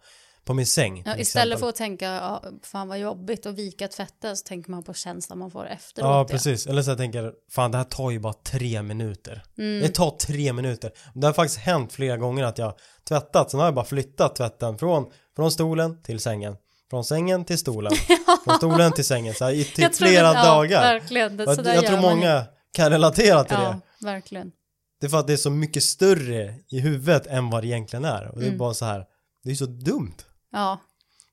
på 0.51 0.55
min 0.55 0.67
säng. 0.67 1.03
ja 1.07 1.17
istället 1.17 1.21
exempel. 1.21 1.59
för 1.59 1.69
att 1.69 1.77
tänka, 1.77 2.05
ja, 2.07 2.43
fan 2.63 2.89
vad 2.89 2.99
jobbigt 2.99 3.47
och 3.47 3.59
vika 3.59 3.89
tvätten 3.89 4.37
så 4.37 4.45
tänker 4.45 4.71
man 4.71 4.83
på 4.83 4.95
känslan 4.95 5.39
man 5.39 5.51
får 5.51 5.67
efteråt. 5.67 6.09
Ja, 6.09 6.25
precis. 6.31 6.67
Eller 6.67 6.83
så 6.83 6.91
jag 6.91 6.99
tänker, 6.99 7.33
fan 7.51 7.71
det 7.71 7.77
här 7.79 7.85
tar 7.85 8.11
ju 8.11 8.19
bara 8.19 8.33
tre 8.33 8.83
minuter. 8.83 9.43
Mm. 9.59 9.81
Det 9.83 9.89
tar 9.89 10.11
tre 10.11 10.53
minuter. 10.53 10.91
Det 11.15 11.27
har 11.27 11.35
faktiskt 11.35 11.61
hänt 11.61 11.93
flera 11.93 12.17
gånger 12.17 12.45
att 12.45 12.59
jag 12.59 12.75
tvättat, 13.09 13.51
sen 13.51 13.61
har 13.61 13.67
jag 13.67 13.75
bara 13.75 13.85
flyttat 13.85 14.37
tvätten 14.37 14.79
från, 14.79 15.07
från 15.37 15.51
stolen 15.53 16.03
till 16.03 16.21
sängen. 16.21 16.57
Från 16.91 17.05
sängen 17.05 17.45
till 17.45 17.59
stolen. 17.59 17.93
Från 18.45 18.57
stolen 18.57 18.93
till 18.93 19.05
sängen. 19.05 19.35
Så 19.35 19.45
här, 19.45 19.53
i 19.53 19.65
typ 19.65 19.97
flera 19.97 20.29
det- 20.33 20.39
ja, 20.39 20.45
dagar. 20.45 20.81
Verkligen, 20.83 21.37
det, 21.37 21.45
Jag, 21.45 21.51
jag 21.57 21.65
tror 21.65 21.83
gör 21.83 21.93
man 21.93 22.01
många 22.17 22.45
kan 22.73 22.91
relatera 22.91 23.45
till 23.45 23.57
det. 23.57 23.63
Ja, 23.63 23.81
verkligen. 24.07 24.53
Det 25.01 25.07
är 25.07 25.11
för 25.11 25.19
att 25.19 25.27
det 25.27 25.33
är 25.33 25.37
så 25.37 25.51
mycket 25.51 25.83
större 25.83 26.55
i 26.71 26.81
huvudet 26.81 27.27
än 27.27 27.51
vad 27.51 27.63
det 27.63 27.67
egentligen 27.67 28.05
är. 28.05 28.29
Och 28.29 28.39
det 28.39 28.45
är 28.45 28.49
Mm. 28.49 28.59
bara 28.59 28.75
så 28.75 28.85
här, 28.85 29.05
det 29.45 29.51
är 29.51 29.55
så 29.55 29.67
dumt. 29.67 30.15
Ja, 30.53 30.79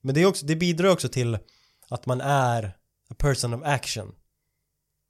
Men 0.00 0.14
det, 0.14 0.22
är 0.22 0.26
också, 0.26 0.46
det 0.46 0.56
bidrar 0.56 0.88
också 0.88 1.08
till 1.08 1.38
att 1.88 2.06
man 2.06 2.20
är 2.20 2.76
a 3.10 3.14
person 3.18 3.54
of 3.54 3.62
action. 3.64 4.14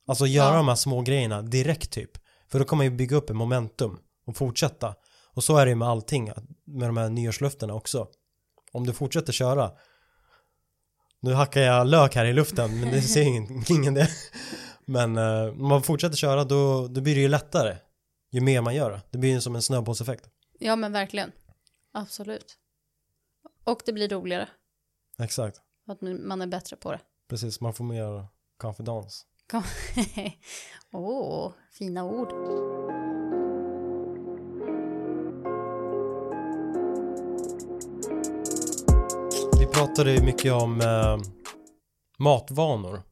Alltså 0.06 0.26
göra 0.26 0.50
Ja. 0.50 0.56
de 0.56 0.68
här 0.68 0.74
små 0.74 1.02
grejerna 1.02 1.42
direkt 1.42 1.90
typ. 1.90 2.10
För 2.48 2.58
då 2.58 2.64
kommer 2.64 2.84
man 2.84 2.92
ju 2.92 2.96
bygga 2.98 3.16
upp 3.16 3.30
en 3.30 3.36
momentum 3.36 3.98
och 4.26 4.36
fortsätta. 4.36 4.94
Och 5.34 5.44
så 5.44 5.56
är 5.56 5.66
det 5.66 5.70
ju 5.70 5.74
med 5.76 5.88
allting, 5.88 6.32
med 6.64 6.88
de 6.88 6.96
här 6.96 7.08
nyårslöftena 7.08 7.74
också. 7.74 8.08
Om 8.72 8.86
du 8.86 8.92
fortsätter 8.92 9.32
köra. 9.32 9.70
Nu 11.20 11.32
hackar 11.32 11.60
jag 11.60 11.86
lök 11.86 12.14
här 12.14 12.24
i 12.24 12.32
luften, 12.32 12.80
men 12.80 12.90
det 12.90 13.02
ser 13.02 13.22
ingen, 13.22 13.64
ingen 13.68 13.94
det. 13.94 14.08
Men 14.84 15.16
eh, 15.16 15.42
om 15.48 15.68
man 15.68 15.82
fortsätter 15.82 16.16
köra 16.16 16.44
då, 16.44 16.88
då 16.88 17.00
blir 17.00 17.14
det 17.14 17.20
ju 17.20 17.28
lättare. 17.28 17.76
Ju 18.30 18.40
mer 18.40 18.60
man 18.60 18.74
gör 18.74 18.90
det. 18.90 19.00
Det 19.10 19.18
blir 19.18 19.30
ju 19.30 19.40
som 19.40 19.56
en 19.56 19.62
snöbollseffekt. 19.62 20.24
ja 20.58 20.76
men 20.76 20.92
verkligen. 20.92 21.32
Absolut. 21.92 22.57
Och 23.70 23.82
det 23.86 23.92
blir 23.92 24.08
roligare. 24.08 24.48
Exakt. 25.18 25.60
Att 25.86 26.00
man 26.00 26.42
är 26.42 26.46
bättre 26.46 26.76
på 26.76 26.92
det. 26.92 27.00
Precis, 27.28 27.60
man 27.60 27.74
får 27.74 27.84
mer 27.84 28.26
confidence. 28.56 29.24
Åh, 30.92 31.52
fina 31.72 32.04
ord. 32.04 32.32
Vi 39.58 39.66
pratade 39.66 40.12
ju 40.12 40.22
mycket 40.22 40.52
om 40.52 40.80
eh, 40.80 41.18
matvanor 42.18 43.02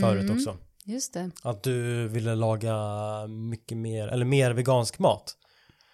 förut 0.00 0.22
Mm. 0.24 0.36
också. 0.36 0.56
Just 0.84 1.12
det. 1.14 1.30
Att 1.42 1.62
du 1.62 2.08
ville 2.08 2.34
laga 2.34 2.76
mycket 3.26 3.78
mer, 3.78 4.08
eller 4.08 4.24
mer 4.24 4.50
vegansk 4.50 4.98
mat. 4.98 5.36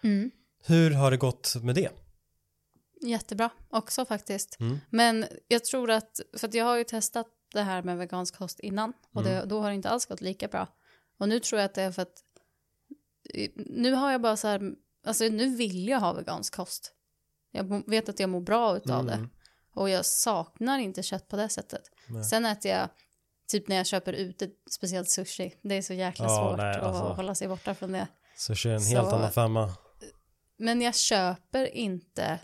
Mm. 0.03 0.31
Hur 0.67 0.91
har 0.91 1.11
det 1.11 1.17
gått 1.17 1.57
med 1.63 1.75
det? 1.75 1.89
Jättebra 3.03 3.51
också 3.71 4.05
faktiskt. 4.05 4.61
Mm. 4.61 4.79
Men 4.91 5.27
jag 5.49 5.65
tror 5.65 5.91
att, 5.91 6.21
för 6.39 6.49
att 6.49 6.55
jag 6.55 6.65
har 6.65 6.77
ju 6.77 6.85
testat 6.85 7.27
det 7.53 7.63
här 7.63 7.83
med 7.83 7.99
vegansk 7.99 8.37
kost 8.37 8.61
innan 8.61 8.93
och 9.15 9.23
det, 9.23 9.45
då 9.47 9.61
har 9.61 9.69
det 9.69 9.75
inte 9.75 9.89
alls 9.91 10.07
gått 10.07 10.21
lika 10.21 10.49
bra. 10.49 10.67
Och 11.19 11.29
nu 11.29 11.41
tror 11.41 11.61
jag 11.61 11.67
att 11.67 11.75
det 11.75 11.83
är 11.83 11.93
för 11.93 12.03
att 12.03 12.15
nu 13.57 13.93
har 13.93 14.13
jag 14.13 14.21
bara 14.21 14.37
så 14.37 14.49
här, 14.49 14.73
alltså 15.07 15.25
nu 15.25 15.57
vill 15.57 15.89
jag 15.89 16.01
ha 16.01 16.13
vegansk 16.13 16.55
kost. 16.55 16.93
Jag 17.51 17.91
vet 17.91 18.09
att 18.09 18.21
jag 18.21 18.31
mår 18.31 18.41
bra 18.41 18.77
utav 18.77 19.07
det. 19.07 19.13
Mm. 19.13 19.31
Och 19.75 19.91
jag 19.91 20.07
saknar 20.07 20.79
inte 20.79 21.03
kött 21.03 21.29
på 21.29 21.37
det 21.37 21.49
sättet. 21.49 21.83
Nej. 22.09 22.25
Sen 22.25 22.45
äter 22.47 22.71
jag, 22.71 22.89
typ 23.49 23.69
när 23.69 23.77
jag 23.77 23.87
köper 23.87 24.13
ute, 24.13 24.49
speciellt 24.71 25.11
sushi. 25.11 25.55
Det 25.63 25.75
är 25.75 25.83
så 25.83 25.93
jäkla 25.95 26.25
Ja, 26.25 26.37
svårt 26.37 26.57
nej, 26.59 26.77
alltså. 26.81 27.03
att 27.03 27.17
hålla 27.17 27.35
sig 27.35 27.49
borta 27.49 27.75
från 27.75 27.93
det. 27.93 28.09
Så 28.37 28.55
kör 28.55 28.71
en 28.71 28.81
Så- 28.81 28.97
helt 28.97 29.13
annan 29.13 29.33
femma. 29.33 29.75
Men 30.57 30.81
jag 30.83 30.95
köper 30.97 31.67
inte, 31.75 32.39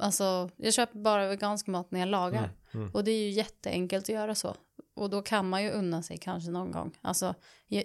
alltså 0.00 0.50
jag 0.56 0.74
köper 0.74 0.98
bara 0.98 1.28
vegansk 1.28 1.66
mat 1.66 1.90
när 1.90 2.00
jag 2.00 2.08
lagar. 2.08 2.44
Mm, 2.44 2.56
mm. 2.74 2.90
Och 2.94 3.04
det 3.04 3.10
är 3.10 3.20
ju 3.24 3.30
jätteenkelt 3.30 4.04
att 4.04 4.08
göra 4.08 4.34
så. 4.34 4.54
Och 4.94 5.10
då 5.10 5.22
kan 5.22 5.48
man 5.48 5.62
ju 5.64 5.70
unna 5.70 6.02
sig 6.02 6.18
kanske 6.18 6.50
någon 6.50 6.70
gång. 6.70 6.98
Alltså, 7.00 7.34
jag, 7.66 7.84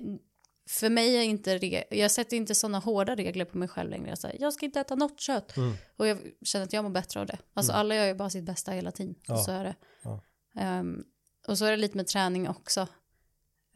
för 0.69 0.89
mig 0.89 1.15
är 1.17 1.21
inte 1.21 1.57
re- 1.57 1.83
jag 1.91 2.11
sätter 2.11 2.37
inte 2.37 2.55
sådana 2.55 2.79
hårda 2.79 3.15
regler 3.15 3.45
på 3.45 3.57
mig 3.57 3.67
själv 3.67 3.89
längre. 3.89 4.09
Jag, 4.09 4.17
säger, 4.17 4.41
jag 4.41 4.53
ska 4.53 4.65
inte 4.65 4.79
äta 4.79 4.95
något 4.95 5.19
kött. 5.19 5.57
Mm. 5.57 5.73
Och 5.97 6.07
jag 6.07 6.17
känner 6.41 6.65
att 6.65 6.73
jag 6.73 6.83
mår 6.83 6.91
bättre 6.91 7.19
av 7.19 7.25
det. 7.25 7.37
Alltså 7.53 7.73
alla 7.73 7.95
gör 7.95 8.05
ju 8.05 8.13
bara 8.13 8.29
sitt 8.29 8.43
bästa 8.43 8.71
hela 8.71 8.91
tiden. 8.91 9.15
Ja. 9.27 9.33
Och 9.33 9.39
så 9.39 9.51
är 9.51 9.63
det. 9.63 9.75
Ja. 10.03 10.21
Ehm, 10.55 11.03
och 11.47 11.57
så 11.57 11.65
är 11.65 11.71
det 11.71 11.77
lite 11.77 11.97
med 11.97 12.07
träning 12.07 12.49
också. 12.49 12.81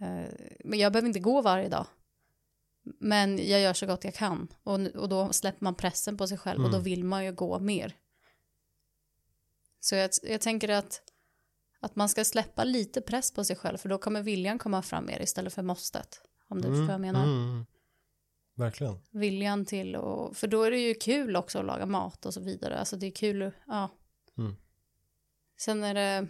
Eh, 0.01 0.33
men 0.63 0.79
jag 0.79 0.91
behöver 0.91 1.07
inte 1.07 1.19
gå 1.19 1.41
varje 1.41 1.69
dag. 1.69 1.85
Men 2.99 3.37
jag 3.49 3.61
gör 3.61 3.73
så 3.73 3.85
gott 3.85 4.03
jag 4.03 4.13
kan. 4.13 4.47
Och, 4.63 4.79
och 4.79 5.09
då 5.09 5.33
släpper 5.33 5.63
man 5.63 5.75
pressen 5.75 6.17
på 6.17 6.27
sig 6.27 6.37
själv 6.37 6.63
och 6.63 6.69
då 6.69 6.75
Mm. 6.77 6.83
vill 6.83 7.03
man 7.03 7.25
ju 7.25 7.31
gå 7.33 7.59
mer. 7.59 7.93
Så 9.85 9.95
jag, 9.95 10.09
jag 10.23 10.41
tänker 10.41 10.69
att, 10.69 11.01
att 11.79 11.95
man 11.95 12.09
ska 12.09 12.25
släppa 12.25 12.63
lite 12.63 13.01
press 13.01 13.31
på 13.31 13.43
sig 13.43 13.55
själv 13.55 13.77
för 13.77 13.89
då 13.89 13.97
kommer 13.97 14.21
viljan 14.21 14.59
komma 14.59 14.81
fram 14.81 15.05
mer 15.05 15.21
istället 15.21 15.53
för 15.53 15.61
måstet. 15.61 16.21
Om 16.47 16.61
du 16.61 16.67
förstår 16.67 16.83
vad 16.83 16.93
jag 16.93 17.01
menar. 17.01 17.23
Mm, 17.23 17.43
mm. 17.43 17.65
Verkligen. 18.55 18.99
Viljan 19.11 19.65
till 19.65 19.95
och, 19.95 20.37
för 20.37 20.47
då 20.47 20.63
är 20.63 20.71
det 20.71 20.77
ju 20.77 20.93
kul 20.93 21.35
också 21.35 21.59
att 21.59 21.65
laga 21.65 21.85
mat 21.85 22.25
och 22.25 22.33
så 22.33 22.41
vidare. 22.41 22.79
Alltså 22.79 22.97
det 22.97 23.05
är 23.07 23.11
kul, 23.11 23.51
ja. 23.67 23.89
Mm. 24.37 24.55
Sen 25.59 25.83
är 25.83 25.93
det, 25.93 26.27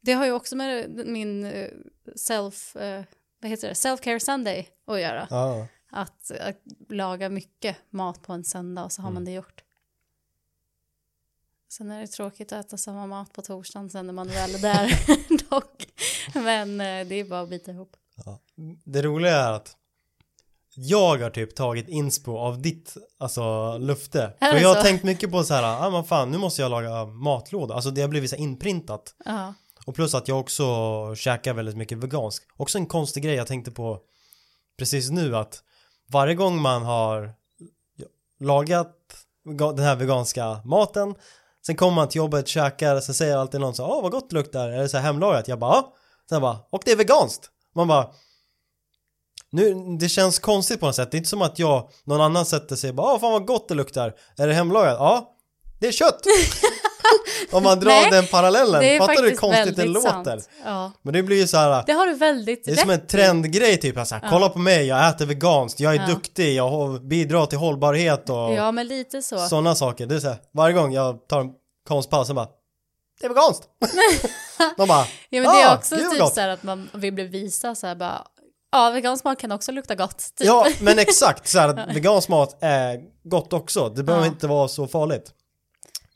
det 0.00 0.12
har 0.12 0.26
ju 0.26 0.32
också 0.32 0.56
med 0.56 0.90
min 1.06 1.44
eh, 1.44 1.70
self, 2.16 2.76
eh, 2.76 3.04
vad 3.40 3.50
heter 3.50 3.68
det, 3.68 3.74
self-care 3.74 4.18
Sunday 4.18 4.68
att 4.86 5.00
göra. 5.00 5.26
Ja. 5.30 5.66
Att, 5.90 6.30
att 6.30 6.62
laga 6.88 7.28
mycket 7.28 7.76
mat 7.90 8.22
på 8.22 8.32
en 8.32 8.44
söndag 8.44 8.84
och 8.84 8.92
så 8.92 9.02
har 9.02 9.10
man 9.10 9.22
Mm. 9.22 9.24
det 9.24 9.32
gjort. 9.32 9.63
Sen 11.76 11.90
är 11.90 12.00
det 12.00 12.06
tråkigt 12.06 12.52
att 12.52 12.66
äta 12.66 12.76
samma 12.76 13.06
mat 13.06 13.32
på 13.32 13.42
torsdagen 13.42 13.90
sen 13.90 14.06
när 14.06 14.12
man 14.12 14.28
väl 14.28 14.54
är 14.54 14.58
där 14.58 15.50
dock. 15.50 15.86
Men 16.34 16.80
eh, 16.80 17.06
det 17.08 17.14
är 17.14 17.24
bara 17.24 17.40
att 17.40 17.48
bita 17.48 17.70
ihop. 17.70 17.96
Ja. 18.24 18.38
Det 18.84 19.02
roliga 19.02 19.36
är 19.36 19.52
att 19.52 19.76
jag 20.74 21.18
har 21.18 21.30
typ 21.30 21.54
tagit 21.54 21.88
inspo 21.88 22.38
av 22.38 22.62
ditt 22.62 22.96
alltså 23.18 23.78
lufte. 23.78 24.32
Det 24.40 24.60
jag 24.60 24.74
har 24.74 24.82
tänkt 24.82 25.04
mycket 25.04 25.30
på 25.30 25.44
så 25.44 25.54
här, 25.54 25.86
ah, 25.86 25.90
men 25.90 26.04
fan 26.04 26.30
nu 26.30 26.38
måste 26.38 26.62
jag 26.62 26.70
laga 26.70 27.04
matlåda. 27.04 27.74
Alltså 27.74 27.90
det 27.90 28.00
har 28.00 28.08
blivit 28.08 28.30
så 28.30 28.36
inprintat. 28.36 29.14
Ja, 29.24 29.54
Och 29.86 29.94
plus 29.94 30.14
att 30.14 30.28
jag 30.28 30.40
också 30.40 30.64
käkar 31.16 31.54
väldigt 31.54 31.76
mycket 31.76 31.98
vegansk. 31.98 32.42
Också 32.56 32.78
en 32.78 32.86
konstig 32.86 33.22
grej 33.22 33.34
jag 33.34 33.46
tänkte 33.46 33.70
på 33.70 34.00
precis 34.78 35.10
nu 35.10 35.36
att 35.36 35.62
varje 36.06 36.34
gång 36.34 36.60
man 36.60 36.82
har 36.82 37.34
lagat 38.40 38.96
den 39.74 39.84
här 39.84 39.96
veganska 39.96 40.60
maten 40.64 41.14
sen 41.66 41.76
kommer 41.76 41.94
man 41.94 42.08
till 42.08 42.18
jobbet, 42.18 42.48
käkar, 42.48 43.00
så 43.00 43.14
säger 43.14 43.36
alltid 43.36 43.60
någon 43.60 43.74
så 43.74 43.86
åh 43.86 44.02
vad 44.02 44.12
gott 44.12 44.30
det 44.30 44.36
luktar, 44.36 44.68
är 44.68 44.78
det 44.78 44.88
så 44.88 44.96
här 44.96 45.04
hemlagat? 45.04 45.48
Jag 45.48 45.58
bara 45.58 45.74
ja. 45.74 45.94
Sen 46.28 46.42
bara, 46.42 46.58
och 46.70 46.82
det 46.84 46.92
är 46.92 46.96
veganskt. 46.96 47.50
Man 47.74 47.88
bara 47.88 48.10
nu, 49.50 49.74
det 50.00 50.08
känns 50.08 50.38
konstigt 50.38 50.80
på 50.80 50.86
något 50.86 50.94
sätt. 50.94 51.10
Det 51.10 51.16
är 51.16 51.18
inte 51.18 51.30
som 51.30 51.42
att 51.42 51.58
jag, 51.58 51.90
någon 52.04 52.20
annan 52.20 52.46
sätter 52.46 52.76
sig 52.76 52.90
och 52.90 52.96
bara, 52.96 53.14
åh 53.14 53.20
fan 53.20 53.32
vad 53.32 53.46
gott 53.46 53.68
det 53.68 53.74
luktar. 53.74 54.14
Är 54.36 54.46
det 54.46 54.54
hemlagat? 54.54 54.96
Ja. 54.98 55.36
Det 55.80 55.88
är 55.88 55.92
kött. 55.92 56.20
Om 57.52 57.62
man 57.62 57.80
drar 57.80 57.88
Nej, 57.90 58.10
den 58.10 58.26
parallellen, 58.26 58.80
Det 58.82 58.98
fattar 58.98 59.22
du 59.22 59.28
hur 59.28 59.36
konstigt 59.36 59.76
det 59.76 59.84
låter? 59.84 60.40
Ja, 60.64 60.92
Men 61.02 61.12
det 61.14 61.22
blir 61.22 61.36
ju 61.36 61.46
så 61.46 61.56
här. 61.56 61.82
det 61.86 61.92
har 61.92 62.06
du 62.06 62.14
väldigt 62.14 62.64
Det 62.64 62.70
är 62.70 62.76
som 62.76 62.90
en 62.90 63.06
trendgrej 63.06 63.76
typ, 63.80 63.98
alltså, 63.98 64.16
kolla 64.30 64.48
på 64.48 64.58
mig, 64.58 64.86
jag 64.86 65.08
äter 65.08 65.26
veganskt, 65.26 65.80
jag 65.80 65.94
är 65.94 66.00
Ja. 66.00 66.06
duktig, 66.06 66.54
jag 66.54 67.02
bidrar 67.08 67.46
till 67.46 67.58
hållbarhet 67.58 68.30
och 68.30 68.36
Ja, 68.54 68.72
men 68.72 68.86
lite 68.86 69.22
så. 69.22 69.38
sådana 69.38 69.74
saker. 69.74 70.06
Det 70.06 70.14
är 70.14 70.20
så 70.20 70.28
här, 70.28 70.36
varje 70.54 70.74
gång 70.74 70.92
jag 70.92 71.28
tar 71.28 71.40
en 71.40 71.50
konstpaus 71.88 72.28
så 72.28 72.34
bara, 72.34 72.48
det 73.20 73.26
är 73.26 73.28
veganskt! 73.28 73.64
De 74.76 74.88
bara, 74.88 75.06
Ja, 75.30 75.42
men 75.42 75.42
det 75.42 75.48
är 75.62 75.70
"Ah, 75.70 75.74
också 75.76 75.94
vad 75.96 76.10
typ 76.10 76.20
gott." 76.20 76.34
så 76.34 76.40
här 76.40 76.48
att 76.48 76.62
man 76.62 76.90
vill 76.94 77.12
bli 77.12 77.24
visa 77.24 77.74
så 77.74 77.86
här 77.86 77.94
bara, 77.94 78.26
ja, 78.72 78.90
vegansk 78.90 79.24
mat 79.24 79.38
kan 79.38 79.52
också 79.52 79.72
lukta 79.72 79.94
gott. 79.94 80.18
Typ. 80.18 80.46
Ja, 80.46 80.66
men 80.80 80.98
exakt 80.98 81.48
så 81.48 81.58
här 81.58 81.86
vegansk 81.94 82.28
mat 82.28 82.56
är 82.60 83.00
gott 83.24 83.52
också, 83.52 83.88
det 83.88 84.02
behöver 84.02 84.26
Ja. 84.26 84.32
inte 84.32 84.46
vara 84.46 84.68
så 84.68 84.86
farligt. 84.86 85.30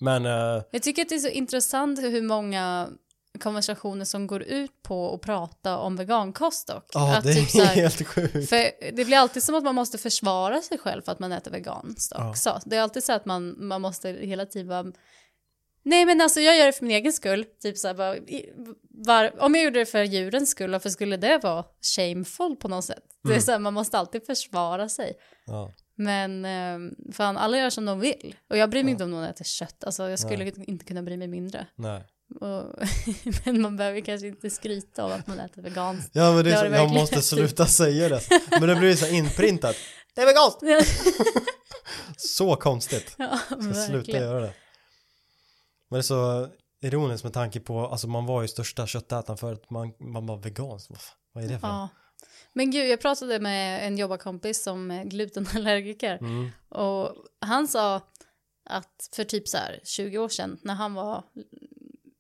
Men, 0.01 0.27
eh, 0.27 0.63
Jag 0.71 0.83
tycker 0.83 1.03
att 1.03 1.09
det 1.09 1.15
är 1.15 1.19
så 1.19 1.29
intressant 1.29 1.99
hur 1.99 2.23
många 2.23 2.89
konversationer 3.41 4.05
som 4.05 4.27
går 4.27 4.43
ut 4.43 4.83
på 4.83 5.15
att 5.15 5.21
prata 5.21 5.79
om 5.79 5.97
vegankost 5.97 6.67
dock. 6.67 6.85
ja 6.95 7.17
att 7.17 7.25
det 7.25 7.35
typ 7.35 7.55
är 7.55 7.65
här, 7.65 7.75
helt 7.75 8.07
sjukt. 8.07 8.49
För 8.49 8.93
det 8.93 9.05
blir 9.05 9.17
alltid 9.17 9.43
som 9.43 9.55
att 9.55 9.65
man 9.65 9.75
måste 9.75 9.99
försvara 9.99 10.63
sig 10.63 10.79
själv 10.79 11.03
för 11.03 11.13
att 11.13 11.19
man 11.19 11.33
äter 11.33 11.51
veganskt 11.51 12.13
också. 12.17 12.61
Det 12.65 12.77
är 12.77 12.81
alltid 12.83 13.05
så 13.05 13.13
att 13.13 13.27
man, 13.27 13.67
man 13.67 13.81
måste 13.81 14.09
hela 14.09 14.47
tiden 14.47 14.69
vara 14.69 14.93
Nej 15.83 16.05
men 16.05 16.21
alltså 16.21 16.41
jag 16.41 16.57
gör 16.59 16.67
det 16.67 16.73
för 16.73 16.85
min 16.85 16.97
egen 16.97 17.13
skull. 17.13 17.45
Typ 17.63 17.79
så 17.79 17.87
här, 17.89 17.95
bara, 17.95 18.15
var, 18.91 19.43
om 19.45 19.55
jag 19.55 19.65
gjorde 19.65 19.79
det 19.79 19.87
för 19.87 20.03
djurens 20.03 20.51
skull, 20.51 20.71
varför 20.71 20.91
skulle 20.91 21.17
det 21.17 21.39
vara 21.43 21.65
shameful 21.97 22.57
på 22.57 22.69
något 22.69 22.85
sätt? 22.85 23.03
Det 23.23 23.29
är 23.29 23.33
Mm. 23.33 23.43
så 23.43 23.53
här, 23.53 23.59
man 23.59 23.75
måste 23.75 23.99
alltid 23.99 24.27
försvara 24.27 24.89
sig. 24.89 25.13
Ja. 25.47 25.73
Men 25.99 26.45
eh, 26.45 26.93
fan, 27.13 27.37
alla 27.37 27.59
gör 27.59 27.71
som 27.71 27.85
de 27.85 28.01
vill. 28.01 28.37
Och 28.51 28.57
jag 28.57 28.71
bryr 28.71 28.85
mig 28.85 28.91
inte 28.93 29.05
om 29.05 29.11
någon 29.11 29.25
äter 29.25 29.45
kött. 29.45 29.85
Alltså 29.85 30.11
jag 30.11 30.19
skulle 30.19 30.45
inte 30.45 30.85
kunna 30.85 31.03
bry 31.03 31.17
mig 31.17 31.29
mindre. 31.29 31.67
Nej. 31.77 32.05
Och, 32.41 32.73
men 33.45 33.61
man 33.61 33.77
behöver 33.77 34.01
kanske 34.01 34.27
inte 34.27 34.51
skryta 34.51 35.05
om 35.05 35.13
att 35.13 35.27
man 35.27 35.41
äter 35.41 35.63
veganskt. 35.63 36.11
Ja 36.13 36.33
men 36.33 36.45
det 36.45 36.53
är 36.53 36.69
så, 36.69 36.75
jag 36.75 36.91
måste 36.91 37.23
sluta 37.23 37.67
säga 37.67 38.09
det. 38.09 38.21
Men 38.51 38.69
det 38.69 38.77
blir 38.77 38.97
så 38.97 39.07
här 39.07 39.13
inprintat. 39.13 39.77
Det 40.15 40.23
är 40.23 40.27
veganskt! 40.27 40.63
Så 42.17 42.57
konstigt. 42.57 43.15
ja, 43.19 43.39
Jag 43.51 43.77
ska 43.77 43.87
sluta 43.87 44.11
göra 44.11 44.41
det. 44.41 44.55
Men 45.91 45.97
det 45.97 46.01
är 46.01 46.03
så 46.03 46.49
ironiskt 46.83 47.25
med 47.25 47.33
tanke 47.33 47.61
på, 47.61 47.87
alltså 47.87 48.09
man 48.09 48.27
var 48.27 48.43
ju 48.43 48.49
största 48.49 48.87
köttätaren 48.87 49.39
förut, 49.39 49.71
man, 49.71 49.93
man 50.01 50.27
var 50.27 50.37
vegansk. 50.37 50.91
Vad, 50.91 50.99
vad 51.33 51.45
är 51.45 51.49
det 51.49 51.59
för? 51.59 51.69
Ja. 51.69 51.89
Men 52.59 52.71
gud, 52.71 52.89
jag 52.89 53.01
pratade 53.01 53.41
med 53.41 53.87
en 53.87 53.99
jobbarkompis 53.99 54.63
som 54.63 54.91
är 54.91 55.05
glutenallergiker 55.05 56.19
Mm. 56.21 56.51
och 56.69 57.15
han 57.41 57.69
sa 57.69 58.01
att 58.71 59.09
för 59.17 59.25
typ 59.25 59.49
så 59.49 59.57
här 59.57 59.81
20 59.85 60.19
år 60.19 60.29
sedan 60.29 60.59
när 60.63 60.75
han 60.75 60.95
var 60.95 61.25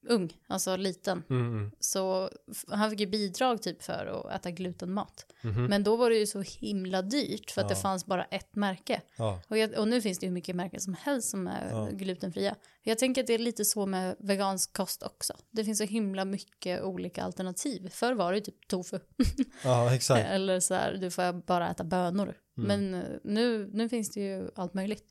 ung, 0.08 0.36
alltså 0.46 0.76
liten, 0.76 1.22
Mm, 1.30 1.46
mm. 1.46 1.70
så 1.80 2.30
han 2.68 2.90
fick 2.90 3.00
ju 3.00 3.06
bidrag 3.06 3.62
typ 3.62 3.82
för 3.82 4.06
att 4.06 4.40
äta 4.40 4.50
glutenmat. 4.50 5.26
Mhm. 5.42 5.64
Men 5.64 5.82
då 5.84 5.96
var 5.96 6.10
det 6.10 6.16
ju 6.16 6.26
så 6.26 6.40
himla 6.40 7.02
dyrt 7.02 7.50
för 7.50 7.60
att 7.60 7.70
Ja. 7.70 7.76
det 7.76 7.80
fanns 7.82 8.06
bara 8.06 8.24
ett 8.24 8.56
märke. 8.56 9.00
Ja. 9.16 9.40
Och, 9.48 9.58
jag, 9.58 9.78
och 9.78 9.88
nu 9.88 10.00
finns 10.02 10.18
det 10.18 10.26
ju 10.26 10.32
mycket 10.32 10.56
märken 10.56 10.80
som 10.80 10.94
helst 10.94 11.30
som 11.30 11.46
är 11.46 11.70
Ja. 11.70 11.88
glutenfria. 11.92 12.54
Jag 12.82 12.98
tänker 12.98 13.20
att 13.20 13.26
det 13.26 13.34
är 13.34 13.38
lite 13.38 13.64
så 13.64 13.86
med 13.86 14.16
vegansk 14.18 14.72
kost 14.72 15.02
också. 15.02 15.34
Det 15.50 15.64
finns 15.64 15.78
så 15.78 15.84
himla 15.84 16.24
mycket 16.24 16.82
olika 16.82 17.22
alternativ. 17.22 17.88
Förr 17.90 18.12
var 18.14 18.32
det 18.32 18.38
ju 18.38 18.44
typ 18.44 18.68
tofu. 18.68 18.98
ja, 19.64 19.94
exakt. 19.94 20.26
Eller 20.26 20.60
så 20.60 20.74
här, 20.74 20.92
du 21.00 21.10
får 21.10 21.46
bara 21.46 21.70
äta 21.70 21.84
bönor. 21.84 22.34
Mm. 22.58 22.68
Men 22.90 23.02
eh, 23.02 23.08
nu, 23.24 23.70
nu 23.72 23.88
finns 23.88 24.10
det 24.10 24.20
ju 24.20 24.50
allt 24.54 24.74
möjligt. 24.74 25.04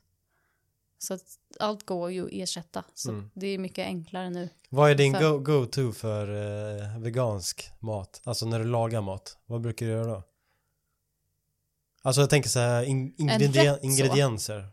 Så 0.98 1.14
att 1.14 1.22
allt 1.60 1.86
går 1.86 2.10
ju 2.10 2.24
att 2.24 2.32
ersätta. 2.32 2.84
Så 2.94 3.10
Mm. 3.10 3.30
det 3.34 3.46
är 3.46 3.58
mycket 3.58 3.86
enklare 3.86 4.30
nu. 4.30 4.48
Vad 4.68 4.90
är 4.90 4.94
din 4.94 5.14
För- 5.14 5.30
go- 5.30 5.38
go-to 5.38 5.92
för 5.92 6.28
eh, 6.92 6.98
vegansk 6.98 7.70
mat? 7.80 8.20
Alltså 8.24 8.46
när 8.46 8.58
du 8.58 8.64
lagar 8.64 9.00
mat, 9.00 9.38
vad 9.46 9.60
brukar 9.60 9.86
du 9.86 9.92
göra 9.92 10.06
då? 10.06 10.22
Alltså 12.02 12.20
jag 12.20 12.30
tänker 12.30 12.48
så 12.48 12.58
här 12.58 12.82
in- 12.82 13.14
ingredien- 13.18 13.64
rätt 13.74 13.80
så. 13.80 13.86
ingredienser 13.86 14.68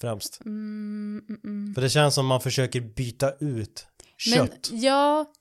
främst. 0.00 0.40
Mm, 0.44 1.24
mm, 1.28 1.40
mm. 1.44 1.74
För 1.74 1.82
det 1.82 1.90
känns 1.90 2.14
som 2.14 2.26
man 2.26 2.40
försöker 2.40 2.80
byta 2.80 3.32
ut 3.40 3.86
kött. 4.16 4.70
Men 4.70 4.80
ja, 4.80 5.32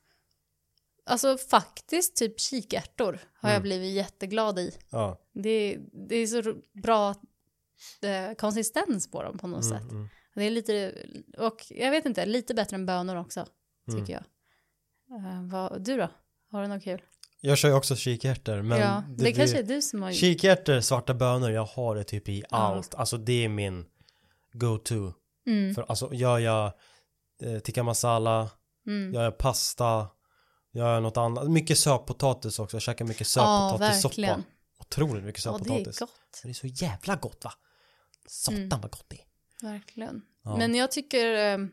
alltså 1.05 1.37
faktiskt 1.37 2.15
typ 2.15 2.39
kikärtor 2.39 3.19
har 3.41 3.49
jag 3.49 3.55
Mm. 3.57 3.63
blivit 3.63 3.93
jätteglad 3.95 4.59
i. 4.59 4.77
Ja. 4.89 5.21
Det, 5.33 5.77
det 6.09 6.15
är 6.15 6.27
så 6.27 6.53
bra 6.73 7.09
eh, 8.01 8.33
konsistens 8.37 9.11
på 9.11 9.23
dem 9.23 9.37
på 9.37 9.47
något 9.47 9.65
Mm, 9.65 9.79
sätt. 9.79 9.91
Mm. 10.35 10.43
Det 10.43 10.43
är 10.45 10.49
lite, 10.51 10.93
och 11.37 11.65
jag 11.69 11.91
vet 11.91 12.05
inte, 12.05 12.25
lite 12.25 12.53
bättre 12.53 12.75
än 12.75 12.85
bönor 12.85 13.15
också, 13.15 13.45
tycker 13.85 13.97
Mm. 13.97 14.11
jag. 14.11 14.23
Eh, 15.19 15.41
vad, 15.51 15.83
du 15.85 15.97
då? 15.97 16.09
Har 16.51 16.61
du 16.61 16.67
något 16.67 16.83
kul? 16.83 17.01
Jag 17.41 17.57
kör 17.57 17.69
ju 17.69 17.75
också 17.75 17.95
kikärtor 17.95 18.61
men 18.61 18.79
ja, 18.79 19.03
det, 19.09 19.15
blir- 19.23 19.33
kanske 19.35 19.59
är 19.59 19.63
du 19.63 19.81
som 19.81 20.01
har 20.03 20.11
Kikärtor, 20.11 20.79
svarta 20.81 21.13
bönor, 21.13 21.51
jag 21.51 21.65
har 21.65 21.95
det 21.95 22.03
typ 22.03 22.29
i 22.29 22.39
Ja. 22.49 22.57
allt. 22.57 22.95
Alltså 22.95 23.17
det 23.17 23.45
är 23.45 23.49
min 23.49 23.85
go-to. 24.53 25.13
Mm, 25.47 25.75
För 25.75 25.85
alltså 25.87 26.13
gör 26.13 26.39
jag 26.39 26.71
eh, 27.41 27.59
tikka 27.59 27.83
masala, 27.83 28.49
mm. 28.87 29.13
gör 29.13 29.23
jag 29.23 29.37
pasta, 29.37 30.07
gör 30.73 30.93
jag 30.93 31.03
något 31.03 31.17
annat. 31.17 31.49
Mycket 31.51 31.77
sötpotatis 31.79 32.59
också, 32.59 32.75
jag 32.77 32.81
käkar 32.81 33.05
mycket 33.05 33.35
Ja, 33.35 33.69
sötpotatissoppa. 33.71 34.09
verkligen. 34.09 34.43
Otroligt 34.79 35.23
mycket 35.23 35.45
Ja, 35.45 35.51
det 35.51 35.57
är 35.57 35.63
sötpotatis. 35.67 35.99
gott. 35.99 36.39
det 36.43 36.49
är 36.49 36.53
så 36.53 36.67
jävla 36.67 37.15
gott 37.15 37.43
va? 37.43 37.51
Satan 38.27 38.57
Mm. 38.57 38.69
vad 38.81 38.91
gott 38.91 39.05
det 39.07 39.15
är. 39.15 39.25
Verkligen. 39.65 40.21
Ja. 40.43 40.57
Men 40.57 40.75
jag 40.75 40.91
tycker, 40.91 41.33
eh, 41.33 41.65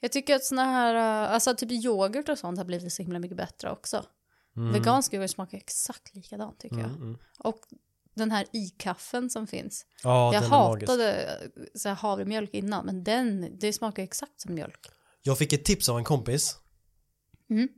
jag 0.00 0.12
tycker 0.12 0.36
att 0.36 0.44
såna 0.44 0.64
här, 0.64 0.94
eh, 0.94 1.32
alltså 1.34 1.54
typ 1.54 1.70
yoghurt 1.72 2.28
och 2.28 2.38
sånt 2.38 2.58
har 2.58 2.64
blivit 2.64 2.92
så 2.92 3.02
himla 3.02 3.18
mycket 3.18 3.36
bättre 3.36 3.70
också. 3.70 4.04
Mm. 4.56 4.72
Vegansk 4.72 5.14
yoghurt 5.14 5.30
smakar 5.30 5.58
exakt 5.58 6.14
likadant 6.14 6.60
tycker 6.60 6.76
Mm, 6.76 6.90
jag. 6.90 7.00
mm. 7.00 7.18
Och 7.38 7.60
den 8.14 8.30
här 8.30 8.46
i-kaffen 8.52 9.30
som 9.30 9.46
finns. 9.46 9.86
Ja, 10.02 10.34
jag 10.34 10.40
hatade 10.42 11.12
eh, 11.22 11.48
så 11.74 11.88
här 11.88 11.96
havremjölk 11.96 12.50
innan, 12.54 12.86
men 12.86 13.04
den, 13.04 13.58
det 13.58 13.72
smakar 13.72 14.02
exakt 14.02 14.40
som 14.40 14.54
mjölk. 14.54 14.86
Jag 15.22 15.38
fick 15.38 15.52
ett 15.52 15.64
tips 15.64 15.88
av 15.88 15.98
en 15.98 16.04
kompis. 16.04 16.56
Mm. 17.50 17.68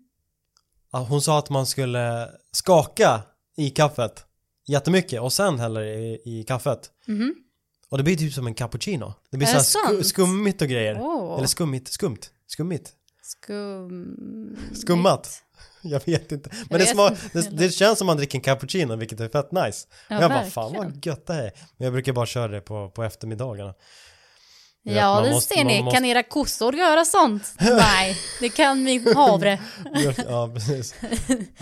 Hon 1.09 1.23
sa 1.23 1.39
att 1.39 1.51
man 1.51 1.67
skulle 1.67 2.29
skaka 2.53 3.23
i 3.57 3.71
kaffet 3.71 4.27
jättemycket 4.67 5.21
och 5.21 5.33
sen 5.33 5.59
häller 5.59 5.83
i, 5.83 6.23
i 6.25 6.45
kaffet. 6.49 6.91
Mhm. 7.07 7.35
Och 7.95 7.99
det 7.99 8.05
blir 8.05 8.17
typ 8.17 8.33
som 8.35 8.47
en 8.47 8.55
cappuccino. 8.55 9.15
Det 9.31 9.37
blir 9.37 9.49
Är 9.49 9.61
så 9.61 9.79
här 9.79 9.87
det 9.87 9.89
sku, 9.89 9.97
sant? 9.97 10.07
skummigt 10.07 10.63
och 10.63 10.69
grejer. 10.69 10.99
Åh, 11.01 11.37
Eller 11.39 11.47
skummigt, 11.47 11.89
skumt, 11.93 12.19
skummigt. 12.47 12.91
skum... 13.23 14.57
Skummat. 14.75 15.31
Jag 15.83 16.07
vet 16.07 16.33
inte. 16.33 16.51
Men 16.53 16.79
det, 16.79 16.85
vet 16.85 16.89
smak, 16.89 17.13
det, 17.33 17.57
det 17.57 17.71
känns 17.71 17.99
som 17.99 18.07
man 18.07 18.17
dricker 18.17 18.39
en 18.39 18.43
cappuccino 18.43 18.97
vilket 18.97 19.21
är 19.21 19.29
fett 19.29 19.53
nice. 19.53 19.87
Ja, 20.09 20.17
och 20.17 20.23
jag 20.23 20.31
bara 20.31 20.43
verkligen. 20.43 20.51
fan 20.51 20.73
vad 20.77 21.07
gött 21.07 21.27
det 21.27 21.35
är. 21.35 21.53
Men 21.77 21.85
jag 21.85 21.93
brukar 21.93 22.13
bara 22.13 22.27
köra 22.27 22.49
det 22.49 22.61
på, 22.61 22.91
på 22.91 23.03
eftermiddagarna. 23.03 23.75
Ja, 24.83 25.21
det 25.21 25.31
måste- 25.31 25.55
ser 25.55 25.65
ni. 25.65 25.83
måste- 25.83 25.97
Kan 25.97 26.05
era 26.05 26.23
kossor 26.23 26.75
göra 26.75 27.05
sånt? 27.05 27.55
Nej, 27.61 28.17
det 28.41 28.49
kan 28.49 28.83
min 28.83 29.15
havre. 29.17 29.61
Ja, 30.29 30.51
precis. 30.55 30.95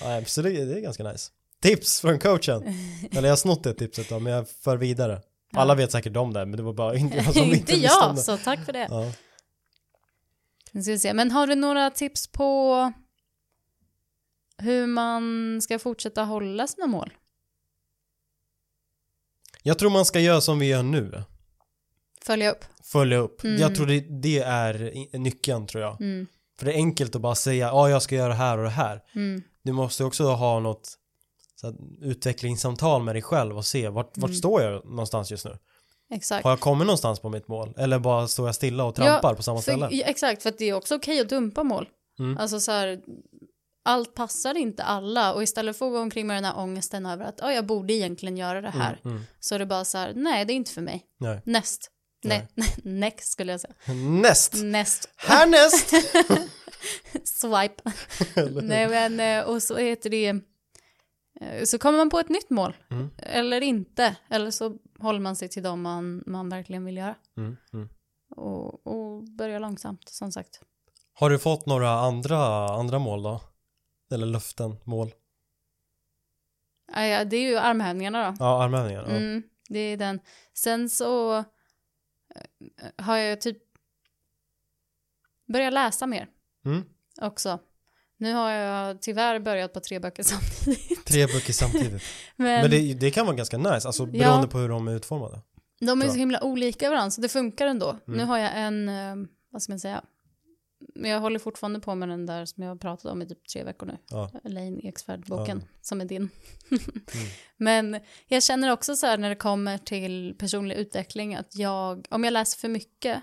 Ja, 0.02 0.24
så 0.26 0.42
det, 0.42 0.64
det 0.64 0.74
är 0.78 0.80
ganska 0.80 1.02
nice. 1.04 1.30
Tips 1.62 2.00
från 2.00 2.18
coachen. 2.18 2.62
Eller 3.12 3.22
jag 3.28 3.32
har 3.32 3.36
snott 3.36 3.64
det 3.64 3.74
tipset 3.74 4.08
då, 4.08 4.18
men 4.18 4.32
jag 4.32 4.46
för 4.64 4.76
vidare. 4.76 5.20
Alla 5.52 5.74
vet 5.74 5.92
säkert 5.92 6.16
om 6.16 6.32
det, 6.32 6.46
men 6.46 6.56
det 6.56 6.62
var 6.62 6.72
bara 6.72 6.96
inte 6.96 7.16
jag 7.16 7.24
som 7.34 7.42
Inte 7.42 7.56
inte 7.56 7.72
visste 7.72 7.96
om 8.00 8.06
jag, 8.06 8.16
det. 8.16 8.20
så 8.22 8.36
tack 8.36 8.64
för 8.64 8.72
det. 8.72 8.86
Ja. 8.90 9.12
Nu 10.72 10.82
ska 10.82 10.92
vi 10.92 10.98
se. 10.98 11.14
Men 11.14 11.30
har 11.30 11.46
du 11.46 11.54
några 11.54 11.90
tips 11.90 12.26
på 12.26 12.92
hur 14.58 14.86
man 14.86 15.58
ska 15.62 15.78
fortsätta 15.78 16.22
hålla 16.24 16.66
sina 16.66 16.86
mål? 16.86 17.12
Jag 19.62 19.78
tror 19.78 19.90
man 19.90 20.04
ska 20.04 20.20
göra 20.20 20.40
som 20.40 20.58
vi 20.58 20.66
gör 20.66 20.82
nu. 20.82 21.22
Följa 22.22 22.50
upp. 22.52 22.64
Följa 22.82 23.18
upp. 23.18 23.44
Mm. 23.44 23.60
Jag 23.60 23.74
tror 23.74 23.86
det, 23.86 24.00
det 24.00 24.38
är 24.38 24.92
nyckeln 25.18 25.66
tror 25.66 25.82
jag. 25.82 26.00
Mm. 26.00 26.26
För 26.58 26.66
det 26.66 26.72
är 26.72 26.76
enkelt 26.76 27.14
att 27.14 27.20
bara 27.20 27.34
säga, 27.34 27.66
ja 27.66 27.88
jag 27.90 28.02
ska 28.02 28.14
göra 28.14 28.28
det 28.28 28.34
här 28.34 28.58
och 28.58 28.64
det 28.64 28.70
här. 28.70 29.02
Mm. 29.14 29.42
Du 29.62 29.72
måste 29.72 30.04
också 30.04 30.24
ha 30.24 30.60
något 30.60 30.98
så 31.62 31.75
utvecklingssamtal 32.01 33.03
med 33.03 33.14
dig 33.14 33.22
själv 33.22 33.57
och 33.57 33.64
se 33.66 33.88
vart, 33.88 34.16
vart 34.18 34.29
Mm. 34.29 34.35
står 34.35 34.62
jag 34.62 34.85
någonstans 34.85 35.31
just 35.31 35.44
nu? 35.44 35.59
Exakt. 36.11 36.44
Har 36.44 36.51
jag 36.51 36.61
kommit 36.61 36.87
någonstans 36.87 37.20
på 37.20 37.29
mitt 37.29 37.48
mål? 37.48 37.75
Eller 37.79 37.98
bara 37.98 38.29
står 38.29 38.48
jag 38.48 38.55
stilla 38.55 38.85
och 38.85 38.94
trampar 38.94 39.31
Ja, 39.31 39.35
på 39.37 39.42
samma 39.42 39.62
ställe? 39.62 39.88
exakt, 40.05 40.42
för 40.42 40.48
att 40.48 40.59
det 40.59 40.64
är 40.68 40.75
också 40.75 40.94
okej 40.96 41.20
att 41.20 41.29
dumpa 41.29 41.62
mål. 41.62 41.88
Mm. 42.18 42.38
Alltså 42.38 42.61
så 42.61 42.72
här, 42.72 43.01
allt 43.85 44.14
passar 44.14 44.57
inte 44.57 44.83
alla 44.83 45.33
och 45.35 45.42
istället 45.42 45.77
för 45.77 45.87
att 45.87 45.92
gå 45.92 45.98
omkring 45.98 46.27
med 46.27 46.37
den 46.37 46.44
här 46.44 46.59
ångesten 46.59 47.07
över 47.07 47.25
att 47.25 47.40
oh, 47.40 47.53
jag 47.53 47.66
borde 47.66 47.92
egentligen 47.92 48.37
göra 48.37 48.61
det 48.61 48.70
här 48.70 49.01
Mm, 49.05 49.16
mm. 49.16 49.27
så 49.40 49.55
är 49.55 49.59
det 49.59 49.66
bara 49.66 49.85
så 49.85 49.98
här, 49.98 50.12
nej 50.16 50.44
det 50.44 50.53
är 50.53 50.55
inte 50.55 50.70
för 50.72 50.81
mig. 50.81 51.03
Nej. 51.20 51.40
Näst. 51.44 51.90
Nej. 52.25 52.48
Nej. 52.55 52.68
Next 52.85 53.33
skulle 53.33 53.53
jag 53.53 53.61
säga. 53.61 53.75
Näst! 54.20 54.55
Näst. 54.62 55.09
Härnäst! 55.16 55.90
Swipe. 57.25 57.83
Nej 58.62 58.88
men 58.88 59.20
eh, 59.20 59.44
och 59.44 59.62
så 59.62 59.77
heter 59.77 60.11
det 60.11 60.35
så 61.64 61.78
kommer 61.78 61.98
man 61.98 62.11
på 62.11 62.18
ett 62.18 62.28
nytt 62.28 62.50
mål. 62.50 62.76
Mm. 62.90 63.11
Eller 63.18 63.61
inte. 63.61 64.16
Eller 64.28 64.50
så 64.50 64.78
håller 64.98 65.20
man 65.20 65.37
sig 65.37 65.48
till 65.48 65.62
dem 65.62 65.83
man, 65.83 66.22
man 66.26 66.48
verkligen 66.48 66.85
vill 66.85 66.96
göra. 66.96 67.14
Mm, 67.37 67.57
mm. 67.72 67.88
Och, 68.37 68.87
och 68.87 69.22
börjar 69.22 69.61
långsamt 69.61 70.09
som 70.09 70.33
sagt. 70.33 70.61
Har 71.14 71.31
du 71.31 71.38
fått 71.38 71.66
några 71.66 71.90
andra, 71.90 72.68
andra 72.68 72.98
mål 72.98 73.22
då? 73.22 73.40
Eller 74.14 74.26
löften, 74.26 74.76
mål? 74.85 75.14
Ja, 76.94 77.07
ja, 77.07 77.24
det 77.24 77.37
är 77.37 77.50
ju 77.50 77.57
armhävningarna 77.57 78.31
då. 78.31 78.37
Ja, 78.38 78.62
armhävningar. 78.64 79.02
Ja. 79.02 79.16
Mm, 79.16 79.42
det 79.68 79.78
är 79.78 79.96
den. 79.96 80.20
Sen 80.55 80.88
så 80.88 81.37
eh, 81.38 81.44
har 82.96 83.16
jag 83.16 83.40
typ 83.40 83.59
börjat 85.52 85.72
läsa 85.72 86.07
mer 86.07 86.28
Mm. 86.64 86.83
också. 87.20 87.59
Nu 88.22 88.32
har 88.35 88.50
jag 88.50 89.02
tyvärr 89.02 89.40
börjat 89.40 89.72
på 89.72 89.80
tre 89.80 89.98
böcker 89.98 90.22
samtidigt. 90.26 91.04
Tre 91.04 91.26
böcker 91.26 91.52
samtidigt. 91.52 92.02
Men, 92.37 92.61
Men 92.61 92.70
det, 92.70 92.94
det 92.94 93.11
kan 93.11 93.26
vara 93.26 93.37
ganska 93.37 93.58
nice, 93.58 93.88
alltså 93.88 94.06
beroende 94.06 94.48
på 94.48 94.58
hur 94.58 94.68
de 94.68 94.88
är 94.88 94.94
utformade. 94.94 95.40
de 95.80 96.02
är 96.02 96.08
så 96.08 96.14
himla 96.14 96.42
olika 96.44 96.90
varandra 96.90 97.11
så 97.11 97.20
det 97.20 97.28
funkar 97.28 97.66
ändå. 97.66 97.90
Mm. 97.90 98.18
Nu 98.18 98.24
har 98.24 98.38
jag 98.38 98.50
en, 98.54 98.88
eh, 98.88 99.14
vad 99.50 99.62
ska 99.62 99.72
man 99.72 99.80
säga, 99.80 100.04
men 100.94 101.11
jag 101.11 101.20
håller 101.20 101.38
fortfarande 101.38 101.80
på 101.80 101.94
med 101.94 102.08
den 102.08 102.26
där 102.26 102.44
som 102.44 102.62
jag 102.62 102.70
har 102.70 102.76
pratat 102.76 103.12
om 103.12 103.22
i 103.22 103.26
typ 103.26 103.48
tre 103.48 103.64
veckor 103.64 103.87
nu. 103.87 103.98
Ja. 104.11 104.30
Elaine 104.44 104.80
Eksvärd-boken, 104.82 105.62
Ja. 105.62 105.78
som 105.82 106.00
är 106.00 106.04
din. 106.04 106.28
Mm. 106.70 106.82
Men 107.56 108.00
jag 108.28 108.42
känner 108.42 108.72
också 108.72 108.96
så 108.96 109.06
här 109.06 109.18
när 109.18 109.28
det 109.28 109.37
kommer 109.37 109.78
till 109.78 110.35
personlig 110.38 110.76
utveckling 110.76 111.35
att 111.35 111.56
jag, 111.56 112.06
om 112.11 112.24
jag 112.24 112.32
läser 112.32 112.58
för 112.58 112.68
mycket 112.68 113.22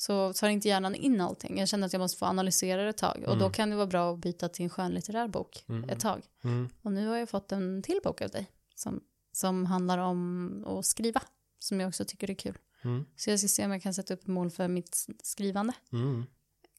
så 0.00 0.32
tar 0.32 0.48
inte 0.48 0.68
hjärnan 0.68 0.94
in 0.94 1.20
allting. 1.20 1.58
Jag 1.58 1.68
känner 1.68 1.86
att 1.86 1.92
jag 1.92 2.00
måste 2.00 2.18
få 2.18 2.26
analysera 2.26 2.82
det 2.82 2.88
ett 2.88 2.96
tag 2.96 3.16
och 3.26 3.36
då 3.38 3.44
Mm. 3.44 3.52
kan 3.52 3.70
det 3.70 3.76
vara 3.76 3.86
bra 3.86 4.12
att 4.12 4.18
byta 4.18 4.48
till 4.48 4.62
en 4.64 4.70
skönlitterär 4.70 5.28
bok 5.28 5.64
Mm. 5.68 5.90
ett 5.90 6.00
tag. 6.00 6.22
Mm. 6.44 6.68
Och 6.82 6.92
nu 6.92 7.06
har 7.08 7.16
jag 7.16 7.28
fått 7.28 7.52
en 7.52 7.82
till 7.82 8.00
bok 8.04 8.20
av 8.22 8.30
dig 8.30 8.46
som, 8.74 9.00
som 9.32 9.66
handlar 9.66 9.98
om 9.98 10.64
att 10.66 10.86
skriva, 10.86 11.22
som 11.58 11.80
jag 11.80 11.88
också 11.88 12.04
tycker 12.04 12.30
är 12.30 12.34
kul. 12.34 12.58
Mm. 12.84 13.04
Så 13.16 13.30
jag 13.30 13.38
ska 13.38 13.48
se 13.48 13.64
om 13.64 13.72
jag 13.72 13.82
kan 13.82 13.94
sätta 13.94 14.14
upp 14.14 14.26
mål 14.26 14.50
för 14.50 14.68
mitt 14.68 15.06
skrivande. 15.22 15.72
Mm. 15.92 16.24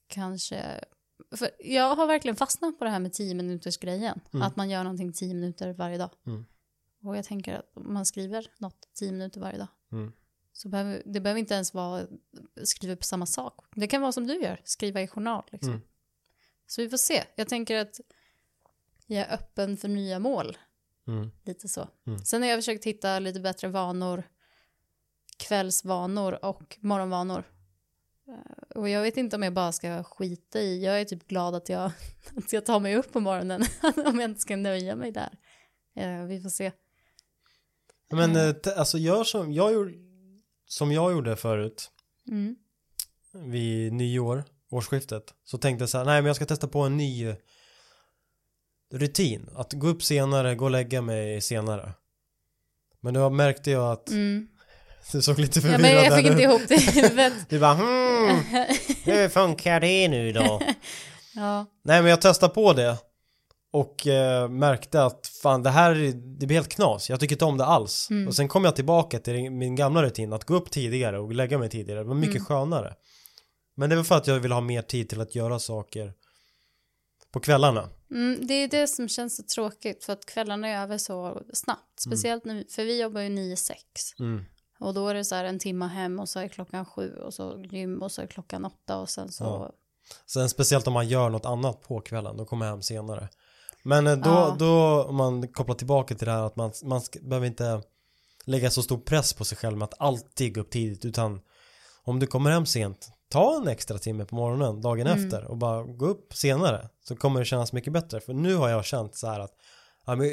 Kanske, 0.08 0.84
för 1.36 1.50
jag 1.60 1.96
har 1.96 2.08
verkligen 2.08 2.36
fastnat 2.36 2.80
på 2.80 2.86
det 2.86 2.92
här 2.92 3.00
med 3.00 3.14
10 3.14 3.34
minuters 3.36 3.78
grejen. 3.78 4.20
Mm. 4.34 4.48
Att 4.48 4.56
man 4.56 4.70
gör 4.70 4.84
någonting 4.84 5.14
10 5.14 5.34
minuter 5.34 5.74
varje 5.74 5.98
dag. 5.98 6.10
Och 7.04 7.18
jag 7.18 7.26
tänker 7.26 7.56
att 7.60 7.72
man 7.86 8.06
skriver 8.06 8.48
något 8.58 8.88
10 8.94 9.12
minuter 9.12 9.42
varje 9.42 9.58
dag. 9.58 9.68
Så 10.62 10.69
behöver, 10.69 11.02
det 11.06 11.19
behöver 11.19 11.39
inte 11.39 11.54
ens 11.54 11.74
vara 11.74 12.08
skriva 12.63 12.95
på 12.95 13.04
samma 13.04 13.26
sak. 13.26 13.65
Det 13.76 13.88
kan 13.88 14.02
vara 14.02 14.12
som 14.12 14.28
du 14.28 14.41
gör, 14.41 14.62
skriva 14.63 15.02
i 15.02 15.08
journal. 15.08 15.43
Liksom. 15.52 15.69
Mm. 15.74 15.82
Så 16.67 16.82
vi 16.82 16.89
får 16.89 16.97
se. 16.97 17.24
Jag 17.36 17.50
tänker 17.50 17.78
att 17.78 18.00
jag 19.08 19.19
är 19.28 19.34
öppen 19.34 19.78
för 19.78 19.88
nya 19.88 20.19
mål. 20.19 20.58
Mm. 21.08 21.32
Lite 21.45 21.67
så. 21.67 21.88
Mm. 22.08 22.19
Sen 22.19 22.41
har 22.41 22.50
jag 22.50 22.58
försökt 22.58 22.86
hitta 22.86 23.19
lite 23.19 23.39
bättre 23.39 23.67
vanor, 23.67 24.24
kvällsvanor 25.38 26.45
och 26.45 26.78
morgonvanor. 26.82 27.43
Eh, 28.28 28.78
Och 28.78 28.89
jag 28.89 29.02
vet 29.02 29.17
inte 29.17 29.36
om 29.36 29.43
jag 29.43 29.54
bara 29.54 29.71
ska 29.71 30.04
skita 30.04 30.60
i, 30.62 30.86
jag 30.86 31.02
är 31.02 31.06
typ 31.06 31.28
glad 31.28 31.56
att 31.56 31.69
jag, 31.69 31.91
att 32.38 32.54
jag 32.54 32.65
tar 32.65 32.80
mig 32.80 32.95
upp 32.95 33.12
på 33.13 33.19
morgonen, 33.19 33.63
om 34.06 34.19
jag 34.19 34.30
inte 34.30 34.41
ska 34.41 34.56
nöja 34.56 34.95
mig 34.95 35.12
där. 35.12 35.38
Eh, 35.95 36.24
Vi 36.26 36.41
får 36.41 36.50
se. 36.50 36.71
Men 38.10 38.36
eh, 38.36 38.56
alltså 38.78 38.97
gör 38.97 39.24
som 39.24 39.54
jag 39.54 39.74
gjorde, 39.74 39.93
som 40.72 40.92
jag 40.92 41.12
gjorde 41.12 41.36
förut 41.36 41.90
Mm. 42.28 42.56
vid 43.34 43.94
nyår, 43.94 44.44
årsskiftet, 44.72 45.24
så 45.44 45.58
tänkte 45.58 45.82
jag 45.84 45.90
så 45.90 45.98
här, 45.98 46.06
nej 46.06 46.22
men 46.22 46.26
jag 46.28 46.36
ska 46.36 46.46
testa 46.46 46.68
på 46.68 46.80
en 46.82 46.98
ny 46.98 47.36
rutin. 48.94 49.50
Att 49.56 49.74
gå 49.74 49.88
upp 49.88 50.04
senare, 50.04 50.56
gå 50.56 50.66
och 50.66 50.72
lägga 50.72 51.02
mig 51.02 51.42
senare. 51.42 51.94
Men 53.02 53.14
då 53.14 53.30
märkte 53.30 53.72
jag 53.72 53.92
att 53.92 54.10
Mm. 54.10 54.48
du 55.12 55.22
såg 55.22 55.40
lite 55.40 55.60
Ja, 55.60 55.62
förvirrad 55.62 55.82
men 55.82 55.92
jag 56.06 56.18
fick 56.18 56.26
inte 56.26 56.42
ihop 56.44 56.62
det 56.68 56.76
i 56.76 57.02
huvudet. 57.02 57.34
Du 57.50 57.60
bara 57.60 57.74
hmm, 57.74 58.38
hur 59.04 59.30
funkar 59.30 59.80
det 59.80 60.08
nu 60.08 60.32
då? 60.32 60.62
Ja. 61.36 61.66
Nej 61.84 62.02
men 62.02 62.10
jag 62.10 62.22
testade 62.22 62.54
på 62.54 62.74
det 62.74 62.98
och 63.72 64.08
eh, 64.08 64.50
märkte 64.50 65.04
att 65.04 65.28
fan 65.28 65.64
det 65.64 65.70
här 65.70 65.96
det 66.40 66.46
blir 66.46 66.58
helt 66.58 66.70
knas. 66.70 67.10
Jag 67.10 67.20
tycker 67.20 67.36
inte 67.36 67.46
om 67.46 67.58
det 67.58 67.66
alls. 67.66 68.08
Mm. 68.10 68.28
Och 68.28 68.36
sen 68.36 68.48
kom 68.48 68.64
jag 68.66 68.76
tillbaka 68.76 69.20
till 69.20 69.52
min 69.52 69.76
gamla 69.76 70.04
rutin 70.04 70.34
att 70.34 70.44
gå 70.44 70.56
upp 70.56 70.72
tidigare 70.72 71.20
och 71.20 71.34
lägga 71.34 71.58
mig 71.58 71.70
tidigare. 71.70 72.00
Det 72.00 72.06
var 72.08 72.16
mycket 72.16 72.36
Mm. 72.36 72.46
skönare. 72.46 72.96
Men 73.76 73.90
det 73.90 73.96
var 73.96 74.04
för 74.04 74.16
att 74.16 74.28
jag 74.28 74.40
vill 74.40 74.52
ha 74.52 74.62
mer 74.62 74.82
tid 74.82 75.10
till 75.10 75.22
att 75.22 75.36
göra 75.36 75.60
saker 75.60 76.14
på 77.32 77.40
kvällarna. 77.40 77.90
Mm, 78.12 78.48
det 78.48 78.54
är 78.54 78.68
det 78.68 78.88
som 78.88 79.08
känns 79.08 79.38
så 79.38 79.44
tråkigt 79.44 80.04
för 80.04 80.14
att 80.14 80.26
kvällarna 80.26 80.68
är 80.68 80.84
över 80.84 80.98
så 80.98 81.42
snabbt. 81.54 82.00
Speciellt 82.00 82.46
nu, 82.46 82.66
för 82.70 82.84
vi 82.86 83.02
jobbar 83.02 83.22
ju 83.22 83.30
9-6. 83.30 83.76
Mm. 84.20 84.46
Och 84.80 84.94
då 84.94 85.08
är 85.08 85.14
det 85.14 85.26
så 85.26 85.36
här 85.36 85.46
en 85.46 85.60
timma 85.60 85.88
hem 85.88 86.20
och 86.20 86.30
så 86.30 86.40
är 86.40 86.48
klockan 86.48 86.86
sju 86.86 87.16
och 87.16 87.34
så 87.34 87.64
gym 87.72 88.02
och 88.02 88.12
så 88.12 88.22
är 88.22 88.28
klockan 88.28 88.66
åtta 88.66 88.98
och 88.98 89.10
sen 89.10 89.32
så. 89.32 89.44
Ja. 89.44 89.72
Sen 90.26 90.50
speciellt 90.50 90.88
om 90.88 90.94
man 90.94 91.08
gör 91.08 91.30
något 91.30 91.46
annat 91.46 91.82
på 91.82 92.02
kvällen, 92.02 92.38
då 92.38 92.46
kommer 92.46 92.66
jag 92.66 92.74
hem 92.74 92.82
senare. 92.82 93.30
Men 93.84 94.08
eh, 94.08 94.15
då, 94.17 94.30
Ja. 94.30 94.56
då 94.60 95.04
om 95.04 95.15
man 95.15 95.48
kopplar 95.48 95.76
tillbaka 95.76 96.15
till 96.15 96.26
det 96.26 96.32
här 96.32 96.46
att 96.46 96.56
man, 96.56 96.72
man 96.84 97.02
ska, 97.02 97.20
behöver 97.22 97.48
inte 97.48 97.82
lägga 98.46 98.70
så 98.70 98.84
stor 98.84 98.98
press 98.98 99.34
på 99.34 99.46
sig 99.46 99.58
själv 99.58 99.78
med 99.78 99.86
att 99.86 100.02
alltid 100.02 100.56
gå 100.56 100.62
upp 100.62 100.70
tidigt 100.70 101.06
utan 101.06 101.41
om 102.04 102.20
du 102.20 102.28
kommer 102.28 102.52
hem 102.52 102.65
sent, 102.65 103.10
ta 103.30 103.56
en 103.62 103.67
extra 103.67 103.98
timme 103.98 104.26
på 104.26 104.36
morgonen 104.36 104.82
dagen 104.82 105.08
Mm. 105.08 105.24
efter 105.26 105.44
och 105.46 105.58
bara 105.58 105.84
gå 105.84 106.06
upp 106.06 106.34
senare 106.34 106.89
så 107.04 107.15
kommer 107.15 107.39
det 107.39 107.46
kännas 107.46 107.74
mycket 107.74 107.94
bättre. 107.94 108.20
För 108.20 108.34
nu 108.34 108.56
har 108.56 108.70
jag 108.70 108.86
känt 108.86 109.15
så 109.15 109.28
här 109.28 109.39
att 109.39 109.52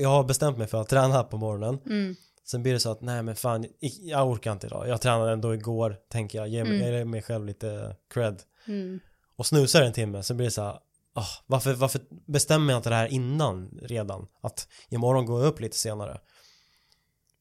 jag 0.00 0.08
har 0.08 0.24
bestämt 0.24 0.58
mig 0.58 0.66
för 0.66 0.80
att 0.80 0.88
träna 0.88 1.22
på 1.24 1.36
morgonen. 1.36 1.78
Mm, 1.86 2.14
sen 2.44 2.62
blir 2.62 2.72
det 2.72 2.80
så 2.80 2.90
att 2.90 3.00
nej 3.00 3.22
men 3.22 3.36
fan 3.36 3.66
jag 4.02 4.28
orkar 4.28 4.52
inte 4.52 4.66
idag. 4.66 4.88
Jag 4.88 5.00
tränade 5.00 5.32
ändå 5.32 5.54
igår 5.54 5.96
tänker 6.08 6.38
jag. 6.38 6.48
Ge 6.48 6.64
mig, 6.64 6.88
Mm. 6.94 7.10
mig 7.10 7.22
själv 7.22 7.46
lite 7.46 7.96
cred. 8.14 8.42
Mm, 8.66 9.00
och 9.36 9.46
snusar 9.46 9.82
en 9.82 9.92
timme 9.92 10.22
så 10.22 10.34
blir 10.34 10.44
det 10.46 10.50
så 10.50 10.62
här 10.62 10.78
ah, 11.18 11.26
varför, 11.46 11.74
varför 11.74 12.00
bestämmer 12.26 12.72
jag 12.72 12.78
inte 12.78 12.88
det 12.88 12.94
här 12.96 13.06
innan 13.06 13.78
redan 13.82 14.26
att 14.42 14.68
imorgon 14.88 15.26
går 15.26 15.40
jag 15.40 15.48
upp 15.48 15.60
lite 15.60 15.76
senare 15.76 16.20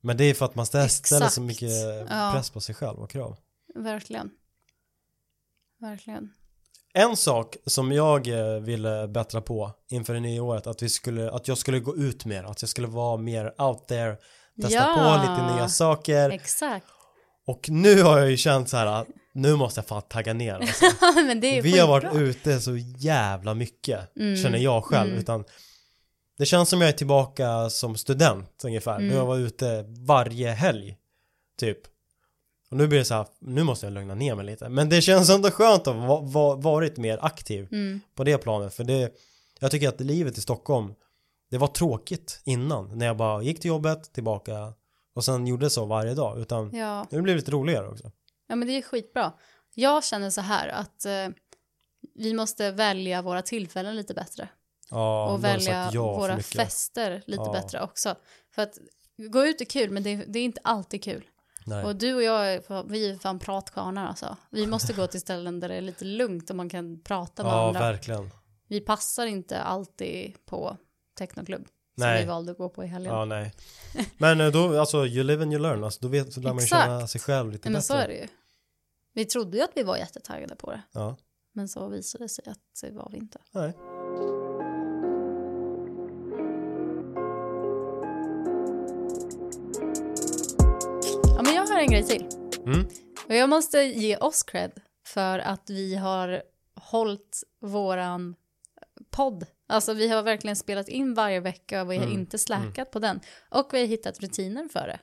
men 0.01 0.17
det 0.17 0.23
är 0.23 0.33
för 0.33 0.45
att 0.45 0.55
man 0.55 0.65
ställer, 0.65 0.87
ställer 0.87 1.27
så 1.27 1.41
mycket 1.41 1.69
Ja. 2.09 2.31
press 2.33 2.49
på 2.49 2.61
sig 2.61 2.75
själv 2.75 2.99
och 2.99 3.09
krav 3.09 3.37
verkligen. 3.75 4.29
Verkligen. 5.79 6.29
en 6.93 7.17
sak 7.17 7.55
som 7.65 7.91
jag 7.91 8.27
eh, 8.27 8.59
ville 8.59 9.07
bättra 9.07 9.41
på 9.41 9.71
inför 9.89 10.13
det 10.13 10.19
nya 10.19 10.43
året 10.43 10.67
att 10.67 10.81
vi 10.83 10.89
skulle 10.89 11.31
att 11.31 11.47
jag 11.47 11.57
skulle 11.57 11.79
gå 11.79 11.95
ut 11.97 12.25
mer 12.25 12.43
att 12.43 12.61
jag 12.61 12.69
skulle 12.69 12.87
vara 12.87 13.17
mer 13.17 13.61
out 13.61 13.87
there 13.87 14.17
testa 14.61 14.75
Ja. 14.75 14.93
på 14.95 15.31
lite 15.31 15.55
nya 15.55 15.69
saker 15.69 16.29
Exakt. 16.29 16.85
och 17.47 17.69
nu 17.69 18.01
har 18.01 18.19
jag 18.19 18.29
ju 18.31 18.37
känt 18.37 18.69
så 18.69 18.77
här 18.77 18.85
att 18.85 19.07
nu 19.37 19.55
måste 19.55 19.79
jag 19.79 19.87
fan 19.87 20.01
tagga 20.01 20.33
ner 20.33 20.53
alltså. 20.53 20.85
Men 21.15 21.39
det 21.39 21.57
är 21.57 21.61
Vi 21.61 21.79
har 21.79 21.87
varit 21.87 22.15
ute 22.15 22.59
så 22.59 22.77
jävla 22.97 23.53
mycket 23.53 24.15
Mm, 24.15 24.37
känner 24.37 24.57
jag 24.57 24.83
själv 24.83 25.09
mm. 25.09 25.19
utan 25.19 25.43
det 26.37 26.45
känns 26.45 26.69
som 26.69 26.81
jag 26.81 26.89
är 26.89 26.93
tillbaka 26.93 27.69
som 27.69 27.97
student 27.97 28.61
ungefär. 28.63 28.95
Mm. 28.95 29.15
Jag 29.15 29.25
var 29.25 29.37
ute 29.37 29.85
varje 29.87 30.51
helg 30.51 30.97
typ. 31.59 31.77
Och 32.71 32.77
nu 32.77 32.87
blir 32.87 32.99
det 32.99 33.05
så 33.05 33.13
här, 33.13 33.25
nu 33.39 33.63
måste 33.63 33.85
jag 33.85 33.93
lugna 33.93 34.15
ner 34.15 34.35
mig 34.35 34.45
lite. 34.45 34.69
Men 34.69 34.89
det 34.89 35.01
känns 35.01 35.29
ändå 35.29 35.51
skönt 35.51 35.87
att 35.87 35.95
va, 35.95 36.21
va, 36.21 36.55
varit 36.55 36.97
mer 36.97 37.19
aktiv 37.21 37.67
Mm, 37.71 38.01
på 38.15 38.23
det 38.23 38.37
planet. 38.37 38.73
För 38.73 38.83
det, 38.83 39.11
jag 39.59 39.71
tycker 39.71 39.89
att 39.89 40.01
livet 40.01 40.37
i 40.37 40.41
Stockholm, 40.41 40.93
det 41.51 41.57
var 41.57 41.67
tråkigt 41.67 42.41
innan. 42.45 42.97
När 42.97 43.05
jag 43.05 43.17
bara 43.17 43.41
gick 43.41 43.59
till 43.59 43.69
jobbet, 43.69 44.13
tillbaka 44.13 44.73
och 45.13 45.25
sen 45.25 45.47
gjorde 45.47 45.69
så 45.69 45.85
varje 45.85 46.13
dag. 46.13 46.39
Utan 46.39 46.75
ja. 46.75 47.07
nu 47.09 47.21
blir 47.21 47.33
det 47.33 47.39
lite 47.39 47.51
roligare 47.51 47.87
också. 47.87 48.11
Ja, 48.47 48.55
men 48.55 48.67
det 48.67 48.73
är 48.77 48.81
skitbra. 48.81 49.33
Jag 49.73 50.03
känner 50.03 50.29
så 50.29 50.41
här 50.41 50.67
att 50.67 51.05
eh, 51.05 51.27
vi 52.15 52.33
måste 52.33 52.71
välja 52.71 53.21
våra 53.21 53.41
tillfällen 53.41 53.95
lite 53.95 54.13
bättre. 54.13 54.49
Ja, 54.89 55.31
och 55.31 55.43
välja 55.43 55.89
ja 55.93 56.17
våra 56.17 56.39
fester 56.39 57.23
lite 57.27 57.43
Ja. 57.45 57.51
bättre 57.51 57.81
också. 57.81 58.15
För 58.55 58.61
att 58.61 58.77
gå 59.31 59.45
ut 59.45 59.61
är 59.61 59.65
kul, 59.65 59.89
men 59.91 60.03
det 60.03 60.09
är, 60.09 60.25
det 60.27 60.39
är 60.39 60.43
inte 60.43 60.61
alltid 60.63 61.03
kul. 61.03 61.27
Nej. 61.65 61.85
Och 61.85 61.95
du 61.95 62.13
och 62.15 62.23
jag, 62.23 62.53
är, 62.53 62.87
vi 62.89 63.09
är 63.09 63.17
fan 63.17 63.39
pratkvarnar 63.39 64.07
alltså. 64.07 64.37
Vi 64.51 64.67
måste 64.67 64.93
gå 64.93 65.07
till 65.07 65.21
ställen 65.21 65.59
där 65.59 65.69
det 65.69 65.75
är 65.75 65.81
lite 65.81 66.05
lugnt 66.05 66.49
och 66.49 66.55
man 66.55 66.69
kan 66.69 67.01
prata 67.03 67.43
med 67.43 67.51
Ja, 67.51 67.55
varandra. 67.57 67.79
verkligen. 67.79 68.29
Vi 68.67 68.79
passar 68.81 69.25
inte 69.25 69.61
alltid 69.61 70.45
på 70.45 70.77
technoklubb. 71.17 71.67
Som 71.99 72.07
Nej. 72.07 72.21
vi 72.23 72.27
valde 72.27 72.51
att 72.51 72.57
gå 72.57 72.69
på 72.69 72.83
i 72.83 72.87
helgen. 72.87 73.13
Ja, 73.13 73.25
nej. 73.25 73.53
Men 74.17 74.41
eh, 74.41 74.51
då, 74.51 74.79
alltså, 74.79 75.05
you 75.05 75.23
live 75.23 75.43
and 75.43 75.53
you 75.53 75.61
learn. 75.61 75.83
Alltså, 75.83 75.99
då 76.01 76.07
vet, 76.07 76.37
lär 76.37 76.53
man 76.53 76.59
ju 76.63 76.67
känna 76.67 77.07
sig 77.07 77.21
själv 77.21 77.51
lite 77.51 77.69
Nej, 77.69 77.71
men 77.73 77.79
bättre. 77.79 77.85
så 77.87 77.93
är 77.93 78.07
det 78.07 78.13
ju. 78.13 78.27
Vi 79.13 79.25
trodde 79.25 79.57
ju 79.57 79.63
att 79.63 79.71
vi 79.75 79.83
var 79.83 79.97
jättetaggade 79.97 80.55
på 80.55 80.71
det. 80.71 80.81
Ja, 80.91 81.15
Men 81.53 81.67
så 81.69 81.87
visade 81.87 82.23
det 82.23 82.29
sig 82.29 82.45
att 82.47 82.81
det 82.81 82.91
var 82.91 83.09
vi 83.11 83.17
inte. 83.17 83.39
nej. 83.51 83.73
Ja, 91.35 91.41
men 91.43 91.53
jag 91.55 91.67
har 91.67 91.79
en 91.79 91.87
grej 91.87 92.03
till. 92.03 92.25
Mm. 92.65 92.87
Och 93.27 93.35
jag 93.35 93.49
måste 93.49 93.77
ge 93.77 94.17
oss 94.17 94.43
cred 94.43 94.71
för 95.05 95.39
att 95.39 95.69
vi 95.69 95.95
har 95.95 96.41
hållit 96.75 97.43
våran 97.61 98.35
podd. 99.09 99.45
Alltså 99.67 99.93
vi 99.93 100.07
har 100.09 100.23
verkligen 100.23 100.55
spelat 100.55 100.87
in 100.87 101.13
varje 101.13 101.39
vecka 101.39 101.81
och 101.81 101.91
vi 101.91 101.97
har 101.97 102.03
Mm, 102.05 102.19
inte 102.19 102.37
släkat 102.37 102.91
på 102.91 102.99
den. 102.99 103.19
Och 103.49 103.69
vi 103.73 103.79
har 103.79 103.87
hittat 103.87 104.19
rutiner 104.19 104.67
för 104.67 104.87
det. 104.87 104.99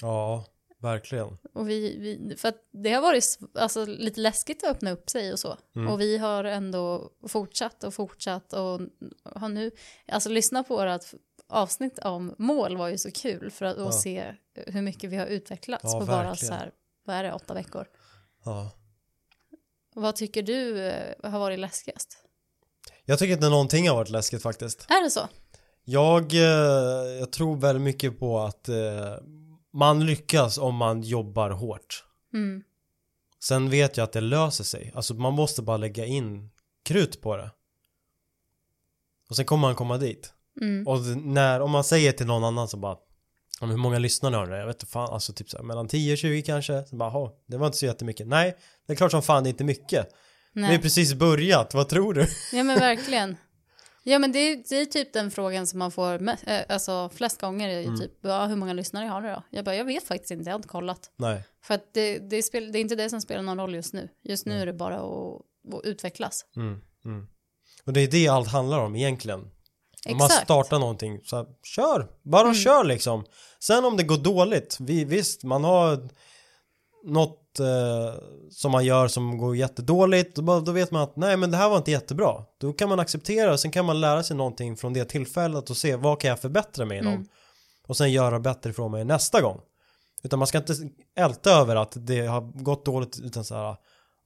Ja, 0.00 0.44
Verkligen. 0.78 1.38
Och 1.54 1.68
vi, 1.68 1.98
vi, 1.98 2.36
för 2.36 2.52
det 2.72 2.92
har 2.92 3.02
varit 3.02 3.38
alltså, 3.54 3.84
lite 3.84 4.20
läskigt 4.20 4.64
att 4.64 4.70
öppna 4.70 4.90
upp 4.90 5.10
sig 5.10 5.32
och 5.32 5.38
så. 5.38 5.58
Mm. 5.76 5.88
Och 5.92 6.00
vi 6.00 6.18
har 6.18 6.44
ändå 6.44 7.10
fortsatt 7.28 7.84
och 7.84 7.94
fortsatt 7.94 8.52
och 8.52 8.80
har 9.24 9.48
nu, 9.48 9.70
alltså 10.08 10.28
lyssna 10.28 10.62
på 10.64 10.76
vårt 10.76 11.02
avsnitt 11.48 11.98
om 11.98 12.34
mål 12.38 12.76
var 12.76 12.88
ju 12.88 12.98
så 12.98 13.10
kul 13.10 13.50
för 13.50 13.64
att 13.64 13.76
Ja. 13.78 13.92
se 13.92 14.34
hur 14.54 14.82
mycket 14.82 15.10
vi 15.10 15.16
har 15.16 15.26
utvecklats 15.26 15.84
Ja, 15.84 16.00
på 16.00 16.06
bara 16.06 16.36
så 16.36 16.52
här, 16.52 16.72
vad 17.04 17.16
är 17.16 17.22
det, 17.22 17.32
åtta 17.32 17.54
veckor. 17.54 17.86
Ja. 18.44 18.70
Vad 19.94 20.16
tycker 20.16 20.42
du 20.42 20.86
eh, 20.88 21.30
har 21.30 21.38
varit 21.38 21.58
läskigast? 21.58 22.25
Jag 23.04 23.18
tycker 23.18 23.34
inte 23.34 23.48
någonting 23.48 23.88
har 23.88 23.94
varit 23.96 24.10
läskigt 24.10 24.42
faktiskt. 24.42 24.86
Är 24.90 25.04
det 25.04 25.10
så? 25.10 25.28
Jag, 25.84 26.34
eh, 26.34 26.40
jag 27.18 27.32
tror 27.32 27.56
väldigt 27.56 27.82
mycket 27.82 28.18
på 28.18 28.40
att 28.40 28.68
eh, 28.68 29.14
man 29.72 30.06
lyckas 30.06 30.58
om 30.58 30.74
man 30.74 31.02
jobbar 31.02 31.50
hårt. 31.50 32.04
Mm. 32.34 32.62
Sen 33.44 33.70
vet 33.70 33.96
jag 33.96 34.04
att 34.04 34.12
det 34.12 34.20
löser 34.20 34.64
sig. 34.64 34.92
Alltså 34.94 35.14
man 35.14 35.32
måste 35.32 35.62
bara 35.62 35.76
lägga 35.76 36.06
in 36.06 36.50
krut 36.84 37.20
på 37.20 37.36
det. 37.36 37.50
Och 39.30 39.36
sen 39.36 39.44
kommer 39.44 39.60
man 39.60 39.74
komma 39.74 39.98
dit. 39.98 40.32
Mm. 40.60 40.86
Och 40.86 41.00
när, 41.16 41.60
om 41.60 41.70
man 41.70 41.84
säger 41.84 42.12
till 42.12 42.26
någon 42.26 42.44
annan 42.44 42.68
så 42.68 42.76
bara 42.76 42.96
"Ja, 43.60 43.66
men 43.66 43.70
hur 43.70 43.76
många 43.76 43.98
lyssnare 43.98 44.34
har 44.36 44.46
ni? 44.46 44.56
Jag 44.56 44.66
vet 44.66 44.76
inte 44.76 44.86
fan, 44.86 45.12
alltså 45.12 45.32
typ 45.32 45.50
så 45.50 45.56
här, 45.56 45.64
mellan 45.64 45.88
10 45.88 46.12
och 46.12 46.18
20 46.18 46.42
kanske. 46.42 46.84
Så 46.84 46.96
bara, 46.96 47.10
"Jaha, 47.10 47.30
det 47.46 47.56
var 47.56 47.66
inte 47.66 47.78
så 47.78 47.86
jättemycket. 47.86 48.26
Nej, 48.26 48.56
det 48.86 48.92
är 48.92 48.96
klart 48.96 49.10
som 49.10 49.22
fan 49.22 49.44
det 49.44 49.48
är 49.48 49.50
inte 49.50 49.64
mycket. 49.64 50.08
Vi 50.56 50.62
har 50.62 50.68
Nej. 50.68 50.82
precis 50.82 51.14
börjat, 51.14 51.74
vad 51.74 51.88
tror 51.88 52.14
du? 52.14 52.26
Ja 52.52 52.62
men 52.64 52.78
verkligen. 52.78 53.36
Ja 54.02 54.18
men 54.18 54.32
det 54.32 54.38
är, 54.38 54.62
det 54.68 54.80
är 54.80 54.84
typ 54.86 55.12
den 55.12 55.30
frågan 55.30 55.66
som 55.66 55.78
man 55.78 55.90
får 55.90 56.28
äh, 56.28 56.60
alltså, 56.68 57.10
flest 57.14 57.40
gånger. 57.40 57.68
Är 57.68 57.82
Mm. 57.84 57.98
typ, 58.00 58.12
ja, 58.22 58.46
hur 58.46 58.56
många 58.56 58.72
lyssnare 58.72 59.06
har 59.06 59.22
du 59.22 59.28
då? 59.28 59.42
Jag 59.50 59.64
bara, 59.64 59.74
jag 59.76 59.84
vet 59.84 60.04
faktiskt 60.06 60.30
inte, 60.30 60.44
jag 60.48 60.52
har 60.54 60.58
inte 60.58 60.68
kollat. 60.68 61.10
Nej, 61.16 61.42
För 61.64 61.74
att 61.74 61.94
det, 61.94 62.18
det, 62.18 62.42
spel, 62.42 62.72
det 62.72 62.78
är 62.78 62.80
inte 62.80 62.94
det 62.96 63.10
som 63.10 63.20
spelar 63.20 63.42
någon 63.42 63.58
roll 63.60 63.74
just 63.74 63.92
nu. 63.94 64.08
Just 64.24 64.46
nu 64.46 64.60
är 64.60 64.66
det 64.66 64.72
bara 64.72 64.96
att, 64.96 65.74
att 65.74 65.84
utvecklas. 65.84 66.44
mm, 66.56 66.80
mm. 67.04 67.26
Och 67.84 67.92
det 67.92 68.00
är 68.00 68.08
det 68.08 68.28
allt 68.28 68.48
handlar 68.48 68.78
om 68.78 68.96
egentligen. 68.96 69.40
Om 70.08 70.16
man 70.16 70.26
Exakt. 70.26 70.44
startar 70.44 70.78
någonting, 70.78 71.20
så 71.24 71.36
här, 71.36 71.46
kör! 71.62 72.08
Bara 72.22 72.42
Mm. 72.42 72.54
kör 72.54 72.84
liksom. 72.84 73.24
Sen 73.60 73.84
om 73.84 73.96
det 73.96 74.02
går 74.02 74.16
dåligt, 74.16 74.76
vi, 74.80 75.04
visst, 75.04 75.44
man 75.44 75.64
har 75.64 76.08
något 77.06 77.45
eh, 77.60 78.14
som 78.50 78.72
man 78.72 78.84
gör 78.84 79.08
som 79.08 79.38
går 79.38 79.56
jättedåligt, 79.56 80.36
då, 80.36 80.60
då 80.60 80.72
vet 80.72 80.90
man 80.90 81.02
att 81.02 81.16
nej 81.16 81.36
men 81.36 81.50
det 81.50 81.56
här 81.56 81.68
var 81.68 81.76
inte 81.76 81.90
jättebra. 81.90 82.44
Då 82.60 82.72
kan 82.72 82.88
man 82.88 83.00
acceptera 83.00 83.52
och 83.52 83.60
sen 83.60 83.70
kan 83.70 83.84
man 83.84 84.00
lära 84.00 84.22
sig 84.22 84.36
någonting 84.36 84.76
från 84.76 84.92
det 84.92 85.04
tillfället 85.04 85.70
och 85.70 85.76
se 85.76 85.96
vad 85.96 86.20
kan 86.20 86.28
jag 86.28 86.40
förbättra 86.40 86.84
mig 86.84 86.98
inom. 86.98 87.12
Mm. 87.12 87.26
Och 87.88 87.96
sen 87.96 88.12
göra 88.12 88.40
bättre 88.40 88.70
ifrån 88.70 88.90
mig 88.90 89.04
nästa 89.04 89.40
gång. 89.40 89.60
Utan 90.22 90.38
man 90.38 90.48
ska 90.48 90.58
inte 90.58 90.74
älta 91.16 91.50
över 91.50 91.76
att 91.76 91.92
det 91.96 92.26
har 92.26 92.40
gått 92.62 92.84
dåligt 92.84 93.20
utan 93.20 93.44
så 93.44 93.54
här 93.54 93.76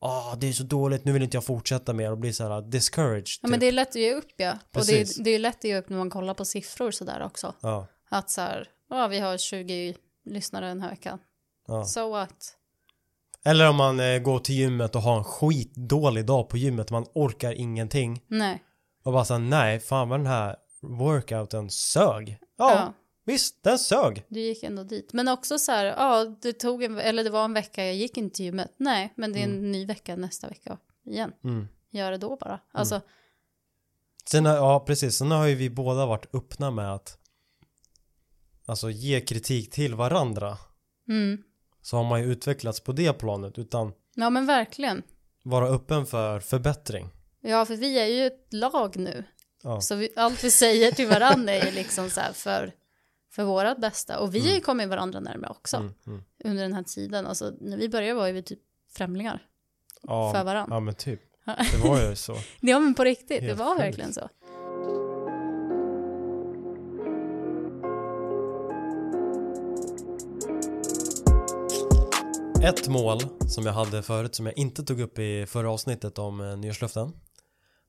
Ah, 0.03 0.37
det 0.37 0.49
är 0.49 0.53
så 0.53 0.63
dåligt, 0.63 1.05
nu 1.05 1.13
vill 1.13 1.23
inte 1.23 1.37
jag 1.37 1.45
fortsätta 1.45 1.93
mer 1.93 2.11
och 2.11 2.19
bli 2.19 2.33
så 2.33 2.49
här 2.49 2.63
discouraged. 2.63 3.27
Ja 3.43 3.49
men 3.49 3.53
typ. 3.53 3.61
det 3.61 3.67
är 3.67 3.73
lätt 3.73 3.89
att 3.89 3.95
ge 3.95 4.15
upp 4.15 4.33
ja. 4.37 4.53
Och 4.53 4.73
Precis. 4.73 5.17
det, 5.17 5.23
det 5.23 5.31
är 5.31 5.39
lätt 5.39 5.57
att 5.57 5.65
ge 5.65 5.79
upp 5.79 5.89
när 5.89 5.99
man 5.99 6.11
kollar 6.11 6.35
på 6.35 6.45
siffror 6.45 6.91
sådär 6.91 7.23
också. 7.23 7.55
Ja, 7.61 7.87
Att 8.09 8.31
så 8.31 8.41
här, 8.41 8.69
ja 8.89 9.07
vi 9.09 9.19
har 9.19 9.39
20 9.39 9.95
lyssnare 10.25 10.69
den 10.69 10.81
här 10.81 10.91
veckan. 10.91 11.19
ja. 11.67 11.85
So 11.85 12.11
what? 12.11 12.57
Eller 13.45 13.69
om 13.69 13.77
man 13.77 14.01
eh, 14.01 14.19
går 14.19 14.39
till 14.39 14.55
gymmet 14.55 14.97
och 14.97 15.03
har 15.03 15.19
en 15.19 15.25
skitdålig 15.25 16.27
dag 16.27 16.49
på 16.49 16.57
gymmet, 16.57 16.91
man 16.91 17.07
orkar 17.15 17.53
ingenting. 17.53 18.23
Nej. 18.29 18.63
Och 19.05 19.13
bara 19.13 19.25
såhär, 19.25 19.41
nej, 19.41 19.81
fan 19.81 20.09
vad 20.09 20.19
den 20.21 20.27
här 20.27 20.57
workouten 20.83 21.71
sög. 21.71 22.39
Ja, 22.59 22.75
Ja. 22.75 22.95
visst, 23.25 23.63
den 23.65 23.79
sög. 23.79 24.25
Du 24.29 24.41
gick 24.41 24.63
ändå 24.63 24.83
dit. 24.85 25.13
Men 25.13 25.29
också 25.29 25.59
så 25.59 25.73
här, 25.73 25.85
ja, 25.85 26.25
det 26.43 26.53
tog 26.53 26.83
en, 26.83 26.99
eller 26.99 27.25
det 27.25 27.31
var 27.31 27.45
en 27.45 27.55
vecka 27.55 27.85
jag 27.85 27.95
gick 27.95 28.17
inte 28.17 28.37
till 28.37 28.45
gymmet. 28.45 28.75
Nej, 28.77 29.13
men 29.17 29.33
det 29.33 29.39
är 29.41 29.45
en 29.45 29.73
ny 29.73 29.87
vecka 29.87 30.17
nästa 30.17 30.49
vecka 30.49 30.79
igen. 31.07 31.33
Mm. 31.45 31.69
Gör 31.91 32.11
det 32.11 32.19
då 32.19 32.37
bara. 32.37 32.61
Alltså, 32.73 33.01
Sen, 34.25 34.47
har- 34.47 34.55
ja 34.57 34.81
precis, 34.87 35.17
sen 35.17 35.31
har 35.31 35.47
ju 35.47 35.55
vi 35.55 35.71
båda 35.71 36.07
varit 36.07 36.35
öppna 36.35 36.71
med 36.71 36.95
att 36.95 37.19
alltså 38.67 38.91
ge 38.91 39.21
kritik 39.21 39.71
till 39.71 39.95
varandra. 39.95 40.59
mm. 41.09 41.43
Så 41.83 41.97
har 41.97 42.05
man 42.05 42.21
ju 42.21 42.27
utvecklats 42.33 42.81
på 42.81 42.93
det 42.93 43.13
planet 43.13 43.59
utan 43.59 43.93
Ja 44.15 44.31
men 44.31 44.47
verkligen. 44.47 45.03
vara 45.43 45.69
öppen 45.69 46.07
för 46.07 46.41
förbättring. 46.41 47.09
Ja, 47.41 47.65
för 47.65 47.77
vi 47.77 47.99
är 47.99 48.07
ju 48.07 48.27
ett 48.27 48.47
lag 48.51 48.97
nu. 48.97 49.25
Ja, 49.63 49.81
Så 49.81 49.95
vi, 49.95 50.09
allt 50.17 50.45
vi 50.45 50.51
säger 50.51 50.93
till 50.93 51.09
varandra 51.09 51.53
är 51.53 51.67
ju 51.67 51.73
liksom 51.73 52.11
så 52.11 52.21
här 52.21 52.33
för, 52.33 52.73
för 53.31 53.45
vårat 53.45 53.79
bästa. 53.81 54.19
Och 54.19 54.35
vi 54.35 54.41
har 54.41 54.55
ju 54.55 54.61
kommit 54.61 54.89
varandra 54.89 55.21
närmare 55.21 55.51
också 55.51 55.77
mm, 55.77 55.95
mm. 56.07 56.23
under 56.45 56.63
den 56.63 56.73
här 56.73 56.83
tiden. 56.83 57.27
Alltså, 57.27 57.53
när 57.61 57.77
vi 57.77 57.89
började 57.89 58.15
var 58.15 58.27
ju 58.27 58.33
vi 58.33 58.43
typ 58.43 58.61
främlingar 58.93 59.47
ja, 60.03 60.33
för 60.33 60.45
varandra. 60.45 60.77
ja 60.77 60.81
men 60.81 60.95
typ. 60.95 61.21
Det 61.45 61.89
var 61.89 62.03
ju 62.03 62.17
så. 62.17 62.37
Ja 62.61 62.79
men 62.81 62.95
på 62.95 63.05
riktigt, 63.05 63.41
det 63.41 63.47
Helt 63.47 63.59
var 63.59 63.75
sjukt. 63.75 63.81
verkligen 63.81 64.13
så. 64.13 64.29
Ett 72.63 72.89
mål 72.89 73.21
som 73.49 73.67
jag 73.67 73.73
hade 73.73 74.03
förut 74.03 74.35
som 74.35 74.47
jag 74.47 74.59
inte 74.59 74.83
tog 74.83 75.01
upp 75.01 75.19
i 75.19 75.47
förra 75.47 75.71
avsnittet 75.71 76.19
om 76.19 76.41
eh, 76.41 76.57
nyårslöften. 76.57 77.13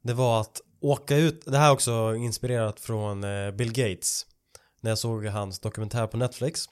Det 0.03 0.13
var 0.13 0.41
att 0.41 0.62
åka 0.81 1.17
ut, 1.17 1.45
det 1.45 1.57
här 1.57 1.67
är 1.67 1.73
också 1.73 2.15
inspirerat 2.15 2.79
från 2.79 3.23
eh, 3.23 3.51
Bill 3.51 3.73
Gates 3.73 4.25
När 4.81 4.91
jag 4.91 4.97
såg 4.97 5.25
hans 5.25 5.60
dokumentär 5.60 6.07
på 6.07 6.17
Netflix. 6.17 6.65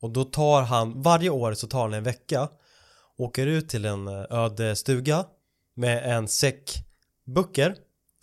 Och 0.00 0.10
då 0.10 0.24
tar 0.24 0.62
han, 0.62 1.02
varje 1.02 1.30
år 1.30 1.54
så 1.54 1.66
tar 1.66 1.82
han 1.82 1.94
en 1.94 2.04
vecka 2.04 2.48
Åker 3.16 3.46
ut 3.46 3.68
till 3.68 3.84
en 3.84 4.08
eh, 4.08 4.24
öde 4.30 4.76
stuga 4.76 5.24
Med 5.74 6.16
en 6.16 6.28
säck 6.28 6.70
böcker 7.26 7.76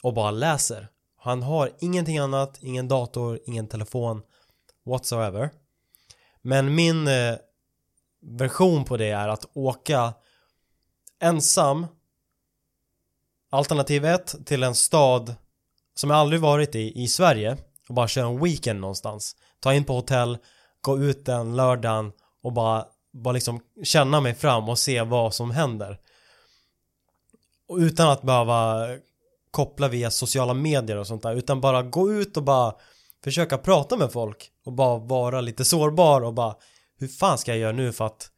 Och 0.03 0.13
bara 0.13 0.31
läser. 0.31 0.87
Han 1.17 1.43
har 1.43 1.71
ingenting 1.79 2.17
annat, 2.17 2.57
ingen 2.61 2.87
dator, 2.87 3.39
ingen 3.45 3.67
telefon 3.67 4.21
Whatsoever. 4.85 5.49
Men 6.41 6.75
min 6.75 7.07
eh, 7.07 7.35
version 8.21 8.85
på 8.85 8.97
det 8.97 9.09
är 9.09 9.27
att 9.27 9.45
åka 9.53 10.13
ensam 11.19 11.87
Alternativ 13.53 14.05
1 14.05 14.45
till 14.45 14.63
en 14.63 14.75
stad 14.75 15.35
som 15.95 16.09
jag 16.09 16.19
aldrig 16.19 16.41
varit 16.41 16.75
i, 16.75 17.03
i 17.03 17.07
Sverige 17.07 17.57
och 17.89 17.95
bara 17.95 18.07
köra 18.07 18.27
en 18.27 18.43
weekend 18.43 18.79
någonstans. 18.79 19.35
Ta 19.59 19.73
in 19.73 19.83
på 19.83 19.93
hotell, 19.93 20.37
gå 20.81 20.99
ut 20.99 21.25
den 21.25 21.55
lördagen 21.55 22.11
och 22.43 22.53
bara, 22.53 22.85
bara 23.13 23.31
liksom 23.31 23.61
känna 23.83 24.21
mig 24.21 24.35
fram 24.35 24.69
och 24.69 24.79
se 24.79 25.01
vad 25.01 25.33
som 25.33 25.51
händer. 25.51 25.99
Och 27.67 27.77
utan 27.77 28.09
att 28.09 28.21
behöva 28.21 28.87
koppla 29.51 29.87
via 29.87 30.11
sociala 30.11 30.53
medier 30.53 30.97
och 30.97 31.07
sånt 31.07 31.23
där, 31.23 31.35
utan 31.35 31.61
bara 31.61 31.83
gå 31.83 32.11
ut 32.11 32.37
och 32.37 32.43
bara 32.43 32.75
försöka 33.23 33.57
prata 33.57 33.97
med 33.97 34.11
folk 34.11 34.51
och 34.65 34.73
bara 34.73 34.97
vara 34.97 35.41
lite 35.41 35.65
sårbar 35.65 36.21
och 36.21 36.33
bara 36.33 36.55
hur 37.01 37.07
fan 37.07 37.37
ska 37.37 37.51
jag 37.51 37.59
göra 37.59 37.71
nu 37.71 37.91
för 37.91 38.05
att 38.05 38.29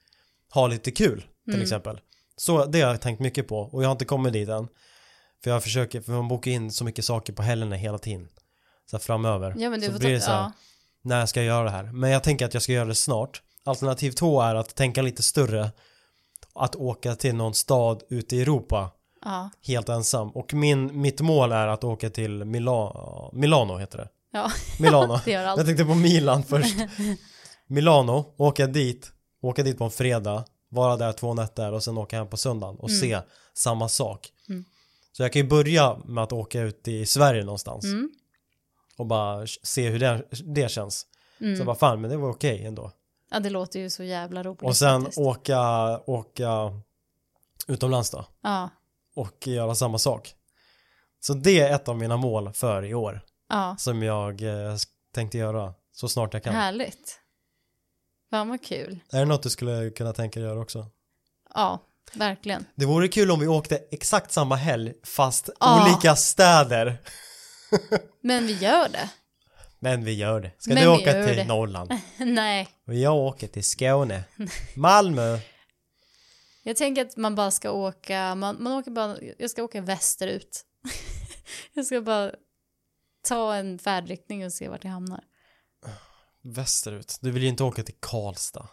ha 0.54 0.68
lite 0.68 0.92
kul 0.92 1.26
till 1.52 1.62
exempel. 1.62 2.00
Så 2.38 2.66
det 2.66 2.82
har 2.82 2.92
jag 2.92 3.02
tänkt 3.02 3.20
mycket 3.20 3.48
på 3.48 3.60
och 3.60 3.84
jag 3.84 3.88
har 3.88 3.92
inte 3.92 4.06
kommit 4.06 4.34
dit 4.34 4.50
än. 4.50 4.68
För 5.44 5.52
jag 5.52 5.64
försöker, 5.64 6.02
för 6.02 6.12
man 6.12 6.28
bokar 6.28 6.52
in 6.52 6.72
så 6.72 6.86
mycket 6.86 7.06
saker 7.06 7.34
på 7.34 7.44
helgerna 7.44 7.76
hela 7.76 7.98
tiden. 7.98 8.28
Så 8.92 8.98
här 8.98 9.02
framöver. 9.02 9.56
Ja 9.58 9.70
men 9.70 9.80
du 9.80 9.88
så 9.88 10.00
blir 10.00 10.12
det 10.12 10.22
så 10.22 10.32
här, 10.32 10.38
ja. 10.38 10.52
när 11.02 11.26
ska 11.26 11.40
jag 11.40 11.48
göra 11.48 11.64
det 11.64 11.70
här? 11.70 11.84
Men 11.84 12.10
jag 12.10 12.24
tänker 12.24 12.46
att 12.46 12.54
jag 12.54 12.64
ska 12.64 12.72
göra 12.72 12.86
det 12.86 12.96
snart. 12.96 13.42
Alternativ 13.64 14.12
två 14.12 14.42
är 14.42 14.56
att 14.56 14.76
tänka 14.76 15.02
lite 15.02 15.24
större. 15.24 15.72
Att 16.56 16.76
åka 16.76 17.16
till 17.16 17.36
någon 17.36 17.54
stad 17.54 18.04
ute 18.10 18.36
i 18.36 18.42
Europa 18.42 18.92
ja. 19.26 19.50
helt 19.62 19.90
ensam. 19.90 20.30
Och 20.30 20.54
min, 20.54 21.02
mitt 21.02 21.22
mål 21.22 21.52
är 21.52 21.68
att 21.68 21.84
åka 21.84 22.10
till 22.10 22.46
Mila, 22.46 23.30
Milano 23.34 23.78
heter 23.78 23.98
det. 23.98 24.08
Ja, 24.32 24.52
Milano. 24.80 25.20
det 25.26 25.32
gör 25.32 25.46
allt. 25.46 25.58
Jag 25.58 25.66
tänkte 25.66 25.86
på 25.86 25.96
Milan 25.96 26.44
först. 26.48 26.76
Milano, 27.68 28.34
åka 28.38 28.68
dit, 28.68 29.12
åka 29.42 29.64
dit 29.64 29.78
på 29.78 29.84
en 29.84 29.92
fredag, 29.92 30.46
vara 30.70 30.98
där 30.98 31.12
två 31.14 31.34
nätter 31.34 31.72
och 31.72 31.84
sen 31.84 31.98
åka 31.98 32.18
hem 32.18 32.28
på 32.28 32.38
söndagen 32.38 32.76
och 32.80 32.92
se 32.92 33.20
samma 33.54 33.90
sak. 33.90 34.30
Mm. 34.50 34.66
Så 35.12 35.24
jag 35.24 35.34
kan 35.34 35.42
ju 35.42 35.48
börja 35.48 35.98
med 36.06 36.24
att 36.24 36.32
åka 36.32 36.62
ut 36.62 36.88
i 36.88 37.06
Sverige 37.06 37.44
någonstans 37.44 37.86
Mm. 37.86 38.10
och 38.98 39.06
bara 39.06 39.48
se 39.64 39.90
hur 39.90 40.00
det, 40.00 40.24
det 40.46 40.72
känns. 40.72 41.06
Mm. 41.42 41.58
Så 41.58 41.64
bara 41.66 41.76
fan, 41.76 42.02
men 42.02 42.10
det 42.12 42.18
var 42.18 42.30
okej 42.30 42.66
ändå. 42.66 42.92
Ja, 43.32 43.40
det 43.40 43.50
låter 43.50 43.80
ju 43.80 43.90
så 43.90 44.04
jävla 44.04 44.44
roligt 44.44 44.62
Och 44.64 44.78
sen 44.78 45.02
faktiskt. 45.02 45.18
åka, 45.18 45.60
åka 46.00 46.82
utomlands 47.68 48.10
då 48.10 48.26
Ja, 48.42 48.70
och 49.16 49.48
göra 49.48 49.76
samma 49.76 49.98
sak. 49.98 50.36
Så 51.20 51.34
det 51.34 51.60
är 51.60 51.76
ett 51.76 51.88
av 51.88 51.98
mina 51.98 52.18
mål 52.18 52.54
för 52.54 52.86
i 52.86 52.94
år 52.94 53.22
ja. 53.50 53.76
som 53.80 54.04
jag 54.04 54.42
eh, 54.42 54.76
tänkte 55.14 55.38
göra 55.38 55.74
så 55.92 56.08
snart 56.10 56.34
jag 56.34 56.44
kan. 56.44 56.56
Härligt. 56.56 57.20
Fan 58.34 58.50
vad 58.50 58.62
kul. 58.64 59.00
Är 59.12 59.20
det 59.20 59.26
något 59.26 59.44
du 59.44 59.50
skulle 59.50 59.90
kunna 59.90 60.14
tänka 60.14 60.40
dig 60.40 60.50
göra 60.50 60.60
också? 60.60 60.88
Ja, 61.54 61.80
verkligen. 62.14 62.66
Det 62.76 62.86
vore 62.86 63.08
kul 63.08 63.32
om 63.32 63.40
vi 63.40 63.48
åkte 63.48 63.80
exakt 63.92 64.32
samma 64.32 64.56
helg 64.56 64.94
fast 65.04 65.50
Ja. 65.60 65.86
olika 65.86 66.16
städer. 66.16 66.98
Men 68.22 68.48
vi 68.48 68.54
gör 68.54 68.90
det. 68.90 69.10
Men 69.80 70.04
vi 70.06 70.14
gör 70.14 70.42
det. 70.42 70.52
Ska 70.58 70.74
Men 70.74 70.84
du 70.84 70.90
åka 70.90 71.12
till 71.28 71.36
det. 71.38 71.46
Norrland? 71.46 71.92
Nej, 72.18 72.68
Och 72.88 72.94
jag 72.96 73.16
åker 73.16 73.48
till 73.48 73.64
Skåne. 73.64 74.24
Malmö. 74.76 75.40
jag 76.64 76.76
tänker 76.76 77.02
att 77.06 77.18
man 77.18 77.36
bara 77.36 77.52
ska 77.52 77.72
åka, 77.72 78.36
man, 78.36 78.64
man 78.64 78.74
åker 78.74 78.92
bara, 78.92 79.18
jag 79.38 79.50
ska 79.50 79.64
åka 79.64 79.82
västerut. 79.82 80.66
jag 81.74 81.86
ska 81.86 82.02
bara 82.02 82.32
ta 83.28 83.56
en 83.56 83.80
färdriktning 83.80 84.46
och 84.46 84.54
se 84.54 84.70
vart 84.70 84.84
jag 84.84 84.92
hamnar. 84.92 85.24
Västerut. 86.44 87.18
Du 87.22 87.32
vill 87.32 87.44
ju 87.44 87.50
inte 87.50 87.64
åka 87.64 87.84
till 87.84 87.96
Karlstad. 88.00 88.68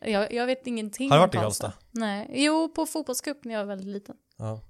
Jag, 0.00 0.32
jag 0.32 0.46
vet 0.46 0.66
ingenting 0.66 1.10
Har 1.10 1.16
du 1.16 1.20
varit 1.20 1.34
i 1.34 1.38
Karlstad? 1.38 1.72
Nej, 1.90 2.30
jo 2.34 2.68
på 2.74 2.86
fotbollscup 2.86 3.44
när 3.44 3.54
jag 3.54 3.60
var 3.60 3.66
väldigt 3.66 3.86
liten. 3.88 4.16
Ja. 4.36 4.60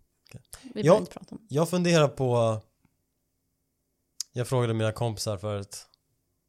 Vi 0.62 0.70
Ja. 0.74 0.82
behöver 0.82 0.98
inte 1.00 1.12
prata 1.12 1.34
om. 1.34 1.46
Jag 1.48 1.70
funderar 1.70 2.08
på 2.08 2.60
Jag 4.32 4.48
frågade 4.48 4.74
mina 4.74 4.92
kompisar 4.92 5.36
förut 5.38 5.86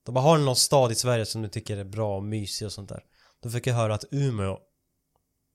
De 0.03 0.13
bara, 0.15 0.21
har 0.21 0.37
ni 0.37 0.45
någon 0.45 0.55
stad 0.55 0.91
i 0.91 0.95
Sverige 0.95 1.25
som 1.25 1.41
du 1.41 1.49
tycker 1.49 1.77
är 1.77 1.83
bra 1.83 2.17
och 2.17 2.23
mysig 2.23 2.65
och 2.65 2.71
sånt 2.71 2.89
där? 2.89 3.03
Då 3.39 3.49
fick 3.49 3.67
jag 3.67 3.73
höra 3.75 3.93
att 3.95 4.05
Umeå 4.11 4.59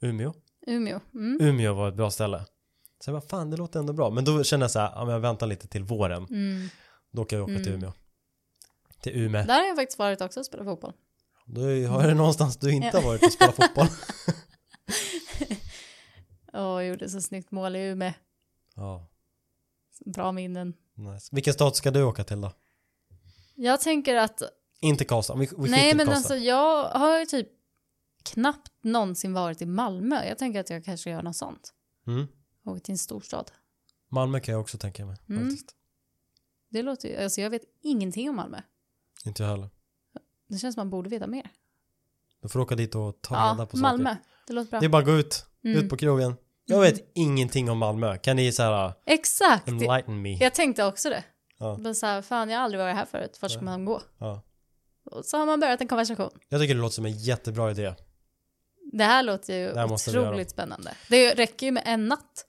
Umeå? 0.01 0.33
Umeå. 0.67 1.01
Mm. 1.15 1.39
Umeå 1.41 1.75
var 1.75 1.89
ett 1.89 1.95
bra 1.95 2.11
ställe 2.11 2.45
Så 3.01 3.11
jag 3.11 3.21
bara, 3.21 3.29
fan 3.29 3.51
det 3.51 3.57
låter 3.57 3.81
ändå 3.81 3.93
bra 3.93 4.11
Men 4.11 4.25
då 4.25 4.45
kände 4.45 4.65
jag 4.65 4.71
så 4.71 4.79
här, 4.79 4.93
ja 4.95 5.05
men 5.05 5.13
jag 5.13 5.21
väntar 5.21 5.47
lite 5.47 5.69
till 5.69 5.85
våren 5.85 6.27
Mm. 6.31 6.69
Då 7.11 7.25
kan 7.25 7.39
jag 7.39 7.49
åka 7.51 7.57
till 7.59 7.69
Mm. 7.75 7.79
Umeå 7.83 7.93
Till 9.03 9.13
Umeå 9.17 9.45
Där 9.47 9.59
har 9.61 9.67
jag 9.67 9.77
faktiskt 9.77 9.99
varit 9.99 10.21
också 10.21 10.41
och 10.41 10.47
spelat 10.47 10.67
fotboll. 10.67 10.93
Är- 11.57 11.87
har 11.89 12.07
det 12.09 12.15
någonstans 12.15 12.57
du 12.57 12.73
inte 12.73 12.97
har 12.99 13.03
varit 13.05 13.23
och 13.23 13.33
spelat 13.33 13.57
fotboll 13.57 13.87
Och 16.53 16.85
gjorde 16.85 17.09
så 17.09 17.21
snyggt 17.21 17.51
mål 17.51 17.77
i 17.77 17.79
Umeå. 17.89 18.13
Ja, 18.75 19.09
Bra 20.05 20.33
minnen. 20.33 20.75
nice 20.95 21.29
Vilken 21.33 21.55
stad 21.55 21.77
ska 21.77 21.91
du 21.91 22.03
åka 22.03 22.25
till 22.25 22.41
då? 22.41 22.53
Jag 23.55 23.81
tänker 23.81 24.17
att, 24.17 24.43
Inte 24.81 25.05
Karlstad, 25.05 25.35
vi, 25.35 25.49
vi 25.59 25.71
nej 25.71 25.95
men 25.95 26.07
Karlstad 26.07 26.17
alltså 26.17 26.37
jag 26.37 26.85
har 26.89 27.19
ju 27.19 27.27
typ 27.27 27.49
knappt 28.25 28.73
någonsin 28.85 29.33
varit 29.33 29.63
i 29.63 29.67
Malmö. 29.67 30.25
Jag 30.29 30.39
tänker 30.39 30.61
att 30.61 30.71
jag 30.71 30.85
kanske 30.85 31.11
gör 31.11 31.23
något 31.23 31.37
sånt. 31.37 31.73
mm. 32.07 32.27
Åka 32.65 32.81
till 32.81 32.93
en 32.93 32.99
storstad. 32.99 33.51
Malmö 34.09 34.41
kan 34.41 34.53
jag 34.53 34.61
också 34.61 34.79
tänka 34.79 35.07
mig 35.07 35.17
Mm. 35.29 35.43
faktiskt 35.45 35.77
Det 36.69 36.83
låter 36.83 37.09
ju, 37.09 37.17
alltså 37.17 37.41
jag 37.41 37.51
vet 37.51 37.63
ingenting 37.83 38.31
om 38.31 38.37
Malmö. 38.37 38.61
Inte 39.25 39.43
jag 39.43 39.51
heller 39.51 39.71
Det 40.49 40.59
känns 40.59 40.75
som 40.75 40.81
man 40.81 40.91
borde 40.91 41.11
veta 41.11 41.27
mer. 41.27 41.51
Du 42.43 42.49
får 42.49 42.61
åka 42.61 42.75
dit 42.75 42.95
och 42.95 43.23
ta 43.23 43.35
reda 43.35 43.63
Ja, 43.63 43.67
på 43.67 43.77
Malmö. 43.77 44.05
saker. 44.11 44.23
Det 44.47 44.53
låter 44.53 44.71
bra. 44.71 44.81
Det 44.81 44.87
är 44.87 44.89
bara 44.89 44.99
att 45.03 45.07
gå 45.07 45.13
ut, 45.13 45.47
Mm. 45.65 45.79
ut 45.79 45.91
på 45.91 45.97
krogen. 45.97 46.35
Jag 46.65 46.81
vet 46.81 47.11
ingenting 47.15 47.71
om 47.71 47.79
Malmö. 47.79 48.17
Kan 48.19 48.37
ni 48.37 48.53
så 48.53 48.63
här 48.63 48.93
Exakt! 49.07 49.69
enlighten 49.69 50.23
me? 50.23 50.37
Jag 50.37 50.55
tänkte 50.55 50.85
också 50.85 51.11
det. 51.11 51.25
Ja. 51.59 51.77
Men 51.81 51.95
så 51.95 52.07
här, 52.07 52.23
fan 52.23 52.51
jag 52.51 52.59
har 52.59 52.65
aldrig 52.65 52.81
varit 52.81 52.97
här 52.97 53.05
förut, 53.05 53.39
vart 53.43 53.51
ska 53.51 53.61
Nej. 53.61 53.65
man 53.73 53.85
gå? 53.85 54.03
Ja. 54.19 54.43
Och 55.05 55.25
så 55.25 55.37
har 55.39 55.47
man 55.47 55.61
börjat 55.61 55.81
en 55.81 55.89
konversation. 55.89 56.31
Jag 56.49 56.61
tycker 56.61 56.75
det 56.75 56.81
låter 56.81 56.95
som 56.95 57.07
en 57.07 57.19
jättebra 57.19 57.71
idé. 57.71 57.95
Det 58.93 59.05
här 59.05 59.23
låter 59.23 59.55
ju 59.55 59.75
här 59.75 59.93
otroligt 59.93 60.51
spännande. 60.51 60.95
Det 61.09 61.35
räcker 61.35 61.67
ju 61.67 61.73
med 61.73 61.83
en 61.87 62.09
natt. 62.09 62.47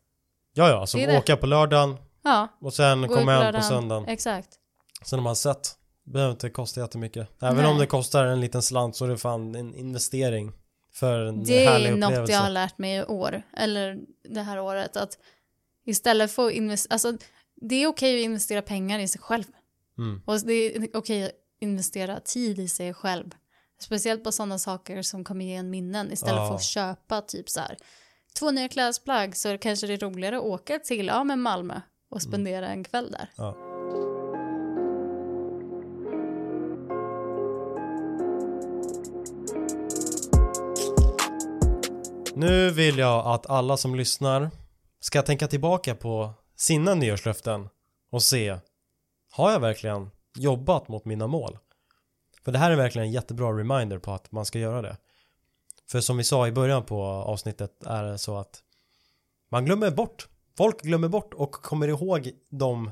Ja, 0.54 0.70
ja, 0.70 0.80
alltså 0.80 0.98
är 0.98 1.08
det. 1.08 1.18
åka 1.18 1.38
på 1.38 1.46
lördagen 1.46 1.98
Ja, 2.24 2.48
och 2.62 2.74
sen 2.74 3.02
gå 3.02 3.08
komma 3.16 3.32
hem 3.32 3.54
på 3.56 3.62
söndagen. 3.62 4.06
Exakt. 4.08 4.50
Sen 5.06 5.20
har 5.20 5.24
man 5.24 5.36
sett. 5.36 5.78
Behöver 6.06 6.32
inte 6.32 6.50
kosta 6.50 6.82
jättemycket. 6.82 7.28
Även 7.42 7.56
Nej. 7.56 7.66
om 7.66 7.78
det 7.78 7.88
kostar 7.88 8.26
en 8.26 8.42
liten 8.42 8.62
slant 8.62 8.96
så 8.96 9.06
är 9.06 9.10
det 9.10 9.18
fan 9.18 9.56
en 9.56 9.76
investering 9.76 10.52
för 10.94 11.20
en 11.20 11.44
Det 11.44 11.66
är 11.66 11.96
något 11.96 12.30
jag 12.30 12.40
har 12.40 12.50
lärt 12.50 12.78
mig 12.78 12.98
i 12.98 13.04
år, 13.04 13.42
eller 13.58 14.00
det 14.30 14.42
här 14.42 14.60
året, 14.60 14.98
att 14.98 15.18
istället 15.86 16.32
för 16.32 16.48
att 16.48 16.54
investera, 16.54 16.94
alltså 16.94 17.18
det 17.56 17.76
är 17.76 17.88
okej 17.88 18.20
att 18.20 18.26
investera 18.26 18.62
pengar 18.62 19.00
i 19.00 19.08
sig 19.08 19.22
själv. 19.22 19.44
Mm. 19.98 20.22
Och 20.26 20.40
det 20.40 20.76
är 20.76 20.88
okej 20.94 21.24
att 21.24 21.32
investera 21.60 22.20
tid 22.20 22.60
i 22.60 22.68
sig 22.68 22.94
själv. 22.94 23.30
Speciellt 23.80 24.24
på 24.24 24.32
sådana 24.32 24.60
saker 24.60 25.02
som 25.02 25.24
kommer 25.24 25.46
ge 25.46 25.56
en 25.56 25.70
minnen 25.70 26.12
istället 26.12 26.36
Ja. 26.36 26.48
för 26.48 26.56
att 26.56 26.64
köpa 26.64 27.22
typ 27.22 27.50
så 27.50 27.60
här 27.60 27.78
två 28.34 28.52
nya 28.52 28.68
klädesplagg 28.68 29.36
så 29.36 29.58
kanske 29.58 29.88
det 29.88 29.94
är 29.94 29.98
roligare 29.98 30.38
att 30.38 30.44
åka 30.44 30.80
till 30.80 31.08
ja, 31.08 31.24
men 31.24 31.42
Malmö 31.42 31.82
och 32.10 32.22
spendera 32.22 32.68
en 32.68 32.84
kväll 32.84 33.12
där. 33.12 33.30
Ja. 33.38 33.73
Nu 42.44 42.72
vill 42.72 42.98
jag 42.98 43.28
att 43.28 43.50
alla 43.50 43.78
som 43.78 43.96
lyssnar 43.96 44.52
ska 45.00 45.22
tänka 45.22 45.48
tillbaka 45.48 45.96
på 45.96 46.34
sina 46.56 46.96
nyårslöften 46.96 47.70
och 48.12 48.24
se 48.24 48.58
Har 49.32 49.52
jag 49.52 49.60
verkligen 49.60 50.10
jobbat 50.36 50.88
mot 50.88 51.06
mina 51.06 51.28
mål? 51.28 51.58
För 52.46 52.52
det 52.52 52.58
här 52.58 52.72
är 52.72 52.76
verkligen 52.76 53.08
en 53.08 53.12
jättebra 53.14 53.52
reminder 53.60 54.00
på 54.00 54.12
att 54.12 54.32
man 54.32 54.46
ska 54.46 54.60
göra 54.60 54.82
det. 54.82 54.98
För 55.92 56.02
som 56.02 56.18
vi 56.18 56.24
sa 56.24 56.48
i 56.48 56.52
början 56.52 56.86
på 56.86 57.04
avsnittet 57.04 57.84
är 57.86 58.04
det 58.04 58.18
så 58.18 58.38
att 58.38 58.64
man 59.50 59.66
glömmer 59.66 59.92
bort. 59.92 60.28
Folk 60.58 60.82
glömmer 60.82 61.08
bort 61.08 61.34
och 61.34 61.52
kommer 61.52 61.88
ihåg 61.88 62.32
de 62.50 62.92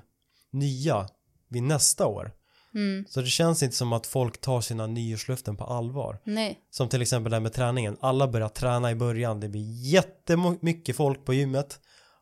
nya 0.52 1.10
vid 1.47 1.64
nästa 1.64 2.08
år. 2.08 2.32
Mm. 2.76 3.06
Så 3.10 3.22
det 3.22 3.28
känns 3.28 3.64
inte 3.64 3.76
som 3.76 3.94
att 3.94 4.08
folk 4.08 4.42
tar 4.42 4.62
sina 4.62 4.88
nyårslöften 4.88 5.58
på 5.58 5.64
allvar. 5.64 6.22
Nej, 6.24 6.60
Som 6.70 6.90
till 6.90 7.02
exempel 7.02 7.30
det 7.32 7.36
här 7.36 7.42
med 7.42 7.54
träningen. 7.54 7.98
Alla 8.00 8.28
börjar 8.28 8.50
träna 8.50 8.92
i 8.92 8.96
början. 8.96 9.40
Det 9.40 9.50
blir 9.50 9.86
jättemycket 9.94 10.96
folk 10.96 11.26
på 11.26 11.34
gymmet. 11.34 11.80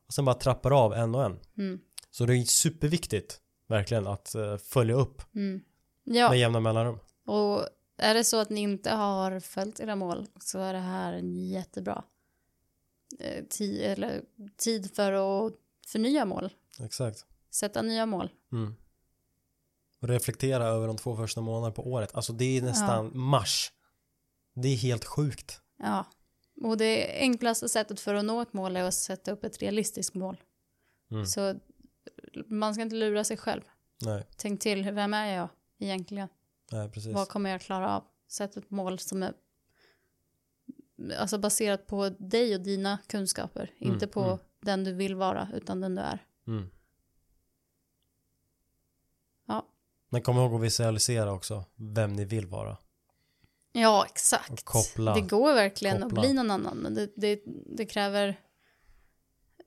Och 0.08 0.14
sen 0.14 0.26
bara 0.26 0.36
trappar 0.36 0.86
av 0.86 0.93
en 0.93 1.16
och 1.16 1.26
en. 1.26 1.39
mm. 1.58 1.80
Så 2.12 2.26
det 2.26 2.36
är 2.38 2.43
superviktigt 2.43 3.39
verkligen 3.68 4.08
att 4.08 4.36
eh, 4.36 4.58
följa 4.58 4.95
upp 4.95 5.22
Mm. 5.36 5.62
ja. 6.04 6.30
med 6.30 6.39
jämna 6.39 6.60
mellanrum. 6.60 7.00
Och 7.26 7.62
är 7.97 8.14
det 8.14 8.24
så 8.24 8.38
att 8.39 8.50
ni 8.50 8.62
inte 8.62 8.89
har 8.91 9.39
följt 9.39 9.80
era 9.80 9.95
mål 9.95 10.28
så 10.39 10.60
är 10.60 10.74
det 10.74 10.80
här 10.80 11.14
en 11.14 11.36
jättebra 11.50 12.04
eh, 13.20 13.43
tid, 13.45 13.82
eller 13.82 14.22
tid 14.58 14.95
för 14.95 15.12
att 15.47 15.54
förnya 15.88 16.26
mål. 16.26 16.50
Exakt. 16.80 17.26
Sätta 17.52 17.82
nya 17.82 18.06
mål. 18.06 18.30
Mm. 18.52 18.76
Reflektera 20.02 20.66
över 20.66 20.88
de 20.88 20.97
två 20.97 21.16
första 21.16 21.41
månaderna 21.41 21.72
på 21.72 21.88
året. 21.91 22.16
Alltså 22.16 22.34
det 22.34 22.58
är 22.58 22.62
nästan 22.62 23.18
mars. 23.18 23.72
Det 24.56 24.68
är 24.68 24.76
helt 24.76 25.06
sjukt. 25.06 25.62
Ja. 25.78 26.06
Och 26.62 26.78
det 26.78 27.20
enklaste 27.20 27.70
sättet 27.70 28.00
för 28.00 28.14
att 28.14 28.26
nå 28.26 28.41
ett 28.41 28.54
mål 28.54 28.76
är 28.76 28.84
att 28.84 28.93
sätta 28.93 29.32
upp 29.32 29.43
ett 29.43 29.58
realistiskt 29.58 30.16
mål. 30.16 30.38
Mm. 31.12 31.26
Så 31.26 31.60
man 32.45 32.74
ska 32.74 32.84
inte 32.84 32.95
lura 32.95 33.24
sig 33.24 33.38
själv. 33.38 33.62
Nej, 34.02 34.28
Tänk 34.38 34.62
till, 34.62 34.91
vem 34.91 35.14
är 35.14 35.36
jag 35.36 35.50
egentligen? 35.80 36.28
nej 36.72 36.89
precis. 36.89 37.14
Vad 37.14 37.28
kommer 37.28 37.50
jag 37.50 37.62
klara 37.62 37.95
av? 37.95 38.04
Sätt 38.28 38.58
ett 38.58 38.70
mål 38.70 39.00
som 39.00 39.24
är 39.24 39.34
alltså 41.18 41.38
baserat 41.38 41.88
på 41.88 42.10
dig 42.10 42.56
och 42.56 42.62
dina 42.62 42.97
kunskaper. 43.08 43.74
Mm, 43.80 43.93
inte 43.93 44.08
på 44.08 44.24
mm. 44.24 44.38
den 44.60 44.84
du 44.84 44.93
vill 44.93 45.16
vara, 45.16 45.50
utan 45.54 45.82
den 45.82 45.95
du 45.95 46.02
är. 46.02 46.26
Mm. 46.47 46.70
Ja. 49.45 49.68
Men 50.10 50.22
kom 50.22 50.38
ihåg 50.38 50.53
att 50.55 50.62
visualisera 50.62 51.32
också 51.34 51.66
vem 51.76 52.14
ni 52.14 52.26
vill 52.26 52.47
vara. 52.47 52.78
Ja, 53.72 54.05
exakt. 54.05 54.66
Koppla- 54.66 55.14
det 55.16 55.22
går 55.22 55.53
verkligen 55.53 56.01
koppla. 56.01 56.22
att 56.22 56.28
bli 56.28 56.34
någon 56.34 56.51
annan, 56.51 56.78
men 56.78 56.95
det, 56.95 57.10
det, 57.16 57.39
det 57.78 57.86
kräver, 57.86 58.39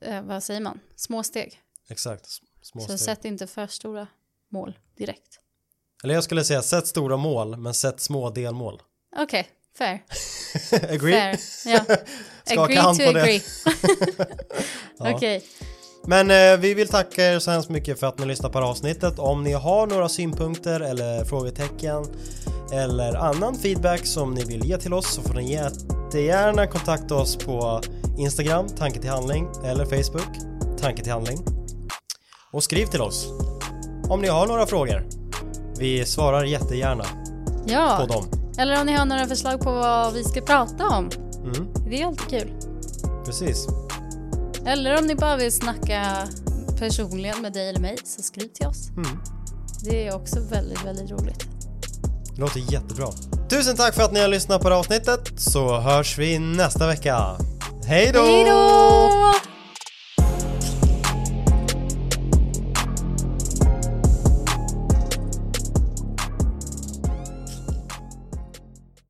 eh, 0.01 0.23
vad 0.23 0.43
säger 0.43 0.61
man, 0.61 0.81
små 0.97 1.23
steg. 1.23 1.61
Exakt, 1.89 2.27
små 2.63 2.81
Så 2.81 2.87
steg. 2.87 3.01
sätt 3.01 3.25
inte 3.25 3.47
för 3.47 3.67
stora 3.67 4.07
mål 4.49 4.79
direkt. 4.97 5.39
Eller 6.05 6.15
jag 6.15 6.25
skulle 6.25 6.45
säga 6.45 6.63
sätt 6.63 6.87
stora 6.87 7.17
mål 7.17 7.57
men 7.57 7.75
sätt 7.75 8.01
små 8.01 8.31
delmål. 8.31 8.83
Okej, 9.17 9.49
fair. 9.79 10.05
Agree? 10.95 11.13
fair. 11.13 11.39
Ja. 11.67 11.81
Agree 12.63 12.77
to 12.77 13.19
agree. 13.19 13.43
Ja. 14.99 15.15
Okej, 15.17 15.45
Men 16.07 16.31
eh, 16.31 16.61
vi 16.61 16.75
vill 16.75 16.89
tacka 16.89 17.25
er 17.33 17.39
så 17.39 17.51
hemskt 17.51 17.71
mycket 17.71 18.01
för 18.01 18.07
att 18.07 18.19
ni 18.19 18.27
lyssnar 18.27 18.51
på 18.51 18.59
det 18.59 18.65
här 18.65 18.71
avsnittet. 18.71 19.19
Om 19.19 19.45
ni 19.45 19.53
har 19.53 19.87
några 19.87 20.09
synpunkter 20.09 20.81
eller 20.81 21.25
frågetecken 21.25 22.05
eller 22.73 23.15
annan 23.15 23.55
feedback 23.55 24.07
som 24.07 24.35
ni 24.35 24.45
vill 24.45 24.65
ge 24.65 24.79
till 24.79 24.93
oss 24.93 25.15
så 25.15 25.23
får 25.23 25.35
ni 25.35 25.53
jättegärna 25.53 26.67
kontakta 26.67 27.15
oss 27.15 27.37
på 27.37 27.81
Instagram, 28.19 28.69
tanke 28.69 29.01
till 29.01 29.11
handling 29.11 29.49
eller 29.65 29.85
Facebook, 29.85 30.37
tanke 30.81 31.03
till 31.03 31.13
handling. 31.13 31.45
Och 32.53 32.65
skriv 32.65 32.87
till 32.87 33.01
oss 33.01 33.29
om 34.09 34.21
ni 34.21 34.29
har 34.29 34.47
några 34.47 34.67
frågor. 34.67 35.07
Vi 35.79 36.05
svarar 36.05 36.45
jättegärna 36.45 37.05
på 37.05 37.73
ja. 37.73 38.07
dem. 38.09 38.25
Eller 38.59 38.81
om 38.81 38.87
ni 38.87 38.93
har 38.93 39.05
några 39.05 39.27
förslag 39.27 39.61
på 39.61 39.71
vad 39.71 40.13
vi 40.15 40.25
ska 40.25 40.41
prata 40.41 40.89
om. 40.89 41.11
Mm, 41.45 41.69
Det 41.91 42.03
är 42.03 42.07
alltid 42.07 42.29
kul. 42.29 42.53
precis. 43.25 43.67
Eller 44.67 44.99
om 44.99 45.07
ni 45.07 45.15
bara 45.15 45.37
vill 45.37 45.53
snacka 45.53 46.29
personligen 46.79 47.43
med 47.43 47.53
dig 47.53 47.69
eller 47.69 47.81
mig 47.81 47.97
så 48.05 48.23
skriv 48.23 48.49
till 48.49 48.67
oss. 48.67 48.89
Mm. 48.91 49.19
Det 49.85 50.07
är 50.07 50.15
också 50.17 50.41
väldigt, 50.41 50.85
väldigt 50.85 51.11
roligt. 51.11 51.47
Låter 52.37 52.73
jättebra. 52.73 53.07
Tusen 53.51 53.77
tack 53.77 53.95
för 53.95 54.03
att 54.03 54.13
ni 54.13 54.21
har 54.21 54.29
lyssnat 54.29 54.63
på 54.63 54.69
det 54.69 54.75
här 54.75 54.81
avsnittet 54.81 55.33
så 55.37 55.81
hörs 55.81 56.19
vi 56.19 56.39
nästa 56.39 56.87
vecka. 56.87 57.37
Hej 57.87 58.11
då! 58.15 58.23
Hej 58.23 58.45
då! 58.45 59.52